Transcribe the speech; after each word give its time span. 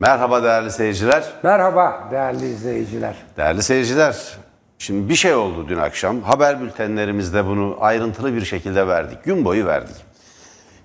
Merhaba 0.00 0.42
değerli 0.42 0.70
seyirciler. 0.70 1.32
Merhaba 1.42 2.08
değerli 2.10 2.46
izleyiciler. 2.46 3.16
Değerli 3.36 3.62
seyirciler, 3.62 4.38
şimdi 4.78 5.08
bir 5.08 5.14
şey 5.14 5.34
oldu 5.34 5.68
dün 5.68 5.76
akşam. 5.76 6.22
Haber 6.22 6.60
bültenlerimizde 6.60 7.46
bunu 7.46 7.76
ayrıntılı 7.80 8.34
bir 8.34 8.44
şekilde 8.44 8.88
verdik. 8.88 9.24
Gün 9.24 9.44
boyu 9.44 9.66
verdik. 9.66 9.96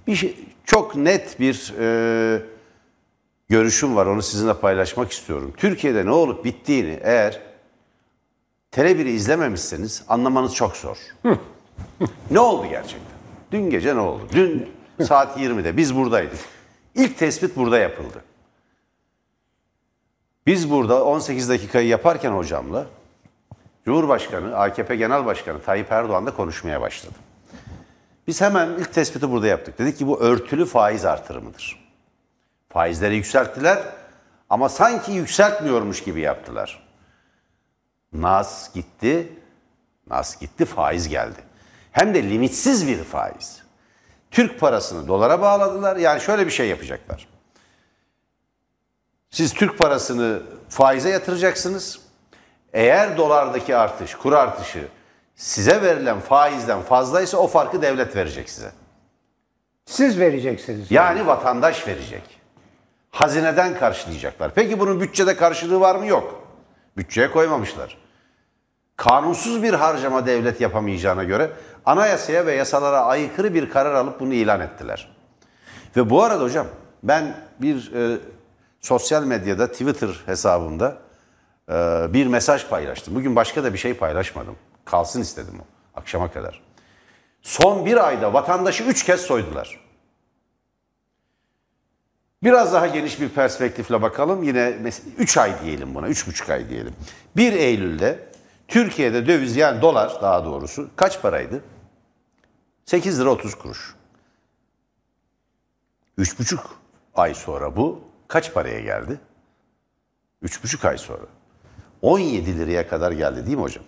Bir 0.07 0.15
şey, 0.15 0.37
çok 0.65 0.95
net 0.95 1.39
bir 1.39 1.73
e, 1.79 2.41
görüşüm 3.49 3.95
var. 3.95 4.05
Onu 4.05 4.21
sizinle 4.21 4.53
paylaşmak 4.53 5.11
istiyorum. 5.11 5.53
Türkiye'de 5.57 6.05
ne 6.05 6.11
olup 6.11 6.45
bittiğini 6.45 6.99
eğer 7.03 7.39
Tele1'i 8.71 9.09
izlememişseniz 9.09 10.03
anlamanız 10.09 10.55
çok 10.55 10.77
zor. 10.77 10.97
ne 12.31 12.39
oldu 12.39 12.67
gerçekten? 12.69 13.15
Dün 13.51 13.69
gece 13.69 13.95
ne 13.95 13.99
oldu? 13.99 14.21
Dün 14.33 14.69
saat 15.03 15.37
20'de 15.37 15.77
biz 15.77 15.95
buradaydık. 15.95 16.39
İlk 16.95 17.17
tespit 17.17 17.55
burada 17.55 17.77
yapıldı. 17.77 18.23
Biz 20.45 20.71
burada 20.71 21.05
18 21.05 21.49
dakikayı 21.49 21.87
yaparken 21.87 22.31
hocamla 22.31 22.85
Cumhurbaşkanı, 23.85 24.57
AKP 24.57 24.95
Genel 24.95 25.25
Başkanı 25.25 25.61
Tayyip 25.61 25.91
Erdoğan 25.91 26.25
da 26.25 26.31
konuşmaya 26.31 26.81
başladı. 26.81 27.15
Biz 28.27 28.41
hemen 28.41 28.69
ilk 28.69 28.93
tespiti 28.93 29.31
burada 29.31 29.47
yaptık. 29.47 29.79
Dedik 29.79 29.97
ki 29.97 30.07
bu 30.07 30.19
örtülü 30.19 30.65
faiz 30.65 31.05
artırımıdır. 31.05 31.89
Faizleri 32.69 33.15
yükselttiler 33.15 33.83
ama 34.49 34.69
sanki 34.69 35.11
yükseltmiyormuş 35.11 36.03
gibi 36.03 36.21
yaptılar. 36.21 36.87
Nas 38.13 38.73
gitti, 38.73 39.33
Nas 40.07 40.39
gitti, 40.39 40.65
faiz 40.65 41.07
geldi. 41.07 41.39
Hem 41.91 42.13
de 42.13 42.29
limitsiz 42.29 42.87
bir 42.87 43.03
faiz. 43.03 43.63
Türk 44.31 44.59
parasını 44.59 45.07
dolara 45.07 45.41
bağladılar. 45.41 45.95
Yani 45.95 46.21
şöyle 46.21 46.45
bir 46.45 46.51
şey 46.51 46.67
yapacaklar. 46.67 47.27
Siz 49.35 49.53
Türk 49.53 49.77
parasını 49.77 50.41
faize 50.69 51.09
yatıracaksınız. 51.09 51.99
Eğer 52.73 53.17
dolardaki 53.17 53.75
artış, 53.75 54.15
kur 54.15 54.33
artışı 54.33 54.87
size 55.35 55.81
verilen 55.81 56.19
faizden 56.19 56.81
fazlaysa 56.81 57.37
o 57.37 57.47
farkı 57.47 57.81
devlet 57.81 58.15
verecek 58.15 58.49
size. 58.49 58.71
Siz 59.85 60.19
vereceksiniz. 60.19 60.91
Yani 60.91 61.27
vatandaş 61.27 61.87
verecek. 61.87 62.21
Hazineden 63.11 63.77
karşılayacaklar. 63.77 64.51
Peki 64.55 64.79
bunun 64.79 65.01
bütçede 65.01 65.35
karşılığı 65.35 65.79
var 65.79 65.95
mı? 65.95 66.05
Yok. 66.05 66.47
Bütçeye 66.97 67.31
koymamışlar. 67.31 67.97
Kanunsuz 68.95 69.63
bir 69.63 69.73
harcama 69.73 70.25
devlet 70.25 70.61
yapamayacağına 70.61 71.23
göre 71.23 71.51
anayasaya 71.85 72.45
ve 72.45 72.53
yasalara 72.53 73.01
aykırı 73.05 73.53
bir 73.53 73.69
karar 73.69 73.93
alıp 73.93 74.19
bunu 74.19 74.33
ilan 74.33 74.61
ettiler. 74.61 75.15
Ve 75.95 76.09
bu 76.09 76.23
arada 76.23 76.43
hocam 76.43 76.67
ben 77.03 77.37
bir 77.59 77.93
e, 77.93 78.19
sosyal 78.85 79.23
medyada 79.23 79.71
Twitter 79.71 80.09
hesabımda 80.25 80.97
e, 81.69 81.73
bir 82.13 82.27
mesaj 82.27 82.67
paylaştım. 82.67 83.15
Bugün 83.15 83.35
başka 83.35 83.63
da 83.63 83.73
bir 83.73 83.77
şey 83.77 83.93
paylaşmadım. 83.93 84.55
Kalsın 84.85 85.21
istedim 85.21 85.53
o 85.59 85.65
akşama 85.99 86.31
kadar. 86.31 86.61
Son 87.41 87.85
bir 87.85 88.07
ayda 88.07 88.33
vatandaşı 88.33 88.83
üç 88.83 89.05
kez 89.05 89.21
soydular. 89.21 89.79
Biraz 92.43 92.73
daha 92.73 92.87
geniş 92.87 93.21
bir 93.21 93.29
perspektifle 93.29 94.01
bakalım. 94.01 94.43
Yine 94.43 94.75
3 95.17 95.37
ay 95.37 95.61
diyelim 95.63 95.95
buna, 95.95 96.09
3,5 96.09 96.53
ay 96.53 96.69
diyelim. 96.69 96.93
1 97.35 97.53
Eylül'de 97.53 98.29
Türkiye'de 98.67 99.27
döviz 99.27 99.55
yani 99.55 99.81
dolar 99.81 100.21
daha 100.21 100.45
doğrusu 100.45 100.89
kaç 100.95 101.21
paraydı? 101.21 101.63
8 102.85 103.19
lira 103.19 103.29
30 103.29 103.55
kuruş. 103.55 103.95
3,5 106.17 106.59
ay 107.15 107.33
sonra 107.33 107.75
bu 107.75 108.14
kaç 108.27 108.53
paraya 108.53 108.79
geldi? 108.79 109.19
3,5 110.43 110.87
ay 110.87 110.97
sonra. 110.97 111.25
17 112.01 112.57
liraya 112.59 112.87
kadar 112.87 113.11
geldi 113.11 113.45
değil 113.45 113.57
mi 113.57 113.63
hocam? 113.63 113.83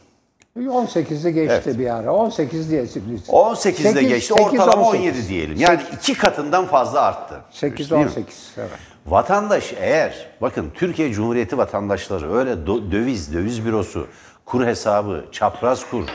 18'de 0.58 1.32
geçti 1.32 1.62
Evet. 1.66 1.80
bir 1.80 1.96
ara. 1.96 2.14
18 2.14 2.72
diye. 2.72 2.84
18'de 2.84 3.56
Sekiz- 3.56 4.08
geçti. 4.08 4.34
sekiz, 4.34 4.46
Ortalama 4.46 4.84
18. 4.88 5.02
17 5.16 5.28
diyelim. 5.30 5.58
Yani 5.60 5.82
iki 5.94 6.14
katından 6.18 6.66
fazla 6.66 7.02
arttı. 7.02 7.42
8 7.52 7.92
Değil 7.92 8.02
mi? 8.02 8.08
18. 8.08 8.52
Evet. 8.58 8.70
Vatandaş 9.06 9.74
eğer 9.78 10.28
bakın 10.42 10.72
Türkiye 10.74 11.14
Cumhuriyeti 11.14 11.58
vatandaşları 11.58 12.34
öyle 12.34 12.52
do- 12.52 12.92
döviz, 12.92 13.34
döviz 13.34 13.66
bürosu, 13.66 14.08
kur 14.46 14.66
hesabı, 14.66 15.26
çapraz 15.32 15.90
kur, 15.90 16.06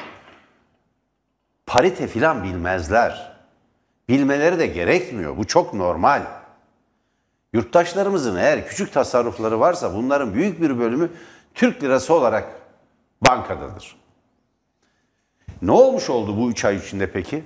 parite 1.66 2.06
filan 2.06 2.44
bilmezler. 2.44 3.32
Bilmeleri 4.09 4.59
de 4.59 4.66
gerekmiyor. 4.66 5.37
Bu 5.37 5.47
çok 5.47 5.75
normal. 5.75 6.22
Yurttaşlarımızın 7.53 8.37
eğer 8.37 8.69
küçük 8.69 8.93
tasarrufları 8.93 9.61
varsa 9.61 9.95
bunların 9.95 10.35
büyük 10.35 10.61
bir 10.61 10.79
bölümü 10.79 11.11
Türk 11.55 11.83
lirası 11.83 12.15
olarak 12.15 12.49
bankadadır. 13.27 13.97
Ne 15.62 15.73
olmuş 15.73 16.11
oldu 16.11 16.37
bu 16.39 16.51
üç 16.51 16.65
ay 16.65 16.77
içinde 16.77 17.12
peki? 17.12 17.45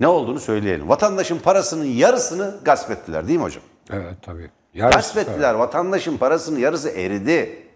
Ne 0.00 0.08
olduğunu 0.08 0.40
söyleyelim. 0.40 0.88
Vatandaşın 0.88 1.38
parasının 1.38 1.84
yarısını 1.84 2.60
gasp 2.64 2.90
ettiler 2.90 3.28
değil 3.28 3.38
mi 3.38 3.44
hocam? 3.44 3.62
Evet 3.90 4.16
tabii. 4.22 4.50
Gasp 4.74 5.16
ettiler. 5.16 5.54
Vatandaşın 5.54 6.16
parasının 6.16 6.58
yarısı 6.58 6.90
eridi. 6.90 7.66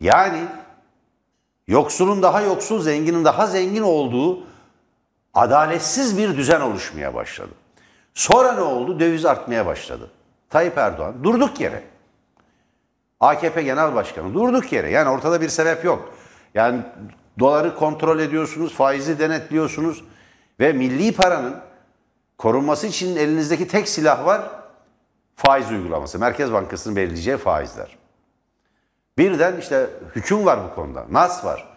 Yani 0.00 0.46
yoksulun 1.68 2.22
daha 2.22 2.42
yoksul, 2.42 2.82
zenginin 2.82 3.24
daha 3.24 3.46
zengin 3.46 3.82
olduğu 3.82 4.46
adaletsiz 5.34 6.18
bir 6.18 6.36
düzen 6.36 6.60
oluşmaya 6.60 7.14
başladı. 7.14 7.52
Sonra 8.14 8.52
ne 8.52 8.60
oldu? 8.60 9.00
Döviz 9.00 9.24
artmaya 9.24 9.66
başladı. 9.66 10.10
Tayyip 10.50 10.78
Erdoğan 10.78 11.24
durduk 11.24 11.60
yere. 11.60 11.82
AKP 13.20 13.62
Genel 13.62 13.94
Başkanı 13.94 14.34
durduk 14.34 14.72
yere. 14.72 14.90
Yani 14.90 15.08
ortada 15.08 15.40
bir 15.40 15.48
sebep 15.48 15.84
yok. 15.84 16.14
Yani 16.54 16.82
doları 17.38 17.76
kontrol 17.76 18.18
ediyorsunuz, 18.18 18.74
faizi 18.74 19.18
denetliyorsunuz 19.18 20.04
ve 20.60 20.72
milli 20.72 21.12
paranın 21.12 21.56
korunması 22.38 22.86
için 22.86 23.16
elinizdeki 23.16 23.68
tek 23.68 23.88
silah 23.88 24.26
var 24.26 24.50
faiz 25.36 25.70
uygulaması. 25.70 26.18
Merkez 26.18 26.52
Bankası'nın 26.52 26.96
belirleyeceği 26.96 27.36
faizler. 27.36 27.96
Birden 29.18 29.56
işte 29.56 29.90
hüküm 30.16 30.46
var 30.46 30.58
bu 30.70 30.74
konuda. 30.74 31.06
Nas 31.10 31.44
var. 31.44 31.68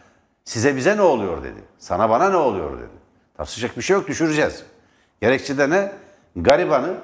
Size 0.46 0.76
bize 0.76 0.98
ne 0.98 1.02
oluyor 1.02 1.44
dedi. 1.44 1.64
Sana 1.78 2.10
bana 2.10 2.30
ne 2.30 2.36
oluyor 2.38 2.78
dedi. 2.78 2.90
Tartışacak 3.38 3.78
bir 3.78 3.82
şey 3.82 3.94
yok 3.94 4.08
düşüreceğiz. 4.08 4.64
Gerekçe 5.22 5.58
de 5.58 5.70
ne? 5.70 5.92
Garibanı 6.36 6.98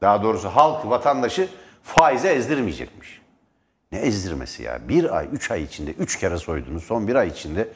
daha 0.00 0.22
doğrusu 0.22 0.48
halkı, 0.48 0.90
vatandaşı 0.90 1.48
faize 1.82 2.28
ezdirmeyecekmiş. 2.28 3.20
Ne 3.92 3.98
ezdirmesi 3.98 4.62
ya? 4.62 4.88
Bir 4.88 5.16
ay, 5.16 5.28
üç 5.32 5.50
ay 5.50 5.62
içinde 5.62 5.90
üç 5.90 6.18
kere 6.18 6.36
soydunuz. 6.36 6.84
Son 6.84 7.08
bir 7.08 7.14
ay 7.14 7.28
içinde 7.28 7.68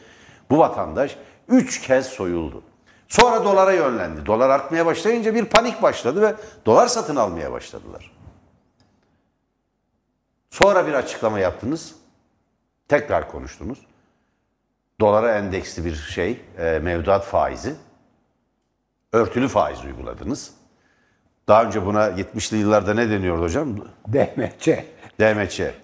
bu 0.50 0.58
vatandaş 0.58 1.16
üç 1.48 1.80
kez 1.80 2.06
soyuldu. 2.06 2.62
Sonra 3.08 3.44
dolara 3.44 3.72
yönlendi. 3.72 4.26
Dolar 4.26 4.50
artmaya 4.50 4.86
başlayınca 4.86 5.34
bir 5.34 5.44
panik 5.44 5.82
başladı 5.82 6.22
ve 6.22 6.34
dolar 6.66 6.86
satın 6.86 7.16
almaya 7.16 7.52
başladılar. 7.52 8.10
Sonra 10.50 10.86
bir 10.86 10.94
açıklama 10.94 11.38
yaptınız. 11.38 11.94
Tekrar 12.88 13.30
konuştunuz. 13.30 13.86
Dolara 15.00 15.38
endeksli 15.38 15.84
bir 15.84 15.94
şey, 15.94 16.40
e, 16.58 16.78
mevduat 16.82 17.24
faizi. 17.24 17.74
Örtülü 19.12 19.48
faiz 19.48 19.84
uyguladınız. 19.84 20.54
Daha 21.48 21.64
önce 21.64 21.86
buna 21.86 22.08
70'li 22.08 22.56
yıllarda 22.56 22.94
ne 22.94 23.10
deniyordu 23.10 23.42
hocam? 23.42 23.76
DMC. 24.12 24.84
DMC. 25.20 25.74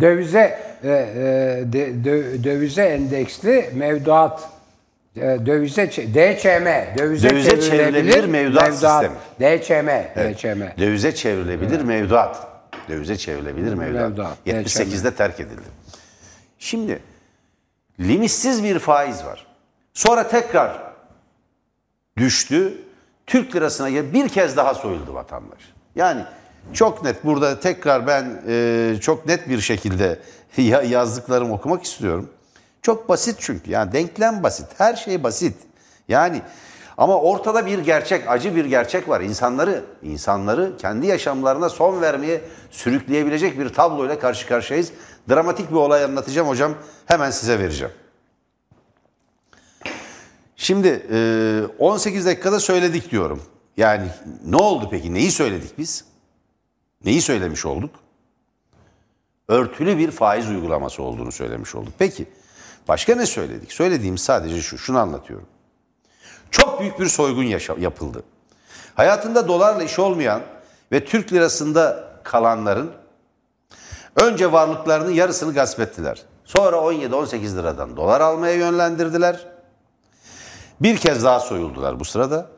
Dövize 0.00 0.58
e, 0.84 0.88
e, 0.88 0.92
de- 1.72 1.90
dö- 1.90 2.44
dövize 2.44 2.82
endeksli 2.82 3.70
mevduat 3.74 4.48
e, 5.16 5.20
dövize 5.20 5.86
DÇM 5.90 6.98
dövize, 6.98 7.30
Dövize 7.30 7.60
çevrilebilir 7.60 8.24
mevduat 8.24 8.72
sistemi. 8.72 9.14
DÇM 9.40 9.88
DÇM. 10.16 10.62
Dövize 10.78 11.14
çevrilebilir 11.14 11.80
mevduat. 11.80 12.46
Dövize 12.88 13.16
çevrilebilir 13.16 13.74
mevduat. 13.74 14.08
Mevduat, 14.10 14.36
78'de 14.46 15.14
terk 15.14 15.40
edildi. 15.40 15.60
Şimdi 16.58 16.98
limitsiz 18.00 18.64
bir 18.64 18.78
faiz 18.78 19.24
var. 19.24 19.46
Sonra 19.94 20.28
tekrar 20.28 20.82
düştü. 22.16 22.72
Türk 23.28 23.56
lirasına 23.56 24.12
bir 24.12 24.28
kez 24.28 24.56
daha 24.56 24.74
soyuldu 24.74 25.14
vatandaş. 25.14 25.58
Yani 25.94 26.22
çok 26.72 27.04
net 27.04 27.24
burada 27.24 27.60
tekrar 27.60 28.06
ben 28.06 28.42
e, 28.48 28.94
çok 29.00 29.26
net 29.26 29.48
bir 29.48 29.60
şekilde 29.60 30.18
ya- 30.56 30.82
yazdıklarımı 30.82 31.54
okumak 31.54 31.84
istiyorum. 31.84 32.30
Çok 32.82 33.08
basit 33.08 33.36
çünkü. 33.40 33.70
Yani 33.70 33.92
denklem 33.92 34.42
basit. 34.42 34.66
Her 34.78 34.96
şey 34.96 35.22
basit. 35.22 35.56
Yani 36.08 36.42
ama 36.98 37.20
ortada 37.20 37.66
bir 37.66 37.78
gerçek, 37.78 38.28
acı 38.28 38.56
bir 38.56 38.64
gerçek 38.64 39.08
var. 39.08 39.20
İnsanları, 39.20 39.84
insanları 40.02 40.76
kendi 40.76 41.06
yaşamlarına 41.06 41.68
son 41.68 42.00
vermeye 42.00 42.40
sürükleyebilecek 42.70 43.58
bir 43.58 43.68
tabloyla 43.68 44.18
karşı 44.18 44.46
karşıyayız. 44.48 44.92
Dramatik 45.30 45.70
bir 45.70 45.76
olay 45.76 46.04
anlatacağım 46.04 46.48
hocam. 46.48 46.74
Hemen 47.06 47.30
size 47.30 47.58
vereceğim. 47.58 47.92
Şimdi 50.68 51.06
e, 51.12 51.62
18 51.78 52.26
dakikada 52.26 52.60
söyledik 52.60 53.10
diyorum. 53.10 53.42
Yani 53.76 54.08
ne 54.44 54.56
oldu 54.56 54.88
peki? 54.90 55.14
Neyi 55.14 55.30
söyledik 55.30 55.78
biz? 55.78 56.04
Neyi 57.04 57.22
söylemiş 57.22 57.66
olduk? 57.66 57.90
Örtülü 59.48 59.98
bir 59.98 60.10
faiz 60.10 60.48
uygulaması 60.48 61.02
olduğunu 61.02 61.32
söylemiş 61.32 61.74
olduk. 61.74 61.92
Peki 61.98 62.28
başka 62.88 63.14
ne 63.14 63.26
söyledik? 63.26 63.72
Söylediğim 63.72 64.18
sadece 64.18 64.62
şu, 64.62 64.78
şunu 64.78 64.98
anlatıyorum. 64.98 65.46
Çok 66.50 66.80
büyük 66.80 67.00
bir 67.00 67.06
soygun 67.06 67.42
yapıldı. 67.78 68.22
Hayatında 68.94 69.48
dolarla 69.48 69.82
iş 69.82 69.98
olmayan 69.98 70.40
ve 70.92 71.04
Türk 71.04 71.32
lirasında 71.32 72.10
kalanların 72.24 72.90
önce 74.16 74.52
varlıklarının 74.52 75.12
yarısını 75.12 75.54
gasp 75.54 75.80
ettiler. 75.80 76.22
Sonra 76.44 76.76
17-18 76.76 77.56
liradan 77.56 77.96
dolar 77.96 78.20
almaya 78.20 78.54
yönlendirdiler. 78.54 79.57
Bir 80.80 80.96
kez 80.96 81.24
daha 81.24 81.40
soyuldular 81.40 82.00
bu 82.00 82.04
sırada. 82.04 82.50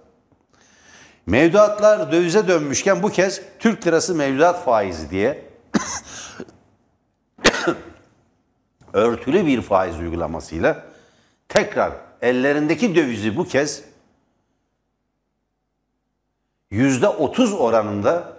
Mevduatlar 1.27 2.13
dövize 2.13 2.49
dönmüşken 2.49 3.03
bu 3.03 3.11
kez 3.11 3.43
Türk 3.59 3.87
lirası 3.87 4.15
mevduat 4.15 4.65
faizi 4.65 5.11
diye 5.11 5.45
örtülü 8.93 9.47
bir 9.47 9.63
faiz 9.63 10.01
uygulamasıyla 10.01 10.85
tekrar 11.49 11.93
ellerindeki 12.23 12.95
dövizi 12.95 13.37
bu 13.37 13.45
kez 13.45 13.83
yüzde 16.71 17.09
otuz 17.09 17.53
oranında 17.53 18.33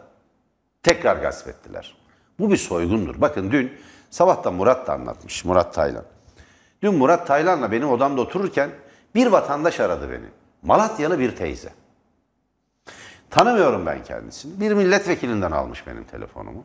tekrar 0.83 1.15
gasp 1.15 1.47
ettiler. 1.47 1.95
Bu 2.39 2.51
bir 2.51 2.57
soygundur. 2.57 3.21
Bakın 3.21 3.51
dün 3.51 3.73
sabahtan 4.09 4.53
Murat 4.53 4.87
da 4.87 4.93
anlatmış, 4.93 5.45
Murat 5.45 5.73
Taylan. 5.73 6.05
Dün 6.83 6.95
Murat 6.95 7.27
Taylan'la 7.27 7.71
benim 7.71 7.89
odamda 7.89 8.21
otururken 8.21 8.69
bir 9.15 9.27
vatandaş 9.27 9.79
aradı 9.79 10.11
beni. 10.11 10.25
Malatyalı 10.61 11.19
bir 11.19 11.35
teyze. 11.35 11.69
Tanımıyorum 13.29 13.85
ben 13.85 14.03
kendisini. 14.03 14.59
Bir 14.59 14.73
milletvekilinden 14.73 15.51
almış 15.51 15.87
benim 15.87 16.03
telefonumu. 16.03 16.63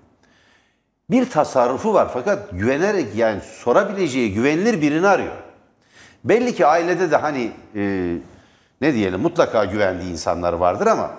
Bir 1.11 1.31
tasarrufu 1.31 1.95
var 1.95 2.11
fakat 2.13 2.51
güvenerek 2.53 3.15
yani 3.17 3.41
sorabileceği 3.41 4.35
güvenilir 4.35 4.83
birini 4.83 5.07
arıyor. 5.07 5.37
Belli 6.25 6.55
ki 6.55 6.67
ailede 6.67 7.11
de 7.11 7.17
hani 7.17 7.53
e, 7.75 8.15
ne 8.81 8.95
diyelim 8.95 9.21
mutlaka 9.21 9.65
güvendiği 9.65 10.13
insanlar 10.13 10.53
vardır 10.53 10.87
ama 10.87 11.11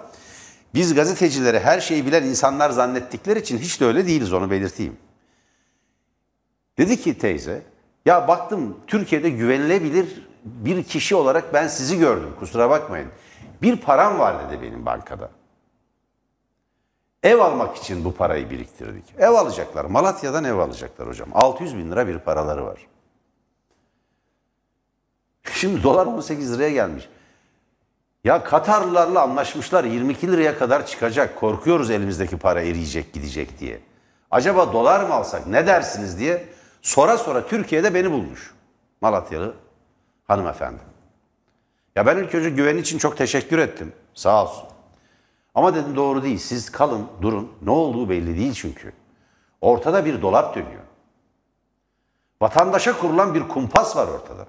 biz 0.73 0.95
gazetecileri 0.95 1.59
her 1.59 1.80
şeyi 1.80 2.06
bilen 2.06 2.23
insanlar 2.23 2.69
zannettikleri 2.69 3.39
için 3.39 3.57
hiç 3.57 3.81
de 3.81 3.85
öyle 3.85 4.07
değiliz 4.07 4.33
onu 4.33 4.51
belirteyim. 4.51 4.97
Dedi 6.77 7.01
ki 7.01 7.18
teyze, 7.18 7.62
ya 8.06 8.27
baktım 8.27 8.77
Türkiye'de 8.88 9.30
güvenilebilir 9.30 10.27
bir 10.65 10.83
kişi 10.83 11.15
olarak 11.15 11.53
ben 11.53 11.67
sizi 11.67 11.97
gördüm 11.99 12.29
kusura 12.39 12.69
bakmayın. 12.69 13.09
Bir 13.61 13.77
param 13.77 14.19
var 14.19 14.49
dedi 14.49 14.61
benim 14.61 14.85
bankada. 14.85 15.29
Ev 17.23 17.39
almak 17.39 17.77
için 17.77 18.05
bu 18.05 18.13
parayı 18.13 18.49
biriktirdik. 18.49 19.03
Ev 19.17 19.29
alacaklar. 19.29 19.85
Malatya'dan 19.85 20.44
ev 20.44 20.57
alacaklar 20.57 21.07
hocam. 21.07 21.29
600 21.33 21.77
bin 21.77 21.91
lira 21.91 22.07
bir 22.07 22.19
paraları 22.19 22.65
var. 22.65 22.88
Şimdi 25.53 25.83
dolar 25.83 26.05
18 26.05 26.53
liraya 26.53 26.71
gelmiş. 26.71 27.09
Ya 28.23 28.44
Katarlılarla 28.44 29.21
anlaşmışlar 29.21 29.83
22 29.83 30.31
liraya 30.31 30.57
kadar 30.57 30.85
çıkacak. 30.85 31.35
Korkuyoruz 31.39 31.91
elimizdeki 31.91 32.38
para 32.38 32.61
eriyecek 32.61 33.13
gidecek 33.13 33.59
diye. 33.59 33.79
Acaba 34.31 34.73
dolar 34.73 35.03
mı 35.03 35.13
alsak 35.13 35.47
ne 35.47 35.67
dersiniz 35.67 36.19
diye 36.19 36.45
sonra 36.81 37.17
sonra 37.17 37.47
Türkiye'de 37.47 37.94
beni 37.94 38.11
bulmuş. 38.11 38.53
Malatyalı 39.01 39.53
hanımefendi. 40.27 40.81
Ya 41.95 42.06
ben 42.06 42.18
ilk 42.18 42.35
önce 42.35 42.50
güven 42.50 42.77
için 42.77 42.97
çok 42.97 43.18
teşekkür 43.18 43.57
ettim. 43.57 43.94
Sağ 44.13 44.44
olsun. 44.44 44.63
Ama 45.56 45.75
dedim 45.75 45.95
doğru 45.95 46.24
değil. 46.24 46.38
Siz 46.38 46.71
kalın, 46.71 47.07
durun. 47.21 47.51
Ne 47.62 47.71
olduğu 47.71 48.09
belli 48.09 48.38
değil 48.38 48.53
çünkü. 48.53 48.94
Ortada 49.62 50.06
bir 50.06 50.21
dolap 50.21 50.56
dönüyor. 50.56 50.81
Vatandaşa 52.41 53.00
kurulan 53.00 53.33
bir 53.33 53.47
kumpas 53.47 53.95
var 53.95 54.07
ortada. 54.07 54.47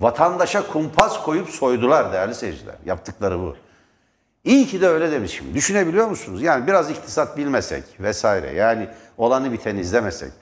Vatandaşa 0.00 0.66
kumpas 0.66 1.22
koyup 1.22 1.48
soydular 1.48 2.12
değerli 2.12 2.34
seyirciler. 2.34 2.74
Yaptıkları 2.86 3.38
bu. 3.38 3.56
İyi 4.44 4.66
ki 4.66 4.80
de 4.80 4.88
öyle 4.88 5.12
demişim. 5.12 5.54
Düşünebiliyor 5.54 6.08
musunuz? 6.08 6.42
Yani 6.42 6.66
biraz 6.66 6.90
iktisat 6.90 7.36
bilmesek 7.36 7.84
vesaire. 8.00 8.52
Yani 8.52 8.88
olanı 9.18 9.52
biteni 9.52 9.80
izlemesek. 9.80 10.32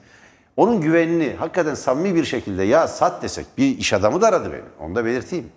Onun 0.57 0.81
güvenini 0.81 1.35
hakikaten 1.39 1.73
samimi 1.73 2.15
bir 2.15 2.25
şekilde 2.25 2.63
ya 2.63 2.87
sat 2.87 3.23
desek. 3.23 3.45
Bir 3.57 3.77
iş 3.77 3.93
adamı 3.93 4.21
da 4.21 4.27
aradı 4.27 4.51
beni. 4.51 4.85
Onu 4.87 4.95
da 4.95 5.05
belirteyim. 5.05 5.51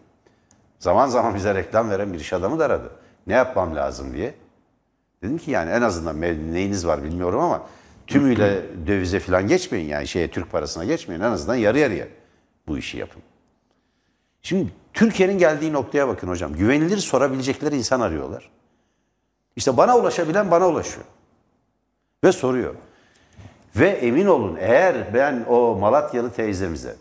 Zaman 0.79 1.09
zaman 1.09 1.35
bize 1.35 1.55
reklam 1.55 1.91
veren 1.91 2.13
bir 2.13 2.21
iş 2.21 2.33
adamı 2.33 2.59
da 2.59 2.65
aradı. 2.65 2.91
Ne 3.27 3.33
yapmam 3.33 3.77
lazım 3.77 4.15
diye. 4.15 4.35
Dedim 5.23 5.39
ki 5.39 5.51
yani 5.51 5.71
en 5.71 5.83
azından 5.83 6.21
neyiniz 6.21 6.87
var 6.87 7.03
bilmiyorum 7.03 7.41
ama 7.41 7.63
tümüyle 8.07 8.63
dövize 8.87 9.21
falan 9.21 9.49
geçmeyin. 9.49 9.89
Yani 9.89 10.09
şeye 10.09 10.31
Türk 10.31 10.53
parasına 10.53 10.85
geçmeyin. 10.85 11.21
En 11.21 11.31
azından 11.31 11.55
yarı 11.55 11.79
yarıya 11.79 12.07
bu 12.67 12.79
işi 12.79 12.99
yapın. 12.99 13.23
Şimdi 14.43 14.73
Türkiye'nin 14.93 15.39
geldiği 15.39 15.73
noktaya 15.73 16.09
bakın 16.09 16.29
hocam. 16.29 16.53
Güvenilir 16.53 16.99
sorabilecekleri 16.99 17.77
insan 17.77 18.01
arıyorlar. 18.01 18.51
İşte 19.57 19.77
bana 19.77 19.99
ulaşabilen 19.99 20.51
bana 20.51 20.69
ulaşıyor. 20.69 21.07
Ve 22.25 22.33
soruyor. 22.33 22.75
Ve 23.77 23.89
emin 23.89 24.27
olun 24.27 24.57
eğer 24.61 25.15
ben 25.15 25.45
o 25.49 25.75
Malatyalı 25.75 26.31
teyzemize, 26.31 26.97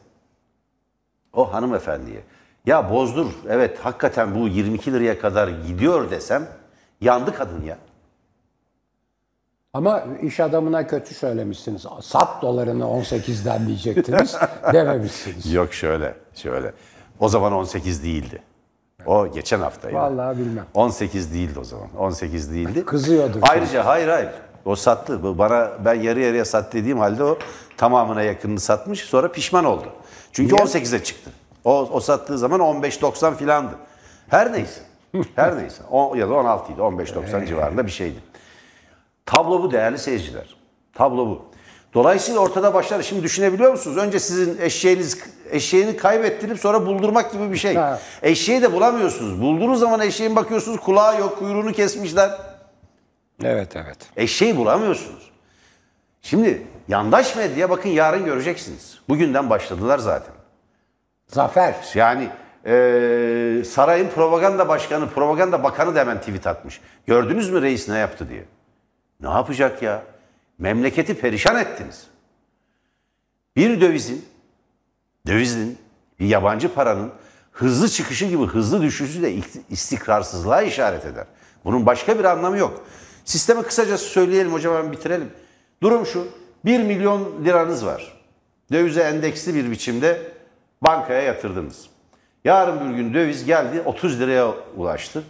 o 1.34 1.54
hanımefendiye, 1.54 2.22
ya 2.66 2.92
bozdur 2.92 3.32
evet 3.50 3.80
hakikaten 3.80 4.36
bu 4.36 4.48
22 4.48 4.94
liraya 4.94 5.20
kadar 5.20 5.48
gidiyor 5.48 6.12
desem 6.12 6.48
yandı 7.02 7.36
kadın 7.36 7.62
ya. 7.64 7.78
Ama 9.74 10.04
iş 10.22 10.40
adamına 10.40 10.88
kötü 10.88 11.14
söylemişsiniz. 11.14 11.86
Sat 12.02 12.42
dolarını 12.42 12.84
18'den 12.84 13.68
diyecektiniz. 13.68 14.36
dememişsiniz. 14.74 15.54
Yok 15.54 15.74
şöyle, 15.74 16.16
şöyle. 16.36 16.74
O 17.20 17.30
zaman 17.30 17.54
18 17.54 18.04
değildi. 18.04 18.42
O 19.06 19.32
geçen 19.32 19.60
haftaydı. 19.60 19.96
Vallahi 19.96 20.38
bilmem. 20.38 20.66
18 20.74 21.34
değildi 21.34 21.60
o 21.60 21.64
zaman. 21.64 21.88
18 21.98 22.54
değildi. 22.54 22.86
Kızıyordu. 22.86 23.40
Ayrıca 23.42 23.86
hayır 23.86 24.08
hayır. 24.08 24.30
O 24.66 24.76
sattı. 24.76 25.24
Bu 25.24 25.38
Bana 25.38 25.72
ben 25.86 25.94
yarı 25.94 26.20
yarıya 26.20 26.46
sat 26.46 26.74
dediğim 26.74 27.00
halde 27.00 27.24
o 27.24 27.38
tamamına 27.78 28.22
yakınını 28.22 28.60
satmış. 28.60 29.00
Sonra 29.00 29.32
pişman 29.32 29.66
oldu. 29.66 29.86
Çünkü 30.32 30.56
Niye? 30.56 30.66
18'e 30.66 31.04
çıktı. 31.04 31.32
O, 31.64 31.90
o 31.92 32.00
sattığı 32.00 32.38
zaman 32.38 32.60
15.90 32.60 33.36
filandı. 33.36 33.72
Her 34.30 34.54
neyse. 34.54 34.82
Her 35.36 35.58
neyse. 35.58 35.84
O, 35.92 36.16
ya 36.16 36.30
da 36.30 36.34
16 36.34 36.74
idi. 36.74 36.82
15.90 36.82 37.48
civarında 37.48 37.86
bir 37.86 37.92
şeydi. 37.92 38.20
Tablo 39.26 39.64
bu 39.64 39.72
değerli 39.72 39.98
seyirciler. 39.98 40.56
Tablo 40.94 41.28
bu. 41.28 41.42
Dolayısıyla 41.94 42.40
ortada 42.40 42.74
başlar. 42.74 43.02
Şimdi 43.02 43.24
düşünebiliyor 43.24 43.72
musunuz? 43.72 43.98
Önce 43.98 44.20
sizin 44.20 44.62
eşeğiniz 44.62 45.18
eşeğini 45.52 45.98
kaybettirip 45.98 46.60
sonra 46.60 46.86
buldurmak 46.86 47.32
gibi 47.32 47.52
bir 47.52 47.58
şey. 47.58 47.76
Ha. 47.76 48.00
Eşeği 48.22 48.62
de 48.62 48.74
bulamıyorsunuz. 48.74 49.42
Bulduğunuz 49.42 49.80
zaman 49.80 50.00
eşeğin 50.00 50.36
bakıyorsunuz 50.36 50.80
kulağı 50.80 51.20
yok, 51.20 51.40
kuyruğunu 51.40 51.74
kesmişler. 51.74 52.51
Evet 53.44 53.76
evet. 53.76 53.98
Eşeği 54.18 54.58
bulamıyorsunuz. 54.58 55.32
Şimdi 56.22 56.68
yandaş 56.88 57.36
medya 57.36 57.70
bakın 57.70 57.90
yarın 57.90 58.26
göreceksiniz. 58.26 59.00
Bugünden 59.10 59.50
başladılar 59.50 60.00
zaten. 60.00 60.34
Zafer. 61.28 61.76
Yani 61.94 62.30
eee, 62.66 63.64
sarayın 63.64 64.10
propaganda 64.10 64.68
başkanı, 64.68 65.10
propaganda 65.10 65.64
bakanı 65.64 65.96
da 65.96 66.00
hemen 66.00 66.20
tweet 66.20 66.48
atmış. 66.48 66.82
Gördünüz 67.08 67.50
mü 67.50 67.62
reis 67.62 67.90
ne 67.90 67.98
yaptı 67.98 68.30
diye. 68.30 68.44
Ne 69.20 69.30
yapacak 69.30 69.82
ya? 69.82 70.04
Memleketi 70.58 71.14
perişan 71.20 71.56
ettiniz. 71.56 72.08
Bir 73.56 73.82
dövizin, 73.82 74.26
dövizin, 75.28 75.78
bir 76.20 76.26
yabancı 76.26 76.74
paranın 76.74 77.12
hızlı 77.52 77.90
çıkışı 77.90 78.26
gibi 78.26 78.46
hızlı 78.46 78.82
düşüşü 78.82 79.22
de 79.22 79.34
istikrarsızlığa 79.70 80.62
işaret 80.62 81.06
eder. 81.06 81.26
Bunun 81.66 81.86
başka 81.86 82.20
bir 82.20 82.24
anlamı 82.24 82.58
yok. 82.58 82.86
Sistemi 83.26 83.64
kısacası 83.64 84.06
söyleyelim 84.06 84.54
hocam 84.54 84.76
hemen 84.76 84.92
bitirelim. 84.92 85.32
Durum 85.82 86.06
şu, 86.06 86.28
1 86.66 86.80
milyon 86.80 87.46
liranız 87.46 87.86
var. 87.86 88.22
Dövize 88.72 89.02
endeksli 89.02 89.56
bir 89.56 89.72
biçimde 89.72 90.32
bankaya 90.82 91.22
yatırdınız. 91.22 91.90
Yarın 92.44 92.90
bir 92.90 92.96
gün 92.96 93.14
döviz 93.14 93.46
geldi 93.46 93.82
30 93.86 94.20
liraya 94.20 94.54
ulaştı. 94.78 95.24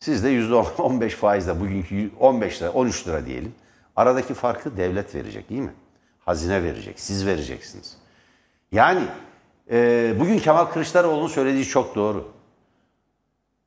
Siz 0.00 0.24
de 0.24 0.28
%15 0.28 1.08
faizle 1.16 1.60
bugünkü 1.60 2.10
15 2.20 2.62
lira 2.62 2.70
13 2.70 3.08
lira 3.08 3.26
diyelim. 3.26 3.54
Aradaki 3.96 4.34
farkı 4.34 4.76
devlet 4.76 5.14
verecek 5.14 5.50
değil 5.50 5.60
mi? 5.60 5.74
Hazine 6.24 6.62
verecek, 6.62 7.00
siz 7.00 7.26
vereceksiniz. 7.26 7.96
Yani 8.72 9.02
e, 9.70 10.14
bugün 10.20 10.38
Kemal 10.38 10.64
Kılıçdaroğlu'nun 10.64 11.28
söylediği 11.28 11.64
çok 11.64 11.94
doğru. 11.94 12.32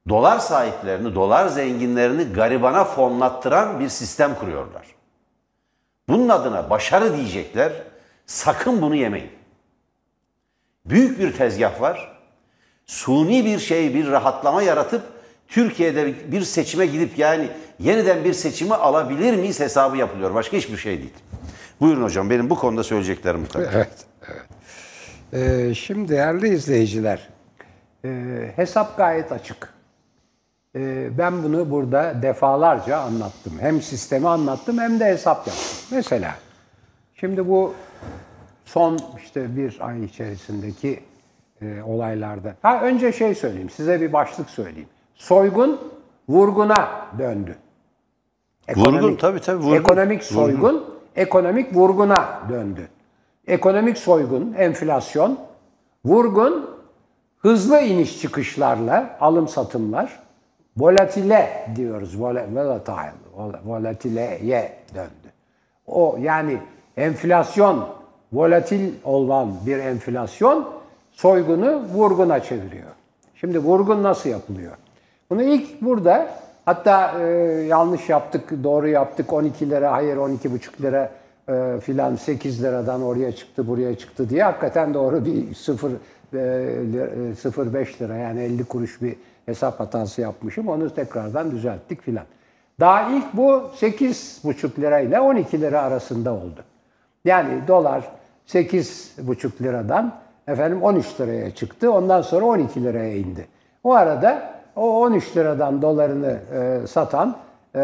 Dolar 0.10 0.40
sahiplerini, 0.40 1.16
dolar 1.16 1.48
zenginlerini 1.48 2.24
garibana 2.24 2.84
fonlattıran 2.84 3.80
bir 3.80 3.90
sistem 3.90 4.36
kuruyorlar. 4.36 4.86
Bunun 6.10 6.30
adına 6.30 6.70
başarı 6.70 7.18
diyecekler. 7.18 7.72
Sakın 8.26 8.82
bunu 8.82 8.96
yemeyin. 8.96 9.32
Büyük 10.86 11.20
bir 11.20 11.34
tezgah 11.34 11.82
var. 11.82 12.18
Suni 12.86 13.46
bir 13.46 13.60
şey, 13.60 13.96
bir 13.96 14.08
rahatlama 14.08 14.62
yaratıp 14.62 15.02
Türkiye'de 15.48 16.32
bir 16.32 16.42
seçime 16.42 16.86
gidip 16.86 17.18
yani 17.18 17.50
yeniden 17.80 18.24
bir 18.24 18.34
seçimi 18.34 18.74
alabilir 18.74 19.36
miyiz 19.36 19.60
hesabı 19.60 19.98
yapılıyor. 19.98 20.34
Başka 20.34 20.58
hiçbir 20.58 20.78
şey 20.78 20.98
değil. 20.98 21.14
Buyurun 21.80 22.04
hocam 22.04 22.30
benim 22.30 22.50
bu 22.50 22.56
konuda 22.56 22.84
söyleyeceklerim 22.84 23.48
kadar. 23.48 23.74
Evet. 23.74 24.06
evet. 24.28 24.46
Ee, 25.34 25.74
şimdi 25.74 26.10
değerli 26.10 26.50
izleyiciler, 26.50 27.30
e, 28.06 28.10
hesap 28.56 28.98
gayet 28.98 29.32
açık. 29.32 29.75
E, 30.75 31.10
ben 31.17 31.44
bunu 31.44 31.72
burada 31.72 32.22
defalarca 32.22 32.98
anlattım. 32.98 33.53
Hem 33.60 33.82
sistemi 33.82 34.27
anlattım 34.27 34.77
hem 34.77 35.00
de 35.00 35.05
hesap 35.05 35.38
yaptım. 35.38 35.88
Mesela 35.91 36.36
şimdi 37.13 37.50
bu 37.50 37.74
son 38.65 39.00
işte 39.24 39.58
bir 39.58 39.77
ay 39.82 40.03
içerisindeki 40.03 41.00
e, 41.62 41.82
olaylarda. 41.82 42.55
Ha 42.62 42.82
önce 42.82 43.12
şey 43.12 43.36
söyleyeyim, 43.36 43.70
size 43.70 44.01
bir 44.01 44.13
başlık 44.13 44.50
söyleyeyim. 44.50 44.89
Soygun 45.15 45.79
vurguna 46.29 46.89
döndü. 47.20 47.55
Vurgun, 48.75 49.15
tabii, 49.15 49.39
tabii, 49.39 49.58
vurgun. 49.58 49.75
Ekonomik 49.75 50.24
soygun, 50.24 50.86
ekonomik 51.15 51.75
vurguna 51.75 52.39
döndü. 52.50 52.88
Ekonomik 53.48 53.98
soygun, 53.98 54.53
enflasyon, 54.53 55.39
vurgun, 56.05 56.70
hızlı 57.38 57.79
iniş 57.79 58.22
çıkışlarla 58.22 59.17
alım 59.22 59.48
satımlar, 59.48 60.25
volatile 60.77 61.50
diyoruz, 61.75 62.15
vol- 62.15 62.55
volatile, 62.55 63.12
vol- 63.38 63.65
volatileye 63.65 64.74
döndü. 64.96 65.10
O 65.88 66.17
yani 66.22 66.58
enflasyon, 66.98 67.88
volatil 68.34 68.94
olan 69.03 69.53
bir 69.65 69.77
enflasyon 69.77 70.70
soygunu 71.12 71.82
vurguna 71.94 72.39
çeviriyor. 72.39 72.89
Şimdi 73.36 73.60
vurgun 73.60 74.03
nasıl 74.03 74.29
yapılıyor? 74.29 74.72
Bunu 75.29 75.44
ilk 75.44 75.82
burada 75.82 76.27
hatta 76.65 77.22
e, 77.22 77.25
yanlış 77.70 78.10
yaptık, 78.10 78.63
doğru 78.63 78.88
yaptık 78.88 79.34
12 79.34 79.70
lira, 79.70 79.91
hayır 79.91 80.17
12,5 80.17 80.82
lira 80.82 81.10
e, 81.50 81.79
filan 81.79 82.15
8 82.15 82.63
liradan 82.63 83.01
oraya 83.01 83.32
çıktı, 83.32 83.67
buraya 83.67 83.98
çıktı 83.98 84.29
diye 84.29 84.44
hakikaten 84.44 84.94
doğru 84.94 85.25
bir 85.25 85.53
0 85.53 85.89
e, 85.89 85.94
li- 86.34 86.98
e, 86.98 87.36
0,5 87.36 88.01
lira 88.01 88.15
yani 88.15 88.41
50 88.44 88.63
kuruş 88.63 89.01
bir 89.01 89.15
hesap 89.46 89.80
hatası 89.80 90.22
yapmışım. 90.22 90.68
Onu 90.68 90.90
tekrardan 90.90 91.52
düzelttik 91.52 92.02
filan. 92.02 92.25
Daha 92.80 93.10
ilk 93.12 93.34
bu 93.34 93.52
8,5 93.82 94.82
lira 94.82 95.00
ile 95.00 95.20
12 95.20 95.62
lira 95.62 95.82
arasında 95.82 96.34
oldu. 96.34 96.64
Yani 97.25 97.68
dolar 97.68 98.04
8,5 98.48 99.64
liradan 99.64 100.14
efendim 100.48 100.84
13 100.84 101.22
liraya 101.22 101.56
çıktı. 101.56 101.92
Ondan 101.92 102.22
sonra 102.22 102.46
12 102.46 102.84
liraya 102.84 103.16
indi. 103.16 103.48
O 103.84 103.94
arada 103.94 104.56
o 104.75 105.02
13 105.02 105.38
liradan 105.38 105.82
dolarını 105.82 106.40
e, 106.54 106.88
satan 106.88 107.36
e, 107.75 107.82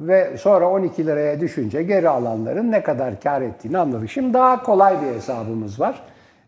ve 0.00 0.36
sonra 0.38 0.70
12 0.70 1.06
liraya 1.06 1.40
düşünce 1.40 1.82
geri 1.82 2.08
alanların 2.08 2.72
ne 2.72 2.82
kadar 2.82 3.20
kar 3.20 3.42
ettiğini 3.42 3.78
anladık. 3.78 4.16
Daha 4.16 4.62
kolay 4.62 5.02
bir 5.02 5.14
hesabımız 5.14 5.80
var. 5.80 6.02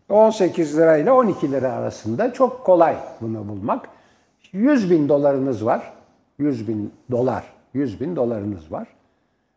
18 0.09 0.79
lira 0.79 0.97
ile 0.97 1.13
12 1.13 1.53
lira 1.53 1.73
arasında 1.73 2.33
çok 2.33 2.65
kolay 2.65 2.97
bunu 3.21 3.49
bulmak. 3.49 3.94
100 4.55 4.91
bin 4.91 5.09
dolarınız 5.09 5.67
var. 5.67 5.93
100 6.39 6.69
bin 6.69 6.93
dolar. 7.11 7.45
100 7.75 8.01
bin 8.01 8.17
dolarınız 8.17 8.73
var. 8.73 8.89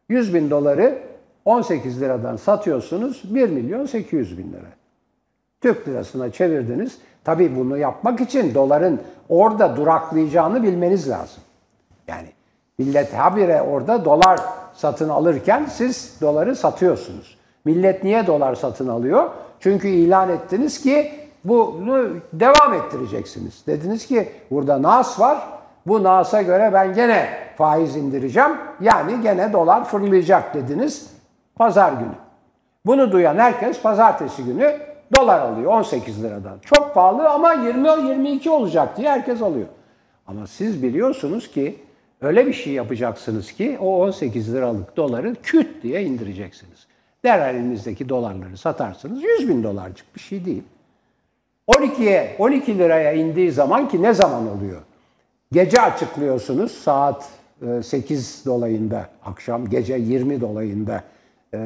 100 0.09 0.33
bin 0.33 0.49
doları 0.49 0.97
18 1.45 2.01
liradan 2.01 2.35
satıyorsunuz 2.35 3.35
1 3.35 3.49
milyon 3.49 3.85
800 3.85 4.37
bin 4.37 4.53
lira. 4.53 4.67
Türk 5.61 5.87
lirasına 5.87 6.31
çevirdiniz. 6.31 6.97
Tabii 7.23 7.55
bunu 7.55 7.77
yapmak 7.77 8.21
için 8.21 8.53
doların 8.53 8.99
orada 9.29 9.77
duraklayacağını 9.77 10.63
bilmeniz 10.63 11.09
lazım. 11.09 11.43
Yani 12.07 12.27
millet 12.77 13.13
habire 13.13 13.61
orada 13.61 14.05
dolar 14.05 14.39
satın 14.73 15.09
alırken 15.09 15.65
siz 15.65 16.17
doları 16.21 16.55
satıyorsunuz. 16.55 17.37
Millet 17.65 18.03
niye 18.03 18.27
dolar 18.27 18.55
satın 18.55 18.87
alıyor? 18.87 19.29
Çünkü 19.59 19.87
ilan 19.87 20.29
ettiniz 20.29 20.81
ki 20.81 21.11
bunu 21.43 22.07
devam 22.33 22.73
ettireceksiniz. 22.73 23.63
Dediniz 23.67 24.07
ki 24.07 24.29
burada 24.51 24.81
nas 24.81 25.19
var. 25.19 25.47
Bu 25.87 26.03
nasa 26.03 26.41
göre 26.41 26.69
ben 26.73 26.93
gene 26.93 27.29
faiz 27.57 27.95
indireceğim. 27.95 28.51
Yani 28.81 29.21
gene 29.21 29.53
dolar 29.53 29.85
fırlayacak 29.85 30.53
dediniz 30.53 31.13
pazar 31.55 31.91
günü. 31.91 32.15
Bunu 32.85 33.11
duyan 33.11 33.35
herkes 33.35 33.81
pazartesi 33.81 34.43
günü 34.43 34.79
dolar 35.17 35.39
alıyor 35.39 35.71
18 35.71 36.23
liradan. 36.23 36.59
Çok 36.61 36.93
pahalı 36.93 37.29
ama 37.29 37.53
20-22 37.53 38.49
olacak 38.49 38.97
diye 38.97 39.09
herkes 39.09 39.41
alıyor. 39.41 39.67
Ama 40.27 40.47
siz 40.47 40.83
biliyorsunuz 40.83 41.51
ki 41.51 41.79
öyle 42.21 42.47
bir 42.47 42.53
şey 42.53 42.73
yapacaksınız 42.73 43.51
ki 43.51 43.77
o 43.81 44.01
18 44.01 44.53
liralık 44.53 44.97
doları 44.97 45.35
küt 45.43 45.83
diye 45.83 46.03
indireceksiniz. 46.03 46.87
Derhal 47.23 47.55
elinizdeki 47.55 48.09
dolarları 48.09 48.57
satarsınız 48.57 49.23
100 49.23 49.49
bin 49.49 49.63
dolarcık 49.63 50.15
bir 50.15 50.19
şey 50.19 50.45
değil. 50.45 50.63
12'ye 51.67 52.35
12 52.39 52.77
liraya 52.77 53.13
indiği 53.13 53.51
zaman 53.51 53.89
ki 53.89 54.01
ne 54.01 54.13
zaman 54.13 54.57
oluyor? 54.57 54.81
Gece 55.51 55.81
açıklıyorsunuz 55.81 56.71
saat 56.71 57.29
e, 57.79 57.83
8 57.83 58.45
dolayında 58.45 59.09
akşam 59.25 59.69
gece 59.69 59.95
20 59.95 60.41
dolayında 60.41 61.03
e, 61.53 61.59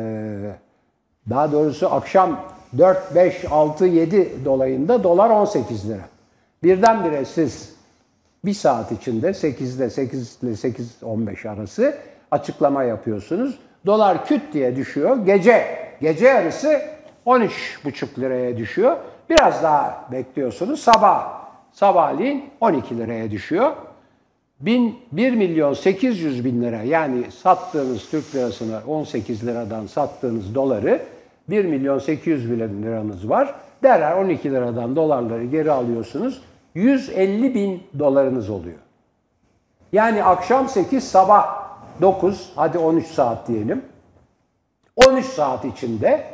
daha 1.29 1.51
doğrusu 1.51 1.93
akşam 1.93 2.39
4, 2.77 3.15
5, 3.15 3.45
6, 3.51 3.85
7 3.85 4.45
dolayında 4.45 5.03
dolar 5.03 5.29
18 5.29 5.89
lira. 5.89 6.01
Birdenbire 6.63 7.25
siz 7.25 7.75
bir 8.45 8.53
saat 8.53 8.91
içinde 8.91 9.33
8 9.33 9.79
ile 9.79 9.89
8 9.89 10.37
ile 10.43 10.55
8 10.55 11.03
15 11.03 11.45
arası 11.45 11.95
açıklama 12.31 12.83
yapıyorsunuz. 12.83 13.59
Dolar 13.85 14.25
küt 14.25 14.53
diye 14.53 14.75
düşüyor. 14.75 15.25
Gece 15.25 15.65
gece 16.01 16.25
yarısı 16.25 16.81
13,5 17.25 18.19
liraya 18.19 18.57
düşüyor. 18.57 18.97
Biraz 19.31 19.63
daha 19.63 20.05
bekliyorsunuz. 20.11 20.79
Sabah 20.79 21.41
sabahleyin 21.71 22.49
12 22.61 22.97
liraya 22.97 23.31
düşüyor. 23.31 23.71
1 24.59 25.31
milyon 25.31 25.73
800 25.73 26.45
bin 26.45 26.61
lira 26.61 26.81
yani 26.81 27.31
sattığınız 27.31 28.09
Türk 28.09 28.35
lirasına 28.35 28.81
18 28.87 29.47
liradan 29.47 29.87
sattığınız 29.87 30.55
doları 30.55 31.01
1 31.49 31.65
milyon 31.65 31.99
800 31.99 32.51
bin 32.51 32.83
liranız 32.83 33.29
var. 33.29 33.55
Derhal 33.83 34.25
12 34.25 34.51
liradan 34.51 34.95
dolarları 34.95 35.45
geri 35.45 35.71
alıyorsunuz. 35.71 36.41
150 36.75 37.55
bin 37.55 37.83
dolarınız 37.99 38.49
oluyor. 38.49 38.79
Yani 39.93 40.23
akşam 40.23 40.69
8 40.69 41.03
sabah 41.11 41.63
9 42.01 42.51
hadi 42.55 42.77
13 42.77 43.07
saat 43.07 43.47
diyelim. 43.47 43.81
13 45.07 45.25
saat 45.25 45.65
içinde 45.65 46.25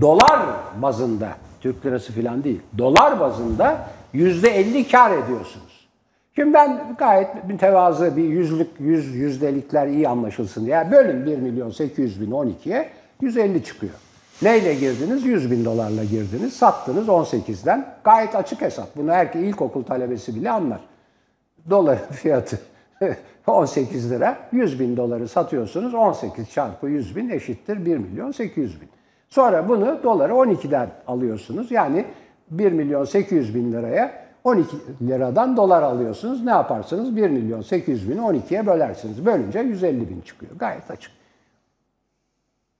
dolar 0.00 0.40
bazında 0.82 1.28
Türk 1.60 1.86
lirası 1.86 2.12
falan 2.12 2.44
değil 2.44 2.60
dolar 2.78 3.20
bazında 3.20 3.88
%50 4.14 4.90
kar 4.90 5.10
ediyorsunuz. 5.10 5.88
Şimdi 6.34 6.54
ben 6.54 6.96
gayet 6.98 7.28
mütevazı 7.48 8.16
bir 8.16 8.24
yüzlük, 8.24 8.68
yüz, 8.80 9.14
yüzdelikler 9.14 9.86
iyi 9.86 10.08
anlaşılsın 10.08 10.66
diye 10.66 10.88
bölün 10.92 11.26
1 11.26 11.38
milyon 11.38 11.70
800 11.70 12.20
bin 12.20 12.30
12'ye 12.30 12.88
150 13.20 13.64
çıkıyor. 13.64 13.92
Neyle 14.42 14.74
girdiniz? 14.74 15.24
100 15.24 15.50
bin 15.50 15.64
dolarla 15.64 16.04
girdiniz. 16.04 16.52
Sattınız 16.52 17.08
18'den. 17.08 17.86
Gayet 18.04 18.34
açık 18.34 18.60
hesap. 18.60 18.96
Bunu 18.96 19.12
herkes 19.12 19.42
ilkokul 19.42 19.82
talebesi 19.82 20.34
bile 20.34 20.50
anlar. 20.50 20.80
Doların 21.70 22.06
fiyatı 22.12 22.58
18 23.46 24.10
lira. 24.10 24.38
100 24.52 24.80
bin 24.80 24.96
doları 24.96 25.28
satıyorsunuz. 25.28 25.94
18 25.94 26.50
çarpı 26.50 26.88
100 26.88 27.16
bin 27.16 27.28
eşittir 27.28 27.86
1 27.86 27.96
milyon 27.96 28.32
800 28.32 28.80
bin. 28.80 28.88
Sonra 29.36 29.68
bunu 29.68 30.02
doları 30.02 30.32
12'den 30.32 30.88
alıyorsunuz. 31.06 31.70
Yani 31.70 32.04
1 32.50 32.72
milyon 32.72 33.04
800 33.04 33.54
bin 33.54 33.72
liraya 33.72 34.26
12 34.44 34.76
liradan 35.02 35.56
dolar 35.56 35.82
alıyorsunuz. 35.82 36.44
Ne 36.44 36.50
yaparsınız? 36.50 37.16
1 37.16 37.30
milyon 37.30 37.62
800 37.62 38.10
bini 38.10 38.20
12'ye 38.20 38.66
bölersiniz. 38.66 39.26
Bölünce 39.26 39.58
150 39.58 40.10
bin 40.10 40.20
çıkıyor. 40.20 40.52
Gayet 40.58 40.90
açık. 40.90 41.12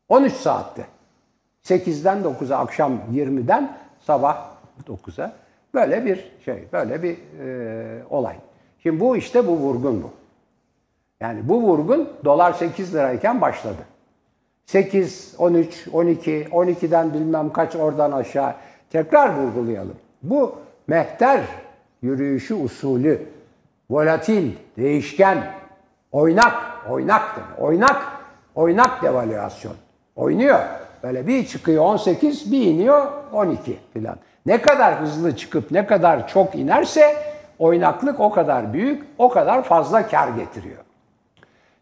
13 0.08 0.32
saatte. 0.32 0.86
8'den 1.64 2.18
9'a 2.18 2.56
akşam 2.56 2.92
20'den 3.12 3.76
sabah 4.00 4.48
9'a 4.88 5.32
böyle 5.75 6.04
bir 6.04 6.32
şey, 6.44 6.64
böyle 6.72 7.02
bir 7.02 7.16
e, 7.40 8.04
olay. 8.10 8.36
Şimdi 8.82 9.00
bu 9.00 9.16
işte 9.16 9.46
bu 9.46 9.56
vurgun 9.56 10.02
bu. 10.02 10.10
Yani 11.20 11.48
bu 11.48 11.62
vurgun 11.62 12.08
dolar 12.25 12.52
8 12.52 12.94
lirayken 12.94 13.40
başladı. 13.40 13.95
8, 14.66 15.35
13, 15.38 15.88
12, 15.92 16.49
12'den 16.52 17.14
bilmem 17.14 17.52
kaç 17.52 17.76
oradan 17.76 18.12
aşağı 18.12 18.54
tekrar 18.90 19.35
vurgulayalım. 19.35 19.96
Bu 20.23 20.54
mehter 20.87 21.40
yürüyüşü 22.02 22.54
usulü, 22.54 23.23
volatil, 23.90 24.52
değişken, 24.76 25.52
oynak, 26.12 26.54
oynak 26.90 27.37
demek. 27.37 27.61
Oynak, 27.61 28.02
oynak 28.54 29.02
devalüasyon. 29.02 29.75
Oynuyor. 30.16 30.61
Böyle 31.02 31.26
bir 31.26 31.46
çıkıyor 31.46 31.85
18, 31.85 32.52
bir 32.52 32.62
iniyor 32.62 33.06
12 33.32 33.76
filan. 33.92 34.16
Ne 34.46 34.62
kadar 34.62 35.00
hızlı 35.00 35.37
çıkıp 35.37 35.70
ne 35.70 35.87
kadar 35.87 36.28
çok 36.28 36.54
inerse 36.54 37.16
oynaklık 37.58 38.20
o 38.20 38.30
kadar 38.30 38.73
büyük, 38.73 39.04
o 39.18 39.28
kadar 39.28 39.62
fazla 39.62 40.08
kar 40.08 40.28
getiriyor. 40.28 40.78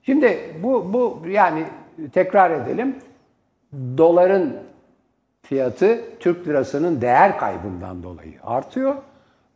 Şimdi 0.03 0.57
bu, 0.63 0.93
bu 0.93 1.29
yani 1.29 1.65
tekrar 2.13 2.51
edelim. 2.51 2.97
Doların 3.99 4.57
fiyatı 5.43 6.01
Türk 6.21 6.49
lirasının 6.49 7.01
değer 7.01 7.39
kaybından 7.39 8.03
dolayı 8.03 8.35
artıyor. 8.43 8.95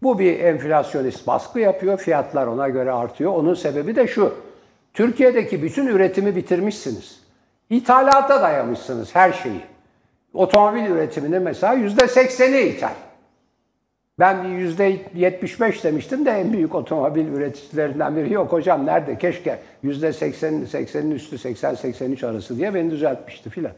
Bu 0.02 0.18
bir 0.18 0.40
enflasyonist 0.40 1.26
baskı 1.26 1.61
yapıyor. 1.61 1.99
Fiyatlar 1.99 2.47
ona 2.47 2.68
göre 2.68 2.92
artıyor. 2.92 3.33
Onun 3.33 3.54
sebebi 3.54 3.97
de 3.97 4.07
şu. 4.07 4.35
Türkiye'deki 4.95 5.62
bütün 5.62 5.87
üretimi 5.87 6.37
bitirmişsiniz. 6.37 7.21
İthalata 7.71 8.42
dayamışsınız 8.42 9.14
her 9.14 9.33
şeyi. 9.33 9.61
Otomobil 10.35 10.87
üretiminin 10.87 11.42
mesela 11.42 11.73
yüzde 11.73 12.09
sekseni 12.09 12.61
ithal. 12.61 12.95
Ben 14.18 14.44
bir 14.44 14.48
yüzde 14.48 14.96
75 15.14 15.84
demiştim 15.84 16.26
de 16.26 16.30
en 16.30 16.52
büyük 16.52 16.75
otomobil 16.75 17.26
üreticilerinden 17.26 18.16
biri 18.16 18.32
yok 18.32 18.52
hocam 18.52 18.87
nerede 18.87 19.18
keşke 19.18 19.58
yüzde 19.82 20.12
80 20.12 20.54
80'in 20.54 21.10
üstü 21.10 21.37
80-83 21.37 22.26
arası 22.26 22.56
diye 22.56 22.75
beni 22.75 22.90
düzeltmişti 22.90 23.50
filan. 23.50 23.72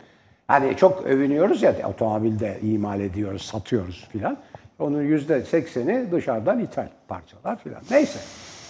Hani 0.47 0.77
çok 0.77 1.03
övünüyoruz 1.03 1.63
ya 1.63 1.75
otomobilde 1.89 2.59
imal 2.63 3.01
ediyoruz, 3.01 3.43
satıyoruz 3.43 4.09
filan. 4.13 4.37
Onun 4.79 5.03
yüzde 5.03 5.39
80'i 5.39 6.13
dışarıdan 6.13 6.61
ithal 6.61 6.89
parçalar 7.09 7.59
filan. 7.59 7.83
Neyse. 7.91 8.19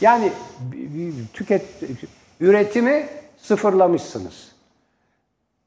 Yani 0.00 0.32
tüket 1.32 1.62
üretimi 2.40 3.06
sıfırlamışsınız. 3.38 4.52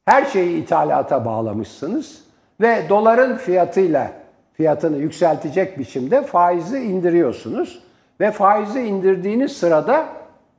Her 0.05 0.25
şeyi 0.25 0.63
ithalata 0.63 1.25
bağlamışsınız 1.25 2.24
ve 2.62 2.86
doların 2.89 3.38
fiyatıyla 3.38 4.23
fiyatını 4.53 4.98
yükseltecek 4.98 5.79
biçimde 5.79 6.24
faizi 6.24 6.79
indiriyorsunuz 6.79 7.83
ve 8.19 8.31
faizi 8.31 8.81
indirdiğiniz 8.81 9.51
sırada 9.51 10.05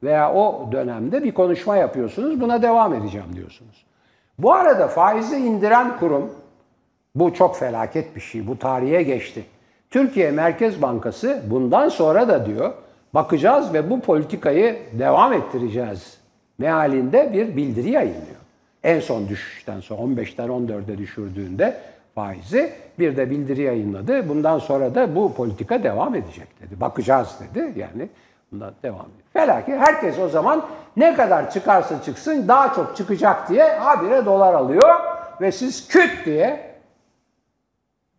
veya 0.03 0.35
o 0.35 0.73
dönemde 0.73 1.25
bir 1.25 1.35
konuşma 1.35 1.77
yapıyorsunuz. 1.77 2.41
Buna 2.41 2.63
devam 2.63 2.95
edeceğim 2.95 3.27
diyorsunuz. 3.35 3.87
Bu 4.39 4.53
arada 4.53 4.89
faizi 4.89 5.37
indiren 5.37 5.99
kurum 5.99 6.31
bu 7.15 7.35
çok 7.35 7.57
felaket 7.57 8.17
bir 8.17 8.21
şey. 8.21 8.47
Bu 8.47 8.59
tarihe 8.59 9.03
geçti. 9.03 9.45
Türkiye 9.91 10.31
Merkez 10.31 10.83
Bankası 10.83 11.43
bundan 11.51 11.89
sonra 11.89 12.29
da 12.29 12.47
diyor 12.47 12.73
bakacağız 13.15 13.75
ve 13.75 13.91
bu 13.91 14.01
politikayı 14.01 14.79
devam 14.93 15.33
ettireceğiz 15.33 16.19
mealinde 16.59 17.31
bir 17.33 17.57
bildiri 17.57 17.91
yayınlıyor. 17.91 18.45
En 18.85 19.01
son 19.01 19.29
düşüşten 19.29 19.81
sonra 19.81 20.03
15'ten 20.03 20.49
14'e 20.49 20.99
düşürdüğünde 20.99 21.81
faizi 22.15 22.73
bir 22.99 23.17
de 23.17 23.31
bildiri 23.31 23.63
yayınladı. 23.63 24.29
Bundan 24.29 24.59
sonra 24.59 24.95
da 24.95 25.17
bu 25.17 25.35
politika 25.35 25.83
devam 25.83 26.15
edecek 26.15 26.49
dedi. 26.61 26.81
Bakacağız 26.81 27.29
dedi. 27.41 27.79
Yani 27.79 28.09
bundan 28.53 28.75
devam 28.83 29.01
ediyor. 29.01 29.29
Felaket. 29.33 29.79
Herkes 29.79 30.19
o 30.19 30.29
zaman 30.29 30.67
ne 30.97 31.15
kadar 31.15 31.51
çıkarsa 31.51 32.03
çıksın 32.03 32.49
daha 32.49 32.75
çok 32.75 32.97
çıkacak 32.97 33.49
diye 33.49 33.65
habire 33.65 34.25
dolar 34.25 34.55
alıyor 34.55 34.91
ve 35.41 35.53
siz 35.53 35.89
küt 35.89 36.27
diye 36.27 36.75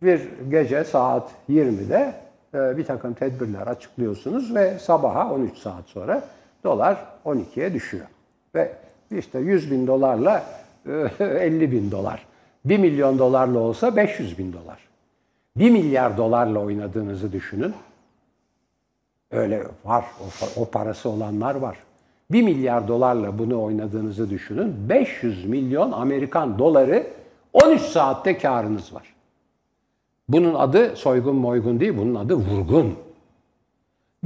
bir 0.02 0.28
gece 0.50 0.84
saat 0.84 1.30
20'de 1.50 2.14
e, 2.54 2.76
bir 2.76 2.84
takım 2.84 3.14
tedbirler 3.14 3.66
açıklıyorsunuz 3.66 4.54
ve 4.54 4.78
sabaha 4.78 5.32
13 5.32 5.58
saat 5.58 5.84
sonra 5.86 6.22
dolar 6.64 6.96
12'ye 7.24 7.74
düşüyor. 7.74 8.06
Ve 8.54 8.72
işte 9.10 9.38
100 9.38 9.70
bin 9.70 9.86
dolarla 9.86 10.42
50 10.86 11.64
e, 11.64 11.70
bin 11.72 11.90
dolar. 11.90 12.26
1 12.66 12.78
milyon 12.78 13.18
dolarla 13.18 13.58
olsa 13.58 13.96
500 13.96 14.38
bin 14.38 14.52
dolar. 14.52 14.78
1 15.56 15.70
milyar 15.70 16.16
dolarla 16.16 16.58
oynadığınızı 16.58 17.32
düşünün. 17.32 17.74
Öyle 19.30 19.62
var, 19.84 20.04
o, 20.20 20.60
o 20.60 20.70
parası 20.70 21.08
olanlar 21.08 21.54
var. 21.54 21.76
1 22.30 22.42
milyar 22.42 22.88
dolarla 22.88 23.38
bunu 23.38 23.62
oynadığınızı 23.62 24.30
düşünün. 24.30 24.88
500 24.88 25.44
milyon 25.44 25.92
Amerikan 25.92 26.58
doları 26.58 27.06
13 27.52 27.80
saatte 27.80 28.38
karınız 28.38 28.94
var. 28.94 29.14
Bunun 30.28 30.54
adı 30.54 30.96
soygun 30.96 31.36
moygun 31.36 31.80
değil, 31.80 31.94
bunun 31.98 32.14
adı 32.14 32.34
vurgun. 32.34 32.94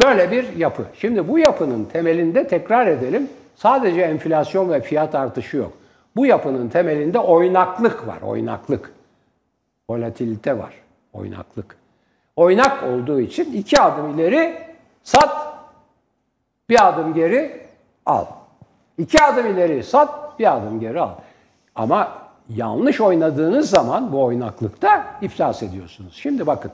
Böyle 0.05 0.31
bir 0.31 0.57
yapı. 0.57 0.85
Şimdi 0.94 1.29
bu 1.29 1.38
yapının 1.38 1.85
temelinde 1.85 2.48
tekrar 2.48 2.87
edelim, 2.87 3.29
sadece 3.57 4.00
enflasyon 4.00 4.70
ve 4.70 4.81
fiyat 4.81 5.14
artışı 5.14 5.57
yok. 5.57 5.72
Bu 6.16 6.27
yapının 6.27 6.68
temelinde 6.68 7.18
oynaklık 7.18 8.07
var, 8.07 8.23
oynaklık. 8.23 8.92
Volatilite 9.90 10.59
var, 10.59 10.75
oynaklık. 11.12 11.77
Oynak 12.37 12.83
olduğu 12.83 13.20
için 13.20 13.53
iki 13.53 13.81
adım 13.81 14.18
ileri 14.18 14.59
sat, 15.03 15.55
bir 16.68 16.88
adım 16.88 17.14
geri 17.14 17.66
al. 18.07 18.25
İki 18.99 19.25
adım 19.25 19.46
ileri 19.46 19.85
sat, 19.85 20.38
bir 20.38 20.57
adım 20.57 20.81
geri 20.81 21.01
al. 21.01 21.14
Ama 21.75 22.12
yanlış 22.49 23.01
oynadığınız 23.01 23.70
zaman 23.70 24.12
bu 24.12 24.25
oynaklıkta 24.25 25.07
iflas 25.20 25.62
ediyorsunuz. 25.62 26.14
Şimdi 26.14 26.46
bakın, 26.46 26.73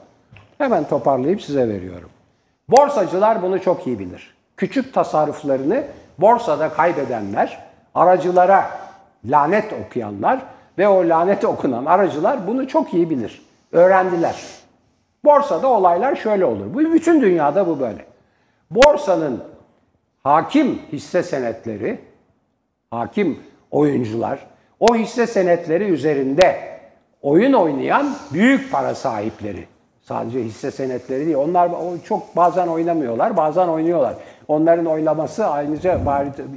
hemen 0.57 0.87
toparlayıp 0.87 1.41
size 1.41 1.69
veriyorum. 1.69 2.09
Borsacılar 2.69 3.41
bunu 3.41 3.61
çok 3.61 3.87
iyi 3.87 3.99
bilir. 3.99 4.35
Küçük 4.57 4.93
tasarruflarını 4.93 5.83
borsada 6.19 6.69
kaybedenler 6.69 7.63
aracılara 7.95 8.86
lanet 9.25 9.73
okuyanlar 9.73 10.39
ve 10.77 10.87
o 10.87 11.09
lanet 11.09 11.45
okunan 11.45 11.85
aracılar 11.85 12.47
bunu 12.47 12.67
çok 12.67 12.93
iyi 12.93 13.09
bilir. 13.09 13.41
Öğrendiler. 13.71 14.35
Borsada 15.23 15.67
olaylar 15.67 16.15
şöyle 16.15 16.45
olur. 16.45 16.73
Bu 16.73 16.79
bütün 16.79 17.21
dünyada 17.21 17.67
bu 17.67 17.79
böyle. 17.79 18.05
Borsanın 18.71 19.43
hakim 20.23 20.79
hisse 20.91 21.23
senetleri, 21.23 21.99
hakim 22.91 23.39
oyuncular, 23.71 24.39
o 24.79 24.95
hisse 24.95 25.27
senetleri 25.27 25.83
üzerinde 25.83 26.59
oyun 27.21 27.53
oynayan 27.53 28.15
büyük 28.33 28.71
para 28.71 28.95
sahipleri. 28.95 29.65
Sadece 30.01 30.43
hisse 30.43 30.71
senetleri 30.71 31.25
değil. 31.25 31.37
Onlar 31.37 31.71
çok 32.03 32.35
bazen 32.35 32.67
oynamıyorlar, 32.67 33.37
bazen 33.37 33.67
oynuyorlar. 33.67 34.15
Onların 34.47 34.85
oylaması 34.85 35.47
ayrıca 35.47 35.99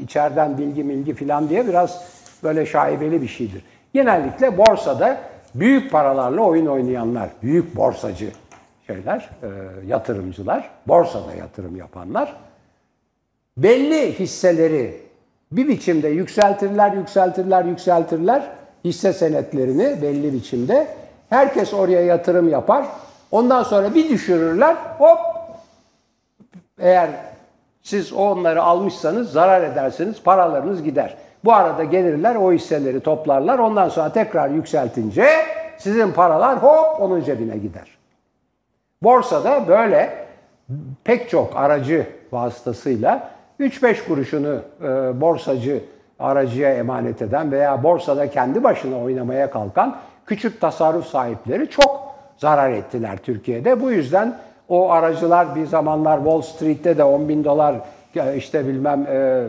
içeriden 0.03 0.59
bilgi 0.59 0.85
milgi 0.85 1.14
falan 1.14 1.49
diye 1.49 1.68
biraz 1.68 2.05
böyle 2.42 2.66
şaibeli 2.66 3.22
bir 3.22 3.29
şeydir. 3.29 3.64
Genellikle 3.94 4.59
borsada 4.59 5.20
büyük 5.55 5.92
paralarla 5.92 6.40
oyun 6.40 6.66
oynayanlar, 6.66 7.29
büyük 7.42 7.76
borsacı 7.76 8.31
şeyler, 8.87 9.31
e, 9.42 9.48
yatırımcılar, 9.87 10.70
borsada 10.87 11.35
yatırım 11.35 11.76
yapanlar 11.76 12.37
belli 13.57 14.18
hisseleri 14.18 15.03
bir 15.53 15.68
biçimde 15.68 16.09
yükseltirler, 16.09 16.92
yükseltirler, 16.92 17.64
yükseltirler 17.64 18.42
hisse 18.85 19.12
senetlerini 19.12 20.03
belli 20.03 20.33
biçimde. 20.33 20.87
Herkes 21.31 21.74
oraya 21.74 22.00
yatırım 22.00 22.48
yapar. 22.48 22.87
Ondan 23.31 23.62
sonra 23.62 23.94
bir 23.94 24.09
düşürürler. 24.09 24.76
Hop! 24.98 25.18
Eğer 26.79 27.11
siz 27.83 28.12
onları 28.12 28.62
almışsanız 28.62 29.33
zarar 29.33 29.62
edersiniz, 29.62 30.22
paralarınız 30.22 30.83
gider. 30.83 31.16
Bu 31.44 31.53
arada 31.53 31.85
gelirler 31.85 32.35
o 32.35 32.53
hisseleri 32.53 33.00
toplarlar. 33.00 33.59
Ondan 33.59 33.88
sonra 33.88 34.12
tekrar 34.12 34.48
yükseltince 34.48 35.26
sizin 35.79 36.12
paralar 36.12 36.62
hop 36.62 37.00
onun 37.00 37.20
cebine 37.20 37.57
gider. 37.57 37.98
Borsada 39.03 39.68
böyle 39.68 40.26
pek 41.05 41.31
çok 41.31 41.57
aracı 41.57 42.07
vasıtasıyla 42.33 43.31
3-5 43.61 44.07
kuruşunu 44.09 44.61
e, 44.83 45.20
borsacı 45.20 45.85
aracıya 46.18 46.74
emanet 46.74 47.22
eden 47.22 47.53
veya 47.53 47.83
borsada 47.83 48.31
kendi 48.31 48.64
başına 48.64 48.98
oynamaya 48.98 49.50
kalkan 49.50 49.96
küçük 50.26 50.61
tasarruf 50.61 51.07
sahipleri 51.07 51.70
çok 51.70 52.14
zarar 52.37 52.70
ettiler 52.70 53.16
Türkiye'de. 53.16 53.81
Bu 53.81 53.90
yüzden 53.90 54.37
o 54.68 54.90
aracılar 54.90 55.55
bir 55.57 55.66
zamanlar 55.66 56.16
Wall 56.16 56.40
Street'te 56.40 56.98
de 56.98 57.05
10 57.05 57.29
bin 57.29 57.44
dolar 57.44 57.74
işte 58.37 58.68
bilmem 58.68 59.07
e, 59.07 59.46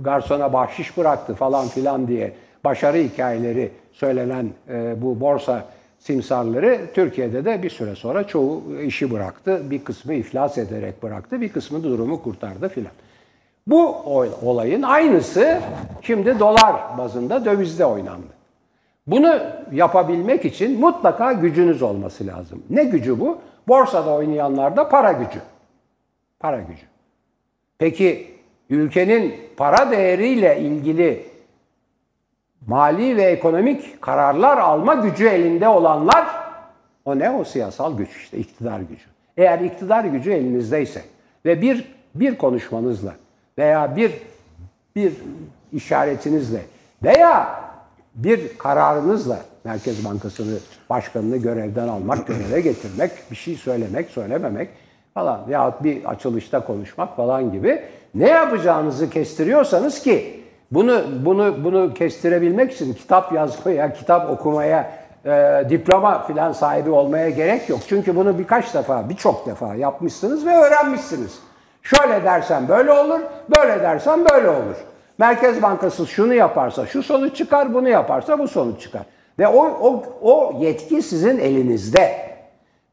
garsona 0.00 0.52
bahşiş 0.52 0.96
bıraktı 0.96 1.34
falan 1.34 1.68
filan 1.68 2.08
diye 2.08 2.32
başarı 2.64 2.96
hikayeleri 2.96 3.70
söylenen 3.92 4.50
e, 4.68 5.02
bu 5.02 5.20
borsa 5.20 5.64
simsarları 5.98 6.80
Türkiye'de 6.94 7.44
de 7.44 7.62
bir 7.62 7.70
süre 7.70 7.94
sonra 7.94 8.26
çoğu 8.26 8.62
işi 8.82 9.10
bıraktı. 9.10 9.70
Bir 9.70 9.84
kısmı 9.84 10.14
iflas 10.14 10.58
ederek 10.58 11.02
bıraktı, 11.02 11.40
bir 11.40 11.48
kısmı 11.48 11.84
durumu 11.84 12.22
kurtardı 12.22 12.68
filan. 12.68 12.92
Bu 13.66 13.96
olayın 14.42 14.82
aynısı 14.82 15.60
şimdi 16.02 16.38
dolar 16.40 16.76
bazında 16.98 17.44
dövizde 17.44 17.86
oynandı. 17.86 18.26
Bunu 19.06 19.40
yapabilmek 19.72 20.44
için 20.44 20.80
mutlaka 20.80 21.32
gücünüz 21.32 21.82
olması 21.82 22.26
lazım. 22.26 22.62
Ne 22.70 22.84
gücü 22.84 23.20
bu? 23.20 23.38
Borsada 23.68 24.14
oynayanlarda 24.14 24.88
para 24.88 25.12
gücü. 25.12 25.40
Para 26.40 26.60
gücü. 26.60 26.91
Peki 27.82 28.30
ülkenin 28.70 29.34
para 29.56 29.90
değeriyle 29.90 30.60
ilgili 30.60 31.26
mali 32.66 33.16
ve 33.16 33.22
ekonomik 33.22 34.02
kararlar 34.02 34.58
alma 34.58 34.94
gücü 34.94 35.28
elinde 35.28 35.68
olanlar 35.68 36.26
o 37.04 37.18
ne? 37.18 37.30
O 37.30 37.44
siyasal 37.44 37.96
güç 37.96 38.16
işte 38.16 38.38
iktidar 38.38 38.80
gücü. 38.80 39.04
Eğer 39.36 39.58
iktidar 39.58 40.04
gücü 40.04 40.32
elinizdeyse 40.32 41.02
ve 41.44 41.62
bir 41.62 41.94
bir 42.14 42.38
konuşmanızla 42.38 43.14
veya 43.58 43.96
bir 43.96 44.12
bir 44.96 45.12
işaretinizle 45.72 46.62
veya 47.02 47.60
bir 48.14 48.58
kararınızla 48.58 49.38
Merkez 49.64 50.04
Bankası'nı 50.04 50.58
başkanını 50.90 51.36
görevden 51.36 51.88
almak, 51.88 52.26
göreve 52.26 52.60
getirmek, 52.60 53.10
bir 53.30 53.36
şey 53.36 53.54
söylemek, 53.56 54.10
söylememek 54.10 54.68
falan 55.14 55.40
yahut 55.48 55.82
bir 55.82 56.04
açılışta 56.04 56.64
konuşmak 56.64 57.16
falan 57.16 57.52
gibi 57.52 57.82
ne 58.14 58.28
yapacağınızı 58.28 59.10
kestiriyorsanız 59.10 60.02
ki 60.02 60.40
bunu 60.72 61.02
bunu 61.24 61.64
bunu 61.64 61.94
kestirebilmek 61.94 62.72
için 62.72 62.94
kitap 62.94 63.32
yazmaya, 63.32 63.92
kitap 63.92 64.30
okumaya, 64.30 64.90
e, 65.24 65.64
diploma 65.70 66.26
filan 66.26 66.52
sahibi 66.52 66.90
olmaya 66.90 67.30
gerek 67.30 67.68
yok. 67.68 67.80
Çünkü 67.88 68.16
bunu 68.16 68.38
birkaç 68.38 68.74
defa, 68.74 69.08
birçok 69.08 69.46
defa 69.46 69.74
yapmışsınız 69.74 70.46
ve 70.46 70.56
öğrenmişsiniz. 70.56 71.38
Şöyle 71.82 72.24
dersen 72.24 72.68
böyle 72.68 72.92
olur, 72.92 73.20
böyle 73.56 73.82
dersen 73.82 74.24
böyle 74.32 74.48
olur. 74.48 74.76
Merkez 75.18 75.62
Bankası 75.62 76.06
şunu 76.06 76.34
yaparsa 76.34 76.86
şu 76.86 77.02
sonuç 77.02 77.36
çıkar, 77.36 77.74
bunu 77.74 77.88
yaparsa 77.88 78.38
bu 78.38 78.48
sonuç 78.48 78.80
çıkar. 78.80 79.02
Ve 79.38 79.48
o, 79.48 79.64
o, 79.64 80.02
o 80.22 80.58
yetki 80.60 81.02
sizin 81.02 81.38
elinizde. 81.38 82.32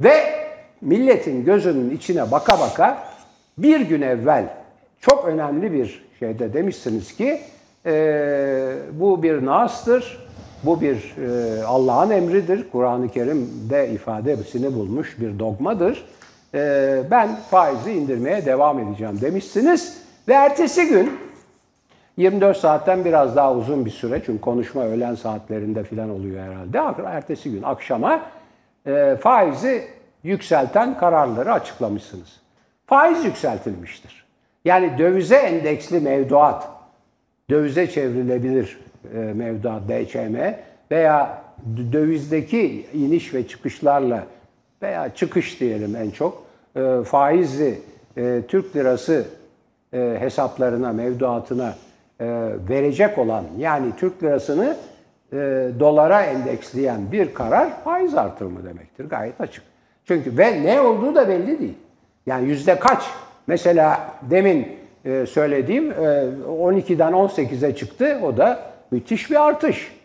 Ve 0.01 0.38
milletin 0.81 1.45
gözünün 1.45 1.89
içine 1.89 2.31
baka 2.31 2.59
baka 2.59 2.97
bir 3.57 3.81
gün 3.81 4.01
evvel 4.01 4.45
çok 5.01 5.25
önemli 5.25 5.71
bir 5.73 6.05
şeyde 6.19 6.53
demişsiniz 6.53 7.15
ki 7.15 7.41
e, 7.85 8.73
bu 8.93 9.23
bir 9.23 9.45
naastır, 9.45 10.27
bu 10.63 10.81
bir 10.81 11.15
e, 11.17 11.63
Allah'ın 11.63 12.09
emridir, 12.09 12.69
Kur'an-ı 12.71 13.09
Kerim'de 13.09 13.89
ifadesini 13.89 14.73
bulmuş 14.73 15.19
bir 15.19 15.39
dogmadır. 15.39 16.05
E, 16.53 17.03
ben 17.11 17.35
faizi 17.35 17.91
indirmeye 17.91 18.45
devam 18.45 18.79
edeceğim 18.79 19.21
demişsiniz 19.21 19.97
ve 20.27 20.33
ertesi 20.33 20.85
gün 20.85 21.11
24 22.17 22.57
saatten 22.57 23.05
biraz 23.05 23.35
daha 23.35 23.53
uzun 23.53 23.85
bir 23.85 23.91
süre 23.91 24.21
çünkü 24.25 24.41
konuşma 24.41 24.85
öğlen 24.85 25.15
saatlerinde 25.15 25.83
falan 25.83 26.09
oluyor 26.09 26.43
herhalde. 26.43 27.03
Ertesi 27.07 27.51
gün 27.51 27.63
akşama 27.63 28.21
e, 28.85 29.17
faizi 29.21 29.98
yükselten 30.23 30.97
kararları 30.97 31.53
açıklamışsınız. 31.53 32.39
Faiz 32.85 33.25
yükseltilmiştir. 33.25 34.25
Yani 34.65 34.97
dövize 34.97 35.35
endeksli 35.35 35.99
mevduat, 35.99 36.67
dövize 37.49 37.87
çevrilebilir 37.87 38.79
e, 39.13 39.17
mevduat 39.17 39.81
DCM 39.89 40.35
veya 40.91 41.41
dövizdeki 41.91 42.87
iniş 42.93 43.33
ve 43.33 43.47
çıkışlarla 43.47 44.23
veya 44.81 45.15
çıkış 45.15 45.59
diyelim 45.59 45.95
en 45.95 46.09
çok 46.09 46.43
e, 46.75 47.03
faizli 47.03 47.79
e, 48.17 48.41
Türk 48.47 48.75
lirası 48.75 49.25
hesaplarına, 50.19 50.93
mevduatına 50.93 51.75
verecek 52.69 53.17
olan 53.17 53.43
yani 53.57 53.91
Türk 53.97 54.23
lirasını 54.23 54.77
dolara 55.79 56.21
endeksleyen 56.21 57.11
bir 57.11 57.33
karar 57.33 57.83
faiz 57.83 58.15
artırımı 58.15 58.65
demektir. 58.65 59.09
Gayet 59.09 59.41
açık. 59.41 59.68
Çünkü 60.09 60.37
ve 60.37 60.63
ne 60.63 60.81
olduğu 60.81 61.15
da 61.15 61.27
belli 61.27 61.59
değil. 61.59 61.77
Yani 62.25 62.47
yüzde 62.47 62.79
kaç? 62.79 63.03
Mesela 63.47 63.99
demin 64.21 64.67
e, 65.05 65.25
söylediğim 65.25 65.91
e, 65.91 65.95
12'den 65.95 67.11
18'e 67.11 67.75
çıktı. 67.75 68.19
O 68.23 68.37
da 68.37 68.59
müthiş 68.91 69.31
bir 69.31 69.47
artış. 69.47 69.95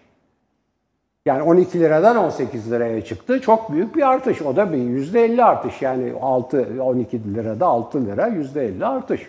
Yani 1.26 1.42
12 1.42 1.80
liradan 1.80 2.16
18 2.16 2.72
liraya 2.72 3.04
çıktı. 3.04 3.40
Çok 3.40 3.72
büyük 3.72 3.96
bir 3.96 4.10
artış. 4.10 4.42
O 4.42 4.56
da 4.56 4.72
bir 4.72 4.78
%50 4.78 5.44
artış. 5.44 5.82
Yani 5.82 6.12
6, 6.22 6.66
12 6.82 7.34
lirada 7.34 7.66
6 7.66 8.06
lira 8.06 8.28
%50 8.28 8.86
artış. 8.86 9.28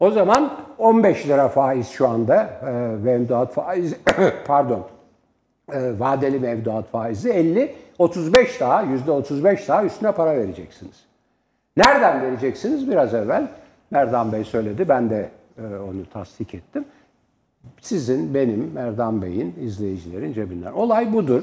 O 0.00 0.10
zaman 0.10 0.52
15 0.78 1.28
lira 1.28 1.48
faiz 1.48 1.88
şu 1.88 2.08
anda 2.08 2.50
e, 2.66 2.70
mevduat 3.04 3.52
faizi 3.52 3.96
pardon 4.46 4.95
e, 5.72 6.00
vadeli 6.00 6.38
mevduat 6.38 6.90
faizi 6.90 7.30
50 7.30 7.74
35 7.98 8.60
daha 8.60 8.82
yüzde 8.82 9.10
35 9.10 9.68
daha 9.68 9.84
üstüne 9.84 10.12
para 10.12 10.36
vereceksiniz. 10.36 11.04
Nereden 11.76 12.22
vereceksiniz? 12.22 12.90
Biraz 12.90 13.14
evvel 13.14 13.48
Merdan 13.90 14.32
Bey 14.32 14.44
söyledi. 14.44 14.88
Ben 14.88 15.10
de 15.10 15.30
e, 15.58 15.62
onu 15.62 16.10
tasdik 16.12 16.54
ettim. 16.54 16.84
Sizin, 17.80 18.34
benim, 18.34 18.70
Merdan 18.74 19.22
Bey'in, 19.22 19.54
izleyicilerin 19.60 20.32
cebinden. 20.32 20.72
Olay 20.72 21.12
budur. 21.12 21.42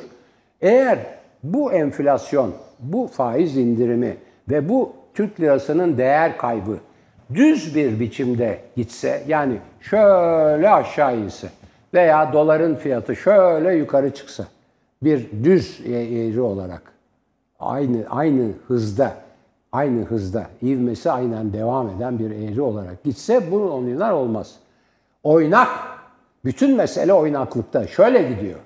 Eğer 0.61 0.99
bu 1.43 1.73
enflasyon, 1.73 2.53
bu 2.79 3.07
faiz 3.07 3.57
indirimi 3.57 4.17
ve 4.49 4.69
bu 4.69 4.93
Türk 5.13 5.39
lirasının 5.39 5.97
değer 5.97 6.37
kaybı 6.37 6.77
düz 7.33 7.75
bir 7.75 7.99
biçimde 7.99 8.59
gitse 8.75 9.23
yani 9.27 9.57
şöyle 9.81 10.69
aşağı 10.69 11.17
inse 11.17 11.49
veya 11.93 12.33
doların 12.33 12.75
fiyatı 12.75 13.15
şöyle 13.15 13.75
yukarı 13.75 14.13
çıksa 14.13 14.47
bir 15.03 15.29
düz 15.43 15.81
eğri 15.85 16.41
olarak 16.41 16.81
aynı 17.59 18.05
aynı 18.09 18.51
hızda 18.67 19.13
aynı 19.71 20.01
hızda 20.05 20.47
ivmesi 20.63 21.11
aynen 21.11 21.53
devam 21.53 21.89
eden 21.89 22.19
bir 22.19 22.31
eğri 22.31 22.61
olarak 22.61 23.03
gitse 23.03 23.51
bunun 23.51 23.71
oyunlar 23.71 24.11
olmaz. 24.11 24.55
Oynak 25.23 25.69
bütün 26.45 26.75
mesele 26.77 27.13
oynaklıkta. 27.13 27.87
Şöyle 27.87 28.23
gidiyor. 28.23 28.59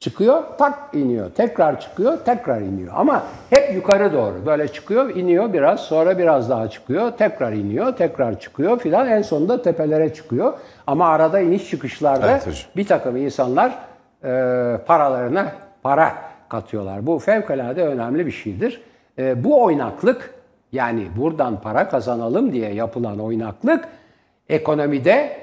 Çıkıyor, 0.00 0.42
tak 0.58 0.94
iniyor. 0.94 1.30
Tekrar 1.30 1.80
çıkıyor, 1.80 2.18
tekrar 2.24 2.60
iniyor. 2.60 2.92
Ama 2.96 3.22
hep 3.50 3.74
yukarı 3.74 4.12
doğru. 4.12 4.46
Böyle 4.46 4.68
çıkıyor, 4.68 5.16
iniyor 5.16 5.52
biraz, 5.52 5.80
sonra 5.80 6.18
biraz 6.18 6.50
daha 6.50 6.70
çıkıyor, 6.70 7.10
tekrar 7.10 7.52
iniyor, 7.52 7.96
tekrar 7.96 8.40
çıkıyor 8.40 8.78
filan. 8.78 9.08
En 9.08 9.22
sonunda 9.22 9.62
tepelere 9.62 10.14
çıkıyor. 10.14 10.52
Ama 10.86 11.08
arada 11.08 11.40
iniş 11.40 11.70
çıkışlarda 11.70 12.30
evet, 12.30 12.66
bir 12.76 12.86
takım 12.86 13.16
insanlar 13.16 13.78
e, 14.24 14.28
paralarına 14.86 15.52
para 15.82 16.14
katıyorlar. 16.48 17.06
Bu 17.06 17.18
fevkalade 17.18 17.82
önemli 17.82 18.26
bir 18.26 18.30
şeydir. 18.30 18.80
E, 19.18 19.44
bu 19.44 19.64
oynaklık, 19.64 20.34
yani 20.72 21.06
buradan 21.16 21.60
para 21.60 21.88
kazanalım 21.88 22.52
diye 22.52 22.74
yapılan 22.74 23.18
oynaklık 23.18 23.88
ekonomide 24.48 25.36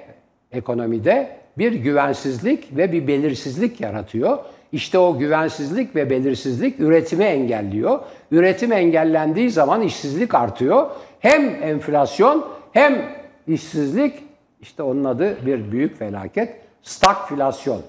ekonomide 0.51 1.42
bir 1.57 1.71
güvensizlik 1.71 2.77
ve 2.77 2.91
bir 2.91 3.07
belirsizlik 3.07 3.81
yaratıyor. 3.81 4.37
İşte 4.71 4.97
o 4.97 5.17
güvensizlik 5.17 5.95
ve 5.95 6.09
belirsizlik 6.09 6.79
üretimi 6.79 7.23
engelliyor. 7.23 7.99
Üretim 8.31 8.71
engellendiği 8.71 9.51
zaman 9.51 9.81
işsizlik 9.81 10.35
artıyor. 10.35 10.89
Hem 11.19 11.63
enflasyon 11.63 12.45
hem 12.73 13.09
işsizlik 13.47 14.13
işte 14.61 14.83
onun 14.83 15.03
adı 15.03 15.45
bir 15.45 15.71
büyük 15.71 15.99
felaket. 15.99 16.55
Stagflasyon. 16.83 17.81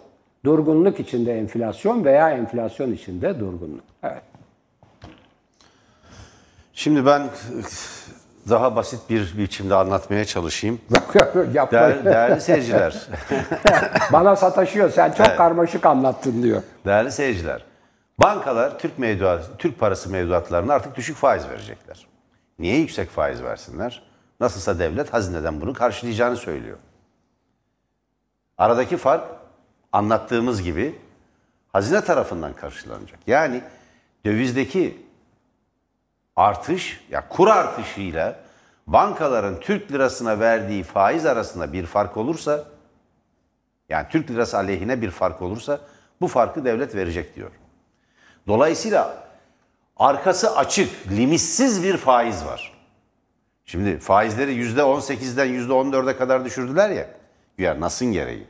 Durgunluk 0.44 1.00
içinde 1.00 1.38
enflasyon 1.38 2.04
veya 2.04 2.30
enflasyon 2.30 2.92
içinde 2.92 3.40
durgunluk. 3.40 3.84
Evet. 4.02 4.22
Şimdi 6.74 7.06
ben 7.06 7.22
daha 8.50 8.76
basit 8.76 9.10
bir 9.10 9.38
biçimde 9.38 9.74
anlatmaya 9.74 10.24
çalışayım. 10.24 10.80
Değer, 11.72 12.04
değerli 12.04 12.40
seyirciler. 12.40 13.08
Bana 14.12 14.36
sataşıyor. 14.36 14.90
Sen 14.90 15.12
çok 15.12 15.26
evet. 15.26 15.36
karmaşık 15.36 15.86
anlattın 15.86 16.42
diyor. 16.42 16.62
Değerli 16.86 17.12
seyirciler. 17.12 17.64
Bankalar 18.18 18.78
Türk 18.78 18.98
mevduat, 18.98 19.44
Türk 19.58 19.80
parası 19.80 20.10
mevduatlarına 20.10 20.74
artık 20.74 20.96
düşük 20.96 21.16
faiz 21.16 21.48
verecekler. 21.48 22.06
Niye 22.58 22.78
yüksek 22.78 23.10
faiz 23.10 23.42
versinler? 23.42 24.02
Nasılsa 24.40 24.78
devlet 24.78 25.12
hazineden 25.12 25.60
bunu 25.60 25.72
karşılayacağını 25.72 26.36
söylüyor. 26.36 26.78
Aradaki 28.58 28.96
fark 28.96 29.24
anlattığımız 29.92 30.62
gibi 30.62 30.98
hazine 31.72 32.00
tarafından 32.00 32.52
karşılanacak. 32.52 33.18
Yani 33.26 33.62
dövizdeki 34.24 35.03
artış 36.36 37.00
ya 37.10 37.28
kur 37.28 37.48
artışıyla 37.48 38.36
bankaların 38.86 39.60
Türk 39.60 39.92
lirasına 39.92 40.40
verdiği 40.40 40.82
faiz 40.82 41.26
arasında 41.26 41.72
bir 41.72 41.86
fark 41.86 42.16
olursa 42.16 42.64
yani 43.88 44.06
Türk 44.10 44.30
lirası 44.30 44.56
aleyhine 44.56 45.02
bir 45.02 45.10
fark 45.10 45.42
olursa 45.42 45.80
bu 46.20 46.28
farkı 46.28 46.64
devlet 46.64 46.94
verecek 46.94 47.36
diyor. 47.36 47.50
Dolayısıyla 48.46 49.24
arkası 49.96 50.56
açık, 50.56 50.90
limitsiz 51.10 51.82
bir 51.82 51.96
faiz 51.96 52.44
var. 52.44 52.72
Şimdi 53.64 53.98
faizleri 53.98 54.62
%18'den 54.62 55.48
%14'e 55.48 56.16
kadar 56.16 56.44
düşürdüler 56.44 56.90
ya. 56.90 57.08
Güya 57.56 57.80
Nas'ın 57.80 58.12
gereği. 58.12 58.46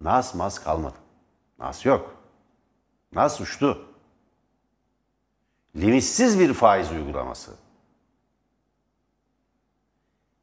Nas 0.00 0.34
mas 0.34 0.58
kalmadı. 0.58 0.96
Nas 1.58 1.86
yok. 1.86 2.14
Nas 3.12 3.40
uçtu 3.40 3.89
limitsiz 5.76 6.38
bir 6.38 6.54
faiz 6.54 6.92
uygulaması. 6.92 7.50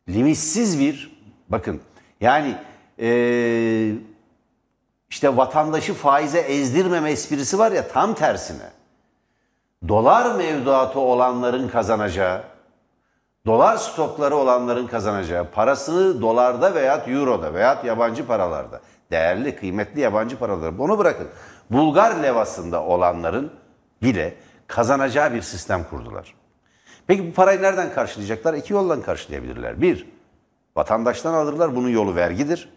Limitsiz 0.10 0.80
bir, 0.80 1.22
bakın 1.50 1.82
yani 2.22 2.58
ee, 3.00 3.92
işte 5.10 5.38
vatandaşı 5.38 5.94
faize 5.94 6.40
ezdirmeme 6.40 7.12
esprisi 7.12 7.60
var 7.60 7.72
ya 7.72 7.88
tam 7.88 8.14
tersine. 8.14 8.72
Dolar 9.88 10.36
mevduatı 10.36 11.00
olanların 11.00 11.70
kazanacağı, 11.70 12.44
dolar 13.46 13.78
stokları 13.78 14.36
olanların 14.36 14.88
kazanacağı 14.88 15.52
parasını 15.52 16.22
dolarda 16.22 16.76
veya 16.76 16.96
euroda 17.08 17.54
veya 17.54 17.82
yabancı 17.86 18.28
paralarda 18.28 18.82
değerli 19.12 19.56
kıymetli 19.56 20.02
yabancı 20.02 20.40
paralar 20.40 20.78
bunu 20.78 20.98
bırakın. 20.98 21.28
Bulgar 21.70 22.16
levasında 22.24 22.84
olanların 22.84 23.52
bile 24.04 24.36
kazanacağı 24.68 25.34
bir 25.34 25.42
sistem 25.42 25.84
kurdular. 25.84 26.34
Peki 27.08 27.28
bu 27.28 27.34
parayı 27.34 27.62
nereden 27.62 27.94
karşılayacaklar? 27.94 28.54
İki 28.54 28.74
yoldan 28.74 29.02
karşılayabilirler. 29.02 29.82
Bir, 29.82 30.08
vatandaştan 30.76 31.34
alırlar. 31.34 31.76
Bunun 31.76 31.90
yolu 31.90 32.16
vergidir. 32.16 32.70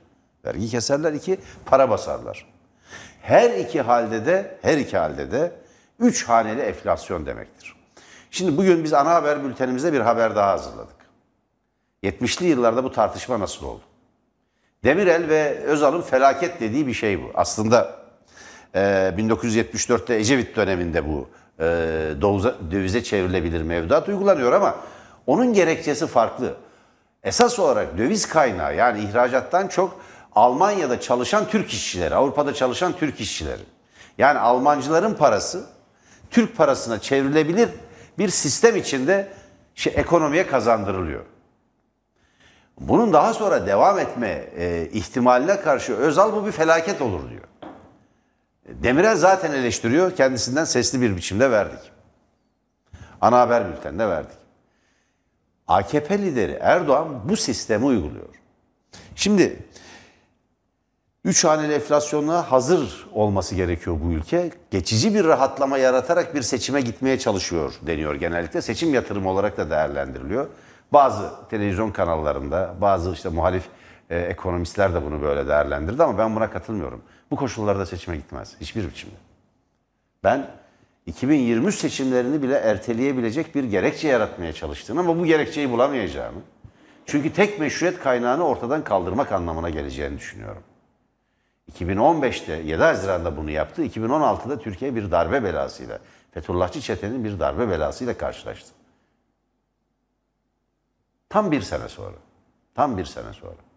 Vergi 0.45 0.69
keserler. 0.69 1.13
İki, 1.13 1.39
para 1.67 1.91
basarlar. 1.91 2.47
Her 3.23 3.51
iki 3.51 3.81
halde 3.81 4.27
de, 4.27 4.59
her 4.63 4.79
iki 4.79 4.97
halde 4.97 5.33
de 5.33 5.53
üç 5.99 6.29
haneli 6.29 6.61
enflasyon 6.61 7.27
demektir. 7.27 7.77
Şimdi 8.31 8.57
bugün 8.57 8.85
biz 8.85 8.93
ana 8.93 9.11
haber 9.11 9.45
bültenimizde 9.45 9.93
bir 9.93 10.01
haber 10.01 10.37
daha 10.37 10.53
hazırladık. 10.53 10.97
70'li 12.03 12.47
yıllarda 12.47 12.85
bu 12.85 12.93
tartışma 12.93 13.41
nasıl 13.41 13.67
oldu? 13.67 13.83
Demirel 14.85 15.29
ve 15.29 15.59
Özal'ın 15.59 16.03
felaket 16.03 16.61
dediği 16.61 16.87
bir 16.87 16.95
şey 16.95 17.23
bu. 17.23 17.31
Aslında 17.35 17.97
e, 18.75 18.81
1974'te 19.19 20.15
Ecevit 20.15 20.57
döneminde 20.57 21.09
bu 21.09 21.29
e, 21.61 21.65
dovize, 22.21 22.55
dövize 22.71 23.03
çevrilebilir 23.03 23.63
mevduat 23.63 24.09
uygulanıyor 24.09 24.53
ama 24.53 24.77
onun 25.27 25.53
gerekçesi 25.53 26.07
farklı. 26.07 26.55
Esas 27.23 27.59
olarak 27.59 27.99
döviz 27.99 28.29
kaynağı 28.29 28.77
yani 28.77 29.01
ihracattan 29.01 29.69
çok 29.69 30.01
Almanya'da 30.35 31.01
çalışan 31.01 31.49
Türk 31.49 31.71
işçileri, 31.73 32.15
Avrupa'da 32.15 32.55
çalışan 32.55 32.93
Türk 32.93 33.21
işçileri. 33.21 33.63
Yani 34.19 34.39
Almancıların 34.39 35.15
parası 35.15 35.67
Türk 36.31 36.57
parasına 36.57 36.99
çevrilebilir 36.99 37.69
bir 38.19 38.29
sistem 38.29 38.77
içinde 38.77 39.29
şey, 39.75 39.93
ekonomiye 39.97 40.47
kazandırılıyor. 40.47 41.25
Bunun 42.81 43.13
daha 43.13 43.35
sonra 43.35 43.67
devam 43.67 43.99
etme 43.99 44.45
e, 44.57 44.89
ihtimaline 44.93 45.61
karşı 45.61 45.97
Özal 45.97 46.33
bu 46.33 46.47
bir 46.47 46.53
felaket 46.53 47.03
olur 47.03 47.31
diyor. 47.31 47.45
Demirel 48.83 49.17
zaten 49.17 49.53
eleştiriyor. 49.53 50.17
Kendisinden 50.17 50.65
sesli 50.65 51.01
bir 51.01 51.17
biçimde 51.17 51.51
verdik. 51.51 51.93
Ana 53.21 53.41
haber 53.41 53.73
bülteninde 53.73 54.09
verdik. 54.09 54.39
AKP 55.69 56.19
lideri 56.19 56.59
Erdoğan 56.61 57.29
bu 57.29 57.37
sistemi 57.37 57.85
uyguluyor. 57.85 58.29
Şimdi 59.17 59.57
üç 61.25 61.45
haneli 61.45 61.73
enflasyonuna 61.73 62.53
hazır 62.53 63.07
olması 63.13 63.55
gerekiyor 63.55 63.97
bu 64.05 64.13
ülke. 64.13 64.51
Geçici 64.71 65.15
bir 65.15 65.25
rahatlama 65.25 65.79
yaratarak 65.79 66.35
bir 66.35 66.43
seçime 66.43 66.81
gitmeye 66.81 67.19
çalışıyor 67.19 67.75
deniyor 67.83 68.15
genellikle. 68.15 68.63
Seçim 68.63 68.95
yatırımı 68.95 69.31
olarak 69.31 69.57
da 69.57 69.71
değerlendiriliyor. 69.71 70.47
Bazı 70.93 71.31
televizyon 71.51 71.91
kanallarında, 71.91 72.75
bazı 72.81 73.13
işte 73.13 73.29
muhalif 73.29 73.65
e, 74.11 74.19
ekonomistler 74.19 74.95
de 74.95 75.05
bunu 75.05 75.23
böyle 75.23 75.49
değerlendirdi 75.49 76.03
ama 76.03 76.19
ben 76.19 76.37
buna 76.37 76.51
katılmıyorum. 76.51 77.03
Bu 77.31 77.37
koşullarda 77.37 77.87
seçime 77.87 78.17
gitmez. 78.17 78.57
Hiçbir 78.61 78.89
biçimde. 78.89 79.15
Ben 80.25 80.51
2023 81.07 81.75
seçimlerini 81.75 82.43
bile 82.43 82.55
erteleyebilecek 82.55 83.55
bir 83.55 83.65
gerekçe 83.65 84.09
yaratmaya 84.09 84.53
çalıştığını 84.53 85.01
ama 85.01 85.19
bu 85.19 85.27
gerekçeyi 85.27 85.71
bulamayacağımı. 85.71 86.41
Çünkü 87.07 87.33
tek 87.33 87.61
meşruiyet 87.61 88.01
kaynağını 88.01 88.45
ortadan 88.45 88.85
kaldırmak 88.85 89.33
anlamına 89.33 89.71
geleceğini 89.71 90.19
düşünüyorum. 90.19 90.63
2015'te 91.79 92.53
7 92.53 92.83
Haziran'da 92.83 93.37
bunu 93.37 93.51
yaptı. 93.51 93.85
2016'da 93.85 94.59
Türkiye 94.59 94.95
bir 94.95 95.11
darbe 95.11 95.45
belasıyla, 95.45 95.99
Fethullahçı 96.31 96.81
çetenin 96.81 97.25
bir 97.25 97.41
darbe 97.41 97.69
belasıyla 97.69 98.19
karşılaştı. 98.19 98.71
Tam 101.29 101.53
bir 101.53 101.63
sene 101.63 101.89
sonra. 101.89 102.17
Tam 102.75 102.99
bir 102.99 103.05
sene 103.05 103.33
sonra. 103.33 103.70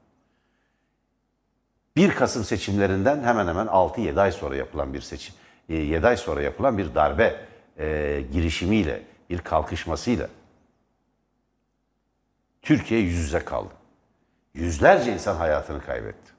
1 1.95 2.15
Kasım 2.15 2.43
seçimlerinden 2.43 3.23
hemen 3.23 3.47
hemen 3.47 3.67
6-7 3.67 4.21
ay 4.21 4.31
sonra 4.31 4.55
yapılan 4.55 4.93
bir 4.93 5.01
seçim, 5.01 5.35
7 5.69 6.07
ay 6.07 6.17
sonra 6.17 6.41
yapılan 6.41 6.77
bir 6.77 6.95
darbe 6.95 7.45
e, 7.79 8.21
girişimiyle, 8.31 9.01
bir 9.29 9.39
kalkışmasıyla 9.39 10.29
Türkiye 12.61 12.99
yüz 12.99 13.15
yüze 13.15 13.45
kaldı. 13.45 13.73
Yüzlerce 14.53 15.13
insan 15.13 15.35
hayatını 15.35 15.81
kaybetti. 15.81 16.31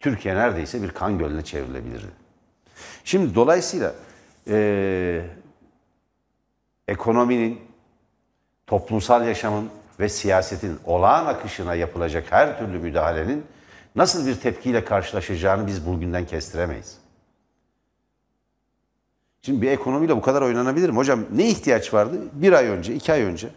Türkiye 0.00 0.34
neredeyse 0.34 0.82
bir 0.82 0.90
kan 0.90 1.18
gölüne 1.18 1.44
çevrilebilirdi. 1.44 2.10
Şimdi 3.04 3.34
dolayısıyla 3.34 3.94
e, 4.48 5.26
ekonominin, 6.88 7.60
toplumsal 8.66 9.26
yaşamın 9.26 9.70
ve 10.00 10.08
siyasetin 10.08 10.80
olağan 10.84 11.26
akışına 11.26 11.74
yapılacak 11.74 12.32
her 12.32 12.58
türlü 12.58 12.78
müdahalenin 12.78 13.46
nasıl 13.96 14.26
bir 14.26 14.40
tepkiyle 14.40 14.84
karşılaşacağını 14.84 15.66
biz 15.66 15.86
bugünden 15.86 16.26
kestiremeyiz. 16.26 16.98
Şimdi 19.42 19.62
bir 19.62 19.70
ekonomiyle 19.70 20.16
bu 20.16 20.20
kadar 20.22 20.42
oynanabilir 20.42 20.90
mi? 20.90 20.96
Hocam 20.96 21.24
ne 21.32 21.48
ihtiyaç 21.48 21.94
vardı? 21.94 22.20
Bir 22.32 22.52
ay 22.52 22.66
önce, 22.66 22.94
iki 22.94 23.12
ay 23.12 23.22
önce 23.22 23.48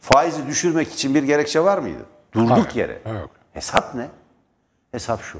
faizi 0.00 0.46
düşürmek 0.46 0.92
için 0.92 1.14
bir 1.14 1.22
gerekçe 1.22 1.60
var 1.60 1.78
mıydı? 1.78 2.06
Durduk 2.34 2.50
Hayır, 2.50 2.74
yere. 2.74 3.18
yok. 3.18 3.30
Hesap 3.52 3.94
ne? 3.94 4.08
Hesap 4.92 5.22
şu. 5.22 5.38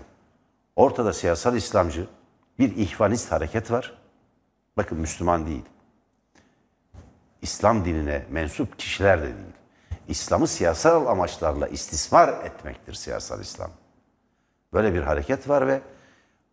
Ortada 0.76 1.12
siyasal 1.12 1.56
İslamcı 1.56 2.06
bir 2.58 2.76
ihvanist 2.76 3.32
hareket 3.32 3.70
var. 3.70 3.98
Bakın 4.76 4.98
Müslüman 4.98 5.46
değil. 5.46 5.64
İslam 7.42 7.84
dinine 7.84 8.26
mensup 8.30 8.78
kişiler 8.78 9.18
de 9.20 9.24
değil. 9.24 9.34
İslam'ı 10.08 10.46
siyasal 10.46 11.06
amaçlarla 11.06 11.68
istismar 11.68 12.28
etmektir 12.28 12.94
siyasal 12.94 13.40
İslam. 13.40 13.70
Böyle 14.72 14.94
bir 14.94 15.00
hareket 15.00 15.48
var 15.48 15.66
ve 15.66 15.80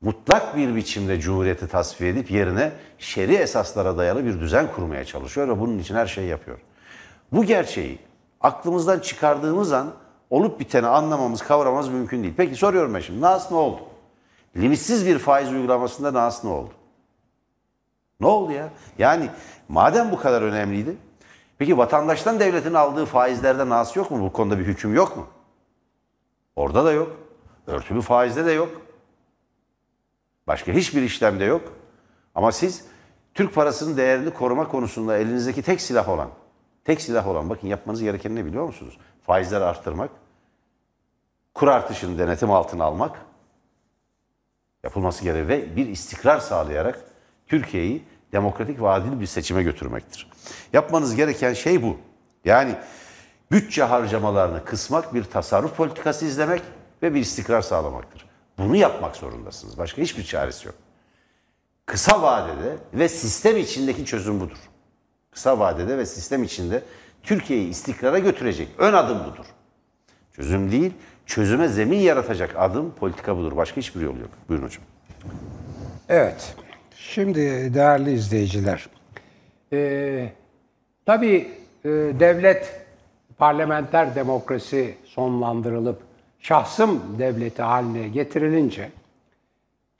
mutlak 0.01 0.58
bir 0.58 0.75
biçimde 0.75 1.19
cumhuriyeti 1.19 1.67
tasfiye 1.67 2.10
edip 2.10 2.32
yerine 2.32 2.71
şer'i 2.97 3.36
esaslara 3.36 3.97
dayalı 3.97 4.25
bir 4.25 4.39
düzen 4.39 4.71
kurmaya 4.71 5.06
çalışıyor 5.06 5.47
ve 5.47 5.60
bunun 5.60 5.80
için 5.80 5.95
her 5.95 6.08
şeyi 6.08 6.28
yapıyor. 6.28 6.58
Bu 7.32 7.43
gerçeği 7.43 7.99
aklımızdan 8.41 8.99
çıkardığımız 8.99 9.73
an 9.73 9.93
olup 10.30 10.60
biteni 10.60 10.88
anlamamız, 10.88 11.41
kavramamız 11.41 11.89
mümkün 11.89 12.23
değil. 12.23 12.34
Peki 12.38 12.56
soruyorum 12.56 12.93
ben 12.93 12.99
şimdi, 12.99 13.21
Nas 13.21 13.51
ne 13.51 13.58
oldu? 13.58 13.82
Limitsiz 14.58 15.06
bir 15.06 15.19
faiz 15.19 15.51
uygulamasında 15.51 16.13
Nas 16.13 16.43
ne 16.43 16.49
oldu? 16.49 16.71
Ne 18.19 18.28
oldu 18.28 18.51
ya? 18.51 18.69
Yani 18.97 19.30
madem 19.69 20.12
bu 20.12 20.19
kadar 20.19 20.41
önemliydi, 20.41 20.95
peki 21.58 21.78
vatandaştan 21.78 22.39
devletin 22.39 22.73
aldığı 22.73 23.06
faizlerde 23.06 23.69
Nas 23.69 23.95
yok 23.95 24.12
mu? 24.12 24.21
Bu 24.21 24.34
konuda 24.34 24.60
bir 24.60 24.65
hüküm 24.65 24.95
yok 24.95 25.17
mu? 25.17 25.28
Orada 26.56 26.86
da 26.86 26.91
yok. 26.91 27.24
Örtülü 27.67 28.01
faizde 28.01 28.45
de 28.45 28.51
yok. 28.51 28.82
Başka 30.47 30.71
hiçbir 30.71 31.01
işlemde 31.01 31.43
yok. 31.43 31.73
Ama 32.36 32.51
siz 32.51 32.86
Türk 33.34 33.56
parasının 33.56 33.97
değerini 33.97 34.34
koruma 34.34 34.67
konusunda 34.67 35.17
elinizdeki 35.17 35.62
tek 35.62 35.82
silah 35.82 36.10
olan, 36.10 36.30
tek 36.86 37.01
silah 37.01 37.28
olan 37.28 37.49
bakın 37.49 37.67
yapmanız 37.67 38.01
gereken 38.01 38.36
ne 38.36 38.45
biliyor 38.45 38.65
musunuz? 38.65 38.97
Faizleri 39.25 39.63
arttırmak, 39.63 40.10
kur 41.54 41.67
artışını 41.67 42.19
denetim 42.19 42.51
altına 42.51 42.84
almak 42.84 43.25
yapılması 44.84 45.23
gerekiyor 45.23 45.47
ve 45.47 45.75
bir 45.75 45.88
istikrar 45.88 46.39
sağlayarak 46.39 46.99
Türkiye'yi 47.47 48.04
demokratik 48.32 48.82
ve 48.82 48.89
adil 48.89 49.19
bir 49.19 49.25
seçime 49.25 49.63
götürmektir. 49.63 50.32
Yapmanız 50.73 51.15
gereken 51.15 51.54
şey 51.54 51.84
bu. 51.84 51.97
Yani 52.45 52.75
bütçe 53.51 53.84
harcamalarını 53.84 54.65
kısmak, 54.65 55.13
bir 55.13 55.23
tasarruf 55.23 55.78
politikası 55.78 56.25
izlemek 56.25 56.62
ve 57.05 57.13
bir 57.13 57.19
istikrar 57.19 57.61
sağlamaktır. 57.61 58.25
Bunu 58.57 58.75
yapmak 58.75 59.15
zorundasınız. 59.15 59.77
Başka 59.77 60.01
hiçbir 60.01 60.23
çaresi 60.23 60.67
yok. 60.67 60.75
Kısa 61.85 62.21
vadede 62.21 62.75
ve 62.93 63.09
sistem 63.09 63.57
içindeki 63.57 64.05
çözüm 64.05 64.39
budur. 64.39 64.57
Kısa 65.31 65.59
vadede 65.59 65.97
ve 65.97 66.05
sistem 66.05 66.43
içinde 66.43 66.83
Türkiye'yi 67.23 67.69
istikrara 67.69 68.19
götürecek 68.19 68.67
ön 68.77 68.93
adım 68.93 69.19
budur. 69.19 69.45
Çözüm 70.33 70.71
değil, 70.71 70.93
çözüme 71.25 71.67
zemin 71.67 71.99
yaratacak 71.99 72.55
adım 72.57 72.91
politika 72.91 73.37
budur. 73.37 73.57
Başka 73.57 73.77
hiçbir 73.77 74.01
yol 74.01 74.17
yok. 74.17 74.29
Buyurun 74.49 74.65
hocam. 74.65 74.83
Evet. 76.09 76.55
Şimdi 76.95 77.39
değerli 77.73 78.11
izleyiciler, 78.11 78.89
e, 79.73 80.31
tabii 81.05 81.51
e, 81.85 81.89
devlet 82.19 82.85
parlamenter 83.37 84.15
demokrasi 84.15 84.95
sonlandırılıp 85.05 86.04
şahsım 86.45 87.19
devleti 87.19 87.62
haline 87.62 88.08
getirilince, 88.08 88.91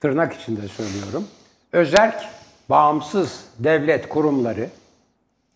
tırnak 0.00 0.32
içinde 0.32 0.68
söylüyorum, 0.68 1.28
özerk 1.72 2.24
bağımsız 2.68 3.44
devlet 3.58 4.08
kurumları, 4.08 4.68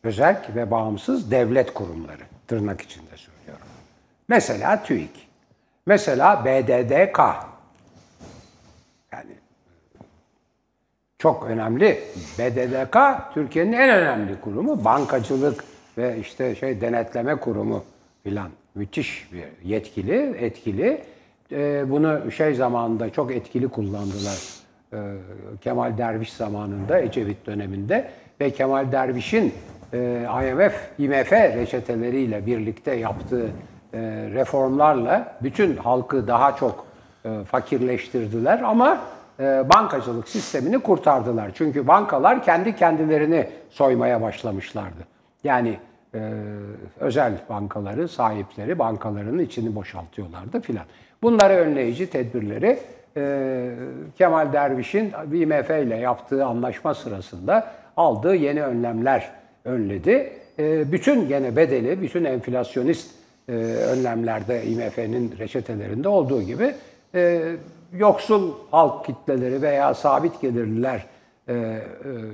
özerk 0.02 0.56
ve 0.56 0.70
bağımsız 0.70 1.30
devlet 1.30 1.74
kurumları, 1.74 2.22
tırnak 2.46 2.80
içinde 2.80 3.16
söylüyorum. 3.16 3.66
Mesela 4.28 4.82
TÜİK, 4.82 5.28
mesela 5.86 6.44
BDDK, 6.44 7.18
yani 9.12 9.32
çok 11.18 11.44
önemli. 11.44 12.04
BDDK 12.38 12.96
Türkiye'nin 13.34 13.72
en 13.72 13.90
önemli 13.90 14.40
kurumu. 14.40 14.84
Bankacılık 14.84 15.64
ve 15.98 16.18
işte 16.18 16.54
şey 16.54 16.80
denetleme 16.80 17.36
kurumu 17.36 17.84
filan 18.22 18.50
müthiş 18.74 19.28
bir 19.32 19.68
yetkili, 19.68 20.36
etkili. 20.40 21.02
E, 21.52 21.90
bunu 21.90 22.30
şey 22.30 22.54
zamanında 22.54 23.10
çok 23.10 23.32
etkili 23.32 23.68
kullandılar. 23.68 24.38
E, 24.92 24.98
Kemal 25.60 25.98
Derviş 25.98 26.32
zamanında, 26.32 27.00
Ecevit 27.00 27.46
döneminde 27.46 28.10
ve 28.40 28.50
Kemal 28.50 28.92
Derviş'in 28.92 29.54
e, 29.92 30.26
IMF, 30.44 30.74
IMF 30.98 31.32
reçeteleriyle 31.32 32.46
birlikte 32.46 32.94
yaptığı 32.94 33.46
e, 33.94 33.98
reformlarla 34.34 35.36
bütün 35.42 35.76
halkı 35.76 36.26
daha 36.26 36.56
çok 36.56 36.86
e, 37.24 37.44
fakirleştirdiler 37.44 38.60
ama 38.62 39.00
e, 39.40 39.64
bankacılık 39.74 40.28
sistemini 40.28 40.78
kurtardılar. 40.78 41.50
Çünkü 41.54 41.86
bankalar 41.88 42.44
kendi 42.44 42.76
kendilerini 42.76 43.46
soymaya 43.70 44.22
başlamışlardı. 44.22 45.06
Yani 45.44 45.78
e, 46.14 46.32
özel 47.00 47.32
bankaları, 47.48 48.08
sahipleri 48.08 48.78
bankaların 48.78 49.38
içini 49.38 49.74
boşaltıyorlardı 49.74 50.60
filan. 50.60 50.84
Bunları 51.22 51.52
önleyici 51.52 52.10
tedbirleri 52.10 52.78
e, 53.16 53.70
Kemal 54.18 54.52
Derviş'in 54.52 55.12
IMF 55.32 55.70
ile 55.70 55.96
yaptığı 55.96 56.44
anlaşma 56.44 56.94
sırasında 56.94 57.72
aldığı 57.96 58.34
yeni 58.34 58.62
önlemler 58.62 59.30
önledi. 59.64 60.32
E, 60.58 60.92
bütün 60.92 61.28
gene 61.28 61.56
bedeli, 61.56 62.02
bütün 62.02 62.24
enflasyonist 62.24 63.10
e, 63.48 63.52
önlemlerde 63.62 64.64
IMF'nin 64.64 65.34
reçetelerinde 65.38 66.08
olduğu 66.08 66.42
gibi 66.42 66.74
e, 67.14 67.42
yoksul 67.92 68.52
halk 68.70 69.04
kitleleri 69.04 69.62
veya 69.62 69.94
sabit 69.94 70.40
gelirliler, 70.40 71.06
e, 71.48 71.54
e, 71.54 71.80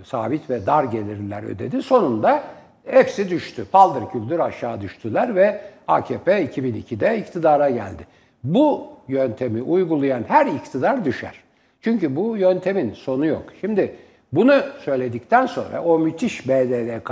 sabit 0.05 0.51
ve 0.51 0.67
dar 0.67 0.85
gelirliler 0.85 1.43
ödedi. 1.43 1.83
Sonunda 1.83 2.43
hepsi 2.87 3.31
düştü. 3.31 3.65
Paldır 3.73 4.11
küldür 4.11 4.39
aşağı 4.39 4.81
düştüler 4.81 5.35
ve 5.35 5.61
AKP 5.89 6.45
2002'de 6.45 7.19
iktidara 7.19 7.71
geldi. 7.71 8.07
Bu 8.45 8.87
yöntemi 9.09 9.63
uygulayan 9.63 10.25
her 10.29 10.47
iktidar 10.47 11.05
düşer. 11.05 11.35
Çünkü 11.81 12.17
bu 12.17 12.37
yöntemin 12.37 12.93
sonu 12.93 13.27
yok. 13.27 13.45
Şimdi 13.61 13.97
bunu 14.33 14.63
söyledikten 14.85 15.47
sonra 15.47 15.83
o 15.85 15.99
müthiş 15.99 16.49
BDDK 16.49 17.11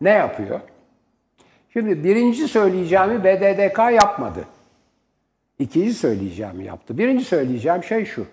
ne 0.00 0.10
yapıyor? 0.10 0.60
Şimdi 1.72 2.04
birinci 2.04 2.48
söyleyeceğimi 2.48 3.24
BDDK 3.24 3.78
yapmadı. 3.78 4.44
İkinci 5.58 5.94
söyleyeceğimi 5.94 6.64
yaptı. 6.64 6.98
Birinci 6.98 7.24
söyleyeceğim 7.24 7.84
şey 7.84 8.04
şu. 8.04 8.26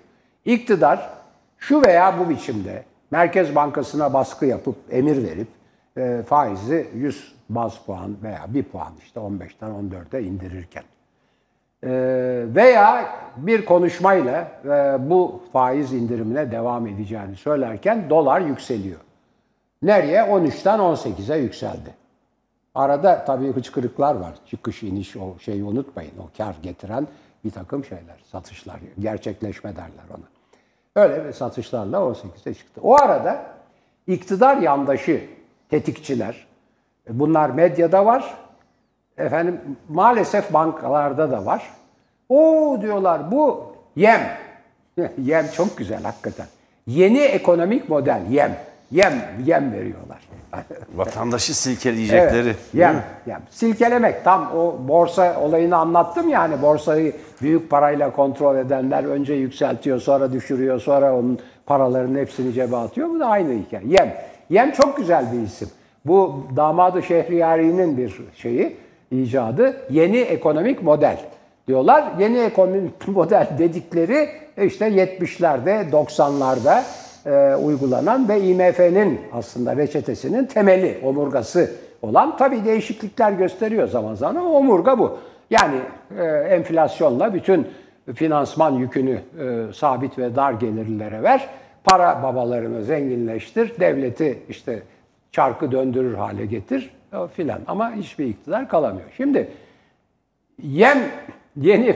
İktidar 0.45 1.09
şu 1.57 1.81
veya 1.81 2.19
bu 2.19 2.29
biçimde 2.29 2.83
Merkez 3.11 3.55
Bankası'na 3.55 4.13
baskı 4.13 4.45
yapıp 4.45 4.75
emir 4.91 5.23
verip 5.23 5.47
e, 5.97 6.23
faizi 6.25 6.87
100 6.95 7.35
baz 7.49 7.85
puan 7.85 8.15
veya 8.23 8.45
1 8.47 8.63
puan 8.63 8.93
işte 9.03 9.19
15'ten 9.19 9.69
14'e 9.69 10.23
indirirken 10.23 10.83
e, 11.83 11.89
veya 12.55 13.15
bir 13.37 13.65
konuşmayla 13.65 14.51
e, 14.65 15.09
bu 15.09 15.41
faiz 15.53 15.93
indirimine 15.93 16.51
devam 16.51 16.87
edeceğini 16.87 17.35
söylerken 17.35 18.09
dolar 18.09 18.41
yükseliyor. 18.41 18.99
Nereye? 19.81 20.21
13'ten 20.21 20.79
18'e 20.79 21.37
yükseldi. 21.37 21.93
Arada 22.75 23.25
tabii 23.25 23.53
hıçkırıklar 23.53 24.15
var. 24.15 24.33
Çıkış, 24.45 24.83
iniş 24.83 25.17
o 25.17 25.39
şeyi 25.39 25.63
unutmayın. 25.63 26.13
O 26.19 26.37
kar 26.37 26.55
getiren 26.63 27.07
bir 27.43 27.51
takım 27.51 27.85
şeyler, 27.85 28.23
satışlar. 28.31 28.79
Gerçekleşme 28.99 29.75
derler 29.75 30.03
ona. 30.17 30.25
Öyle 31.03 31.25
bir 31.25 31.33
satışlarla 31.33 31.97
18'e 31.97 32.53
çıktı. 32.53 32.81
O 32.83 33.01
arada 33.01 33.45
iktidar 34.07 34.57
yandaşı 34.57 35.21
tetikçiler, 35.71 36.47
bunlar 37.09 37.49
medyada 37.49 38.05
var, 38.05 38.33
efendim 39.17 39.61
maalesef 39.89 40.53
bankalarda 40.53 41.31
da 41.31 41.45
var. 41.45 41.63
O 42.29 42.77
diyorlar 42.81 43.31
bu 43.31 43.73
yem. 43.95 44.21
yem 45.17 45.47
çok 45.55 45.77
güzel 45.77 46.03
hakikaten. 46.03 46.45
Yeni 46.87 47.19
ekonomik 47.19 47.89
model 47.89 48.21
yem. 48.29 48.55
Yem, 48.91 49.13
yem 49.45 49.71
veriyorlar. 49.73 50.19
Vatandaşı 50.95 51.57
silkeleyecekleri. 51.57 52.47
Evet, 52.47 52.57
yem, 52.73 53.03
yem. 53.27 53.41
Silkelemek 53.49 54.23
tam 54.23 54.51
o 54.55 54.75
borsa 54.87 55.39
olayını 55.39 55.77
anlattım 55.77 56.29
yani 56.29 56.61
borsayı 56.61 57.13
büyük 57.41 57.69
parayla 57.69 58.11
kontrol 58.11 58.57
edenler 58.57 59.03
önce 59.03 59.33
yükseltiyor 59.33 59.99
sonra 59.99 60.33
düşürüyor 60.33 60.79
sonra 60.79 61.15
onun 61.15 61.39
paralarının 61.65 62.19
hepsini 62.19 62.53
cebe 62.53 62.75
atıyor. 62.75 63.09
Bu 63.09 63.19
da 63.19 63.25
aynı 63.25 63.53
hikaye. 63.53 63.83
Yem. 63.87 64.13
Yem 64.51 64.71
çok 64.71 64.97
güzel 64.97 65.25
bir 65.31 65.41
isim. 65.41 65.69
Bu 66.05 66.43
damadı 66.55 67.03
Şehriyari'nin 67.03 67.97
bir 67.97 68.21
şeyi, 68.35 68.77
icadı. 69.11 69.77
Yeni 69.89 70.17
ekonomik 70.17 70.83
model 70.83 71.17
diyorlar. 71.67 72.03
Yeni 72.19 72.37
ekonomik 72.37 73.07
model 73.07 73.47
dedikleri 73.57 74.29
işte 74.61 74.87
70'lerde, 74.87 75.89
90'larda 75.89 76.81
e, 77.25 77.55
uygulanan 77.55 78.29
ve 78.29 78.41
IMF'nin 78.41 79.21
aslında 79.33 79.75
reçetesinin 79.75 80.45
temeli, 80.45 80.99
omurgası 81.03 81.71
olan 82.01 82.37
tabii 82.37 82.65
değişiklikler 82.65 83.31
gösteriyor 83.31 83.87
zaman 83.87 84.15
zaman 84.15 84.35
ama 84.35 84.49
omurga 84.49 84.99
bu. 84.99 85.17
Yani 85.49 85.79
e, 86.19 86.23
enflasyonla 86.25 87.33
bütün 87.33 87.67
finansman 88.15 88.71
yükünü 88.71 89.19
e, 89.39 89.73
sabit 89.73 90.17
ve 90.17 90.35
dar 90.35 90.53
gelirlilere 90.53 91.23
ver. 91.23 91.49
Para 91.83 92.23
babalarını 92.23 92.83
zenginleştir. 92.83 93.79
Devleti 93.79 94.39
işte 94.49 94.83
çarkı 95.31 95.71
döndürür 95.71 96.13
hale 96.13 96.45
getir 96.45 96.89
filan. 97.33 97.61
Ama 97.67 97.93
hiçbir 97.93 98.25
iktidar 98.25 98.69
kalamıyor. 98.69 99.07
Şimdi 99.17 99.51
yem 100.63 100.97
yeni 101.55 101.95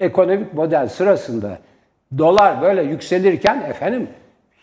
ekonomik 0.00 0.54
model 0.54 0.88
sırasında 0.88 1.58
dolar 2.18 2.62
böyle 2.62 2.82
yükselirken 2.82 3.60
efendim 3.60 4.08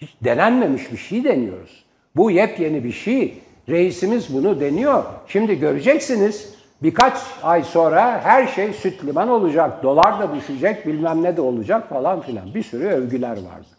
hiç 0.02 0.16
denenmemiş 0.24 0.92
bir 0.92 0.98
şey 0.98 1.24
deniyoruz. 1.24 1.86
Bu 2.16 2.32
yepyeni 2.32 2.84
bir 2.84 2.92
şey. 2.92 3.42
Reisimiz 3.70 4.34
bunu 4.34 4.60
deniyor. 4.60 5.04
Şimdi 5.28 5.60
göreceksiniz 5.60 6.58
birkaç 6.84 7.18
ay 7.44 7.64
sonra 7.64 8.22
her 8.24 8.48
şey 8.48 8.74
süt 8.74 9.06
liman 9.06 9.30
olacak. 9.30 9.84
Dolar 9.84 10.20
da 10.20 10.36
düşecek 10.36 10.88
bilmem 10.88 11.24
ne 11.24 11.38
de 11.38 11.42
olacak 11.42 11.90
falan 11.90 12.22
filan. 12.22 12.54
Bir 12.54 12.64
sürü 12.64 12.86
övgüler 12.88 13.32
vardı. 13.32 13.77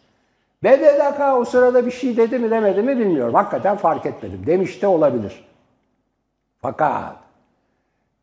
BDDK 0.63 1.37
o 1.37 1.45
sırada 1.45 1.85
bir 1.85 1.91
şey 1.91 2.17
dedi 2.17 2.39
mi 2.39 2.51
demedi 2.51 2.81
mi 2.81 2.99
bilmiyorum. 2.99 3.33
Hakikaten 3.33 3.77
fark 3.77 4.05
etmedim. 4.05 4.45
Demiş 4.45 4.81
de 4.81 4.87
olabilir. 4.87 5.45
Fakat 6.61 7.15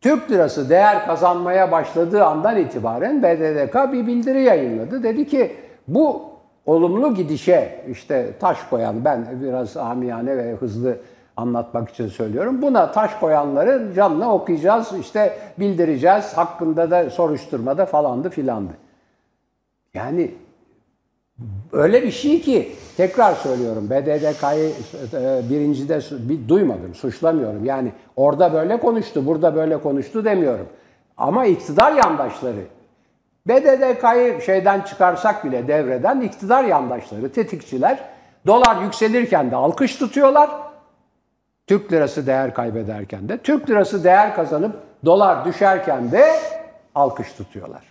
Türk 0.01 0.31
lirası 0.31 0.70
değer 0.70 1.07
kazanmaya 1.07 1.72
başladığı 1.72 2.25
andan 2.25 2.57
itibaren 2.57 3.22
BDDK 3.22 3.92
bir 3.92 4.07
bildiri 4.07 4.42
yayınladı. 4.42 5.03
Dedi 5.03 5.27
ki 5.27 5.57
bu 5.88 6.22
olumlu 6.66 7.14
gidişe 7.14 7.85
işte 7.90 8.33
taş 8.40 8.59
koyan 8.70 9.05
ben 9.05 9.27
biraz 9.42 9.77
amiyane 9.77 10.37
ve 10.37 10.53
hızlı 10.53 10.96
anlatmak 11.37 11.88
için 11.88 12.09
söylüyorum. 12.09 12.62
Buna 12.62 12.92
taş 12.92 13.14
koyanları 13.14 13.94
canlı 13.94 14.33
okuyacağız, 14.33 14.92
işte 15.01 15.38
bildireceğiz, 15.59 16.37
hakkında 16.37 16.90
da 16.90 17.11
soruşturmada 17.11 17.87
falandı 17.87 18.31
filandı. 18.31 18.72
Yani 19.94 20.35
öyle 21.72 22.03
bir 22.03 22.11
şey 22.11 22.40
ki 22.40 22.72
tekrar 22.96 23.35
söylüyorum 23.35 23.90
BDDK'yı 23.90 24.72
e, 25.12 25.51
birincide 25.51 26.01
bir 26.29 26.49
duymadım, 26.49 26.94
suçlamıyorum. 26.94 27.64
Yani 27.64 27.92
orada 28.16 28.53
böyle 28.53 28.81
konuştu, 28.81 29.27
burada 29.27 29.57
böyle 29.57 29.77
konuştu 29.77 30.25
demiyorum. 30.25 30.66
Ama 31.16 31.46
iktidar 31.46 31.92
yandaşları 31.92 32.64
BDDK'yı 33.46 34.42
şeyden 34.42 34.81
çıkarsak 34.81 35.44
bile 35.44 35.68
devreden 35.68 36.20
iktidar 36.20 36.64
yandaşları, 36.64 37.33
tetikçiler 37.33 37.99
dolar 38.46 38.83
yükselirken 38.83 39.50
de 39.50 39.56
alkış 39.56 39.96
tutuyorlar. 39.96 40.50
Türk 41.67 41.92
lirası 41.92 42.27
değer 42.27 42.54
kaybederken 42.54 43.29
de, 43.29 43.38
Türk 43.38 43.71
lirası 43.71 44.04
değer 44.04 44.35
kazanıp 44.35 44.77
dolar 45.04 45.44
düşerken 45.44 46.13
de 46.13 46.27
alkış 46.94 47.33
tutuyorlar. 47.33 47.83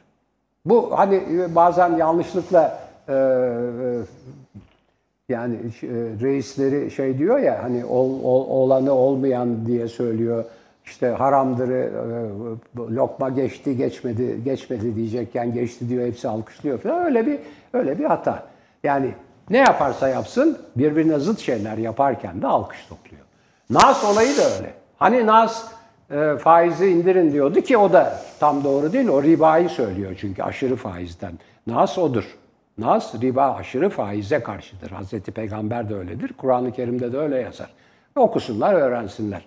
Bu 0.66 1.00
hani 1.00 1.24
bazen 1.56 1.98
yanlışlıkla 1.98 2.62
e, 2.62 2.72
e, 2.72 2.85
yani 5.30 5.56
e, 5.56 5.90
reisleri 6.22 6.92
şey 6.92 7.18
diyor 7.18 7.40
ya 7.40 7.64
hani 7.64 7.86
ol, 7.86 8.24
ol, 8.24 8.48
olanı 8.50 8.94
olmayan 8.94 9.66
diye 9.66 9.88
söylüyor 9.88 10.46
işte 10.86 11.08
haramdır, 11.08 11.70
e, 11.70 11.90
lokma 12.78 13.30
geçti, 13.30 13.78
geçmedi, 13.78 14.44
geçmedi 14.44 14.96
diyecekken 14.96 15.54
geçti 15.54 15.90
diyor, 15.90 16.08
hepsi 16.08 16.28
alkışlıyor 16.28 16.80
falan. 16.80 17.06
Öyle 17.06 17.26
bir 17.26 17.40
öyle 17.74 18.00
bir 18.00 18.06
hata. 18.06 18.44
Yani 18.84 19.12
ne 19.50 19.58
yaparsa 19.58 20.10
yapsın 20.10 20.58
birbirine 20.76 21.20
zıt 21.20 21.40
şeyler 21.40 21.78
yaparken 21.78 22.42
de 22.42 22.48
alkış 22.48 22.86
topluyor. 22.86 23.24
Nas 23.70 24.04
olayı 24.04 24.38
da 24.38 24.42
öyle. 24.42 24.74
Hani 24.98 25.26
Nas 25.26 25.66
e, 26.12 26.38
faizi 26.38 26.88
indirin 26.88 27.32
diyordu 27.32 27.62
ki 27.62 27.78
o 27.78 27.94
da 27.94 28.22
tam 28.40 28.64
doğru 28.64 28.94
değil. 28.94 29.08
O 29.08 29.24
ribayı 29.24 29.70
söylüyor 29.70 30.18
çünkü 30.20 30.44
aşırı 30.44 30.76
faizden. 30.76 31.34
Nas 31.68 31.98
odur. 31.98 32.38
Nas 32.78 33.22
riba 33.22 33.56
aşırı 33.56 33.90
faize 33.90 34.40
karşıdır. 34.40 34.92
Hazreti 34.92 35.32
Peygamber 35.32 35.90
de 35.90 35.96
öyledir. 35.96 36.34
Kur'an-ı 36.38 36.72
Kerim'de 36.72 37.14
de 37.14 37.18
öyle 37.18 37.38
yazar. 37.38 37.70
Okusunlar, 38.16 38.74
öğrensinler. 38.74 39.46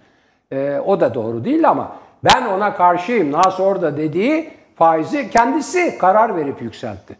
E, 0.52 0.78
o 0.86 1.00
da 1.00 1.14
doğru 1.14 1.44
değil 1.44 1.68
ama 1.68 1.96
ben 2.24 2.46
ona 2.46 2.74
karşıyım. 2.74 3.32
Nas 3.32 3.60
orada 3.60 3.96
dediği 3.96 4.50
faizi 4.76 5.30
kendisi 5.30 5.98
karar 5.98 6.36
verip 6.36 6.62
yükseltti. 6.62 7.16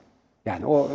Yani 0.46 0.66
o 0.66 0.88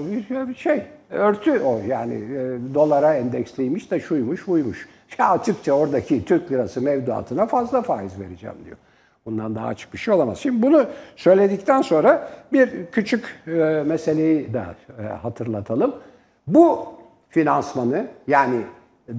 bir 0.48 0.56
şey 0.56 0.84
örtü 1.10 1.60
o 1.60 1.80
yani 1.88 2.14
e, 2.14 2.74
dolara 2.74 3.14
endeksliymiş 3.14 3.92
de 3.92 4.00
şuymuş 4.00 4.48
buymuş. 4.48 4.88
Ya 5.18 5.30
açıkça 5.30 5.74
oradaki 5.74 6.26
Türk 6.26 6.52
lirası 6.52 6.82
mevduatına 6.82 7.46
fazla 7.46 7.82
faiz 7.82 8.20
vereceğim 8.20 8.56
diyor. 8.66 8.78
Bundan 9.26 9.56
daha 9.56 9.68
açık 9.68 9.94
bir 9.94 9.98
şey 9.98 10.14
olamaz. 10.14 10.38
Şimdi 10.38 10.62
bunu 10.62 10.86
söyledikten 11.16 11.82
sonra 11.82 12.30
bir 12.54 12.86
küçük 12.92 13.44
e, 13.48 13.84
meseleyi 13.88 14.54
de 14.54 14.64
e, 15.00 15.04
hatırlatalım. 15.04 15.96
Bu 16.48 16.86
finansmanı 17.30 18.08
yani 18.28 18.62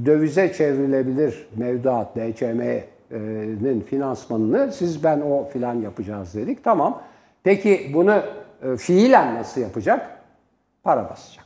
dövize 0.07 0.53
çevrilebilir 0.53 1.49
mevduat 1.57 2.17
DCM'nin 2.17 3.81
finansmanını 3.81 4.73
siz 4.73 5.05
ben 5.05 5.21
o 5.21 5.49
filan 5.49 5.75
yapacağız 5.75 6.35
dedik. 6.35 6.65
Tamam. 6.65 7.03
Peki 7.43 7.91
bunu 7.95 8.23
e, 8.63 8.77
fiilen 8.77 9.35
nasıl 9.35 9.61
yapacak? 9.61 10.11
Para 10.83 11.11
basacak. 11.11 11.45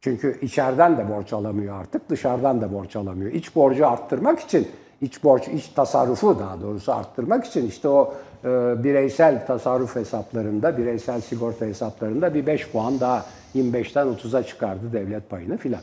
Çünkü 0.00 0.38
içeriden 0.42 0.96
de 0.96 1.08
borç 1.08 1.32
alamıyor 1.32 1.80
artık, 1.80 2.10
dışarıdan 2.10 2.60
da 2.60 2.72
borç 2.72 2.96
alamıyor. 2.96 3.32
İç 3.32 3.56
borcu 3.56 3.88
arttırmak 3.88 4.40
için, 4.40 4.68
iç 5.00 5.24
borç, 5.24 5.48
iç 5.48 5.68
tasarrufu 5.68 6.38
daha 6.38 6.60
doğrusu 6.60 6.92
arttırmak 6.92 7.46
için 7.46 7.68
işte 7.68 7.88
o 7.88 8.14
e, 8.44 8.48
bireysel 8.84 9.46
tasarruf 9.46 9.96
hesaplarında, 9.96 10.78
bireysel 10.78 11.20
sigorta 11.20 11.66
hesaplarında 11.66 12.34
bir 12.34 12.46
5 12.46 12.68
puan 12.68 13.00
daha 13.00 13.24
25'ten 13.54 14.06
30'a 14.06 14.42
çıkardı 14.42 14.92
devlet 14.92 15.30
payını 15.30 15.56
filan. 15.56 15.80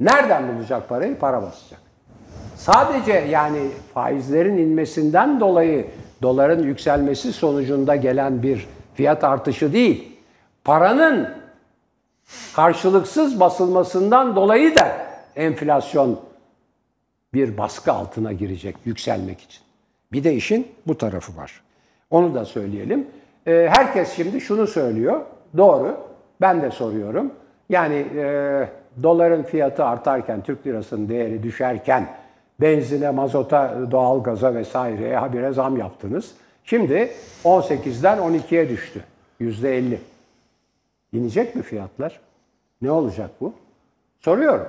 Nereden 0.00 0.54
bulacak 0.54 0.88
parayı? 0.88 1.18
Para 1.18 1.42
basacak. 1.42 1.80
Sadece 2.56 3.12
yani 3.12 3.60
faizlerin 3.94 4.58
inmesinden 4.58 5.40
dolayı 5.40 5.86
doların 6.22 6.62
yükselmesi 6.62 7.32
sonucunda 7.32 7.96
gelen 7.96 8.42
bir 8.42 8.68
fiyat 8.94 9.24
artışı 9.24 9.72
değil. 9.72 10.18
Paranın 10.64 11.28
karşılıksız 12.56 13.40
basılmasından 13.40 14.36
dolayı 14.36 14.76
da 14.76 14.96
enflasyon 15.36 16.20
bir 17.34 17.56
baskı 17.58 17.92
altına 17.92 18.32
girecek 18.32 18.76
yükselmek 18.84 19.40
için. 19.40 19.62
Bir 20.12 20.24
de 20.24 20.34
işin 20.34 20.68
bu 20.86 20.98
tarafı 20.98 21.36
var. 21.36 21.62
Onu 22.10 22.34
da 22.34 22.44
söyleyelim. 22.44 23.06
Ee, 23.46 23.68
herkes 23.70 24.12
şimdi 24.12 24.40
şunu 24.40 24.66
söylüyor. 24.66 25.20
Doğru. 25.56 25.96
Ben 26.40 26.62
de 26.62 26.70
soruyorum. 26.70 27.32
Yani 27.68 28.06
e, 28.16 28.68
doların 29.02 29.42
fiyatı 29.42 29.84
artarken, 29.84 30.42
Türk 30.42 30.66
lirasının 30.66 31.08
değeri 31.08 31.42
düşerken 31.42 32.08
benzine, 32.60 33.10
mazota, 33.10 33.78
doğalgaza 33.90 34.54
vesaireye 34.54 35.16
habire 35.16 35.52
zam 35.52 35.76
yaptınız. 35.76 36.34
Şimdi 36.64 37.10
18'den 37.44 38.18
12'ye 38.18 38.68
düştü. 38.68 39.04
%50. 39.40 39.96
İnecek 41.12 41.56
mi 41.56 41.62
fiyatlar? 41.62 42.20
Ne 42.82 42.90
olacak 42.90 43.30
bu? 43.40 43.54
Soruyorum. 44.20 44.66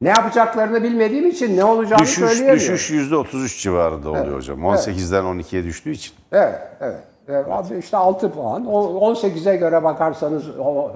Ne 0.00 0.08
yapacaklarını 0.08 0.82
bilmediğim 0.82 1.26
için 1.26 1.56
ne 1.56 1.64
olacağını 1.64 2.02
Düşüş, 2.02 2.18
söyleyemiyorum. 2.18 2.74
düşüş 2.74 2.90
%33 2.90 3.62
civarında 3.62 4.10
oluyor 4.10 4.36
hocam. 4.36 4.60
18'den 4.60 5.24
12'ye 5.24 5.64
düştüğü 5.64 5.90
için. 5.90 6.14
Evet, 6.32 6.58
evet. 6.80 7.00
Evet, 7.28 7.46
işte 7.84 7.96
6 7.96 8.32
puan. 8.32 8.66
O 8.66 9.12
18'e 9.14 9.56
göre 9.56 9.84
bakarsanız 9.84 10.44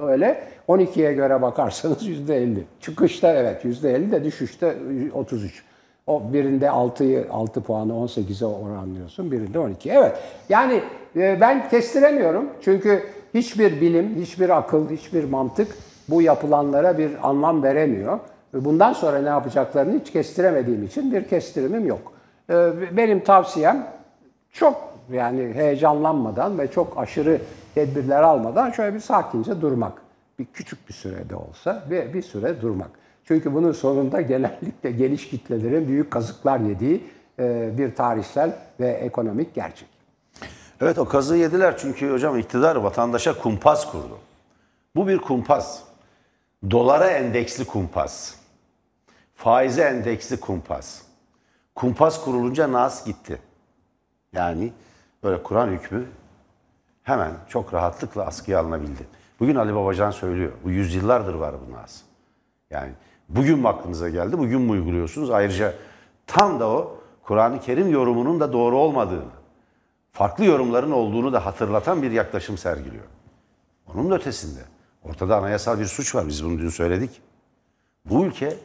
öyle, 0.03 0.43
12'ye 0.69 1.13
göre 1.13 1.43
bakarsanız 1.43 2.09
%50. 2.09 2.59
Çıkışta 2.81 3.33
evet 3.33 3.65
%50 3.65 4.13
de 4.13 4.25
düşüşte 4.25 4.75
33. 5.15 5.63
O 6.07 6.33
birinde 6.33 6.67
6'yı 6.67 7.27
6 7.31 7.63
puanı 7.63 7.93
18'e 7.93 8.47
oranlıyorsun, 8.47 9.31
birinde 9.33 9.59
12. 9.59 9.91
Evet. 9.91 10.17
Yani 10.49 10.83
e, 11.17 11.41
ben 11.41 11.69
kestiremiyorum. 11.69 12.47
Çünkü 12.63 13.03
hiçbir 13.35 13.81
bilim, 13.81 14.17
hiçbir 14.17 14.59
akıl, 14.59 14.91
hiçbir 14.91 15.25
mantık 15.25 15.69
bu 16.09 16.23
yapılanlara 16.23 16.99
bir 16.99 17.29
anlam 17.29 17.63
veremiyor. 17.63 18.19
Bundan 18.55 18.93
sonra 18.93 19.19
ne 19.19 19.29
yapacaklarını 19.29 20.01
hiç 20.01 20.13
kestiremediğim 20.13 20.85
için 20.85 21.13
bir 21.13 21.29
kestirimim 21.29 21.87
yok. 21.87 22.13
E, 22.51 22.73
Benim 22.97 23.25
tavsiyem 23.25 23.87
çok 24.53 24.91
yani 25.13 25.55
heyecanlanmadan 25.55 26.59
ve 26.59 26.71
çok 26.71 26.99
aşırı 26.99 27.41
tedbirler 27.75 28.23
almadan 28.23 28.71
şöyle 28.71 28.95
bir 28.95 29.01
sakince 29.01 29.61
durmak. 29.61 30.03
Bir 30.39 30.45
küçük 30.45 30.89
bir 30.89 30.95
sürede 30.95 31.37
olsa 31.37 31.85
bir, 31.91 32.15
bir 32.15 32.23
süre 32.23 32.61
durmak. 32.61 32.91
Çünkü 33.25 33.55
bunun 33.55 33.73
sonunda 33.73 34.21
genellikle 34.21 34.91
geniş 34.91 35.29
kitlelerin 35.29 35.89
büyük 35.89 36.11
kazıklar 36.11 36.61
yediği 36.61 37.05
e, 37.39 37.71
bir 37.79 37.95
tarihsel 37.95 38.53
ve 38.81 38.89
ekonomik 38.89 39.55
gerçek. 39.55 39.89
Evet 40.81 40.99
o 40.99 41.05
kazığı 41.05 41.37
yediler 41.37 41.79
çünkü 41.79 42.13
hocam 42.13 42.39
iktidar 42.39 42.77
vatandaşa 42.77 43.39
kumpas 43.39 43.93
kurdu. 43.93 44.19
Bu 44.97 45.09
bir 45.09 45.19
kumpas. 45.19 45.83
Dolara 46.71 47.11
endeksli 47.11 47.65
kumpas. 47.65 48.35
Faize 49.41 49.83
endeksli 49.83 50.41
kumpas. 50.41 51.03
Kumpas 51.75 52.25
kurulunca 52.25 52.73
nas 52.73 53.07
gitti. 53.07 53.39
Yani 54.33 54.73
böyle 55.23 55.43
Kur'an 55.43 55.69
hükmü 55.69 56.07
hemen 57.03 57.33
çok 57.49 57.75
rahatlıkla 57.75 58.27
askıya 58.27 58.61
alınabildi. 58.61 59.07
Bugün 59.41 59.55
Ali 59.55 59.75
Babacan 59.75 60.11
söylüyor. 60.11 60.53
Bu 60.65 60.71
yüzyıllardır 60.71 61.35
var 61.35 61.55
bu 61.69 61.73
nas. 61.73 62.01
Yani 62.71 62.93
bugün 63.29 63.59
mü 63.59 63.69
aklınıza 63.69 64.09
geldi, 64.09 64.39
bugün 64.39 64.61
mü 64.61 64.71
uyguluyorsunuz? 64.71 65.31
Ayrıca 65.31 65.75
tam 66.27 66.61
da 66.61 66.69
o 66.69 66.99
Kur'an-ı 67.23 67.61
Kerim 67.61 67.91
yorumunun 67.91 68.41
da 68.41 68.53
doğru 68.53 68.77
olmadığını, 68.77 69.31
farklı 70.13 70.45
yorumların 70.45 70.91
olduğunu 70.91 71.33
da 71.33 71.47
hatırlatan 71.47 72.03
bir 72.03 72.11
yaklaşım 72.11 72.59
sergiliyor. 72.59 73.05
Onun 73.95 74.11
ötesinde 74.11 74.61
ortada 75.03 75.37
anayasal 75.37 75.79
bir 75.79 75.87
suç 75.87 76.15
var. 76.15 76.29
Biz 76.29 76.45
bunu 76.45 76.59
dün 76.59 76.69
söyledik. 76.69 77.23
Bu 78.05 78.25
ülke 78.25 78.57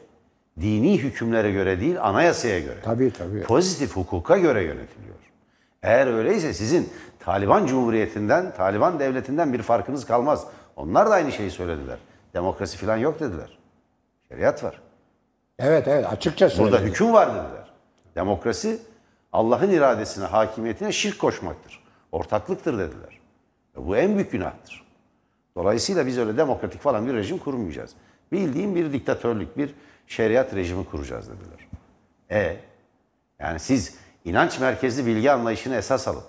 dini 0.62 0.98
hükümlere 0.98 1.52
göre 1.52 1.80
değil, 1.80 2.02
anayasaya 2.02 2.60
göre. 2.60 2.80
Tabii 2.84 3.12
tabii. 3.14 3.44
Pozitif 3.44 3.96
hukuka 3.96 4.38
göre 4.38 4.64
yönetiliyor. 4.64 5.16
Eğer 5.84 6.08
öyleyse 6.08 6.54
sizin 6.54 6.90
Taliban 7.20 7.66
Cumhuriyeti'nden, 7.66 8.54
Taliban 8.54 9.00
devletinden 9.00 9.54
bir 9.54 9.62
farkınız 9.62 10.06
kalmaz. 10.06 10.48
Onlar 10.76 11.10
da 11.10 11.14
aynı 11.14 11.32
şeyi 11.32 11.52
söylediler. 11.52 11.98
Demokrasi 12.34 12.78
falan 12.78 12.98
yok 12.98 13.20
dediler. 13.20 13.58
Şeriat 14.30 14.64
var. 14.64 14.82
Evet 15.60 15.88
evet 15.88 16.06
açıkça 16.06 16.46
Burada 16.46 16.56
söylüyorum. 16.56 16.88
hüküm 16.88 17.14
var 17.14 17.30
dediler. 17.30 17.74
Demokrasi 18.16 18.80
Allah'ın 19.34 19.70
iradesine, 19.70 20.26
hakimiyetine 20.26 20.92
şirk 20.92 21.20
koşmaktır. 21.20 21.84
Ortaklıktır 22.12 22.74
dediler. 22.74 23.20
E 23.78 23.86
Bu 23.88 23.98
en 23.98 24.16
büyük 24.16 24.32
günahtır. 24.32 24.86
Dolayısıyla 25.56 26.08
biz 26.08 26.18
öyle 26.18 26.38
demokratik 26.38 26.82
falan 26.82 27.08
bir 27.08 27.14
rejim 27.14 27.38
kurmayacağız. 27.38 27.92
Bildiğim 28.32 28.76
bir 28.76 28.94
diktatörlük, 28.94 29.58
bir 29.58 29.74
şeriat 30.08 30.56
rejimi 30.56 30.86
kuracağız 30.86 31.30
dediler. 31.30 31.68
E 32.32 32.58
yani 33.40 33.60
siz 33.60 33.96
inanç 34.26 34.60
merkezli 34.60 35.06
bilgi 35.06 35.32
anlayışını 35.32 35.76
esas 35.76 36.08
alıp 36.08 36.28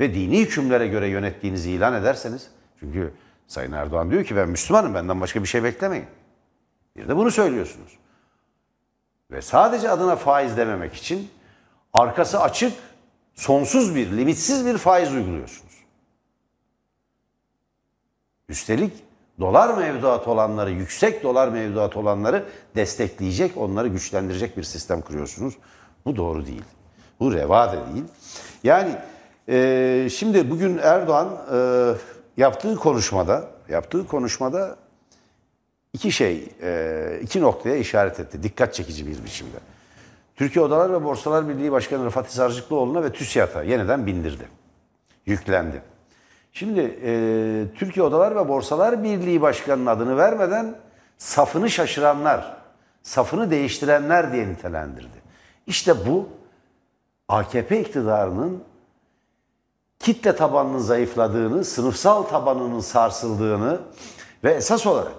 ve 0.00 0.14
dini 0.14 0.40
hükümlere 0.40 0.88
göre 0.88 1.08
yönettiğinizi 1.08 1.70
ilan 1.70 1.94
ederseniz 1.94 2.50
çünkü 2.80 3.12
Sayın 3.46 3.72
Erdoğan 3.72 4.10
diyor 4.10 4.24
ki 4.24 4.36
ben 4.36 4.48
Müslümanım 4.48 4.94
benden 4.94 5.20
başka 5.20 5.42
bir 5.42 5.48
şey 5.48 5.64
beklemeyin. 5.64 6.06
Bir 6.96 7.08
de 7.08 7.16
bunu 7.16 7.30
söylüyorsunuz. 7.30 7.98
Ve 9.30 9.42
sadece 9.42 9.90
adına 9.90 10.16
faiz 10.16 10.56
dememek 10.56 10.94
için 10.94 11.30
arkası 11.92 12.40
açık, 12.40 12.72
sonsuz 13.34 13.94
bir, 13.94 14.16
limitsiz 14.16 14.66
bir 14.66 14.78
faiz 14.78 15.12
uyguluyorsunuz. 15.12 15.74
Üstelik 18.48 19.03
dolar 19.40 19.78
mevduat 19.78 20.28
olanları, 20.28 20.70
yüksek 20.70 21.22
dolar 21.22 21.48
mevduat 21.48 21.96
olanları 21.96 22.44
destekleyecek, 22.76 23.56
onları 23.56 23.88
güçlendirecek 23.88 24.56
bir 24.56 24.62
sistem 24.62 25.00
kuruyorsunuz. 25.00 25.54
Bu 26.06 26.16
doğru 26.16 26.46
değil. 26.46 26.64
Bu 27.20 27.32
reva 27.32 27.72
da 27.72 27.94
değil. 27.94 28.04
Yani 28.62 28.96
e, 29.48 30.08
şimdi 30.12 30.50
bugün 30.50 30.78
Erdoğan 30.78 31.28
e, 31.52 31.58
yaptığı 32.36 32.76
konuşmada, 32.76 33.48
yaptığı 33.68 34.06
konuşmada 34.06 34.76
iki 35.92 36.12
şey, 36.12 36.48
e, 36.62 37.18
iki 37.22 37.40
noktaya 37.40 37.76
işaret 37.76 38.20
etti. 38.20 38.42
Dikkat 38.42 38.74
çekici 38.74 39.06
bir 39.06 39.24
biçimde. 39.24 39.56
Türkiye 40.36 40.64
Odalar 40.64 40.92
ve 40.92 41.04
Borsalar 41.04 41.48
Birliği 41.48 41.72
Başkanı 41.72 42.04
Rıfat 42.04 42.28
Hisarcıklıoğlu'na 42.28 43.02
ve 43.02 43.12
TÜSİAD'a 43.12 43.62
yeniden 43.62 44.06
bindirdi. 44.06 44.48
Yüklendi. 45.26 45.93
Şimdi 46.56 46.98
e, 47.04 47.64
Türkiye 47.74 48.06
Odalar 48.06 48.36
ve 48.36 48.48
Borsalar 48.48 49.04
Birliği 49.04 49.42
Başkanı'nın 49.42 49.86
adını 49.86 50.16
vermeden 50.16 50.74
safını 51.18 51.70
şaşıranlar, 51.70 52.56
safını 53.02 53.50
değiştirenler 53.50 54.32
diye 54.32 54.48
nitelendirdi. 54.48 55.22
İşte 55.66 56.06
bu 56.06 56.28
AKP 57.28 57.80
iktidarının 57.80 58.64
kitle 59.98 60.36
tabanının 60.36 60.78
zayıfladığını, 60.78 61.64
sınıfsal 61.64 62.22
tabanının 62.22 62.80
sarsıldığını 62.80 63.80
ve 64.44 64.52
esas 64.52 64.86
olarak 64.86 65.12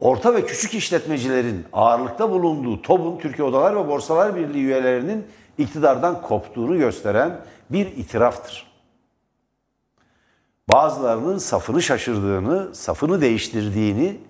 orta 0.00 0.34
ve 0.34 0.46
küçük 0.46 0.74
işletmecilerin 0.74 1.66
ağırlıkta 1.72 2.30
bulunduğu 2.30 2.82
TOB'un 2.82 3.18
Türkiye 3.18 3.48
Odalar 3.48 3.76
ve 3.76 3.88
Borsalar 3.88 4.36
Birliği 4.36 4.64
üyelerinin 4.64 5.26
iktidardan 5.58 6.22
koptuğunu 6.22 6.78
gösteren 6.78 7.40
bir 7.70 7.86
itiraftır. 7.86 8.73
Bazılarının 10.72 11.38
safını 11.38 11.82
şaşırdığını, 11.82 12.74
safını 12.74 13.20
değiştirdiğini 13.20 14.20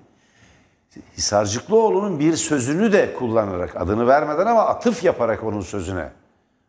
Hisarcıklıoğlu'nun 1.16 2.18
bir 2.20 2.36
sözünü 2.36 2.92
de 2.92 3.14
kullanarak 3.14 3.76
adını 3.76 4.06
vermeden 4.06 4.46
ama 4.46 4.66
atıf 4.66 5.04
yaparak 5.04 5.44
onun 5.44 5.60
sözüne 5.60 6.10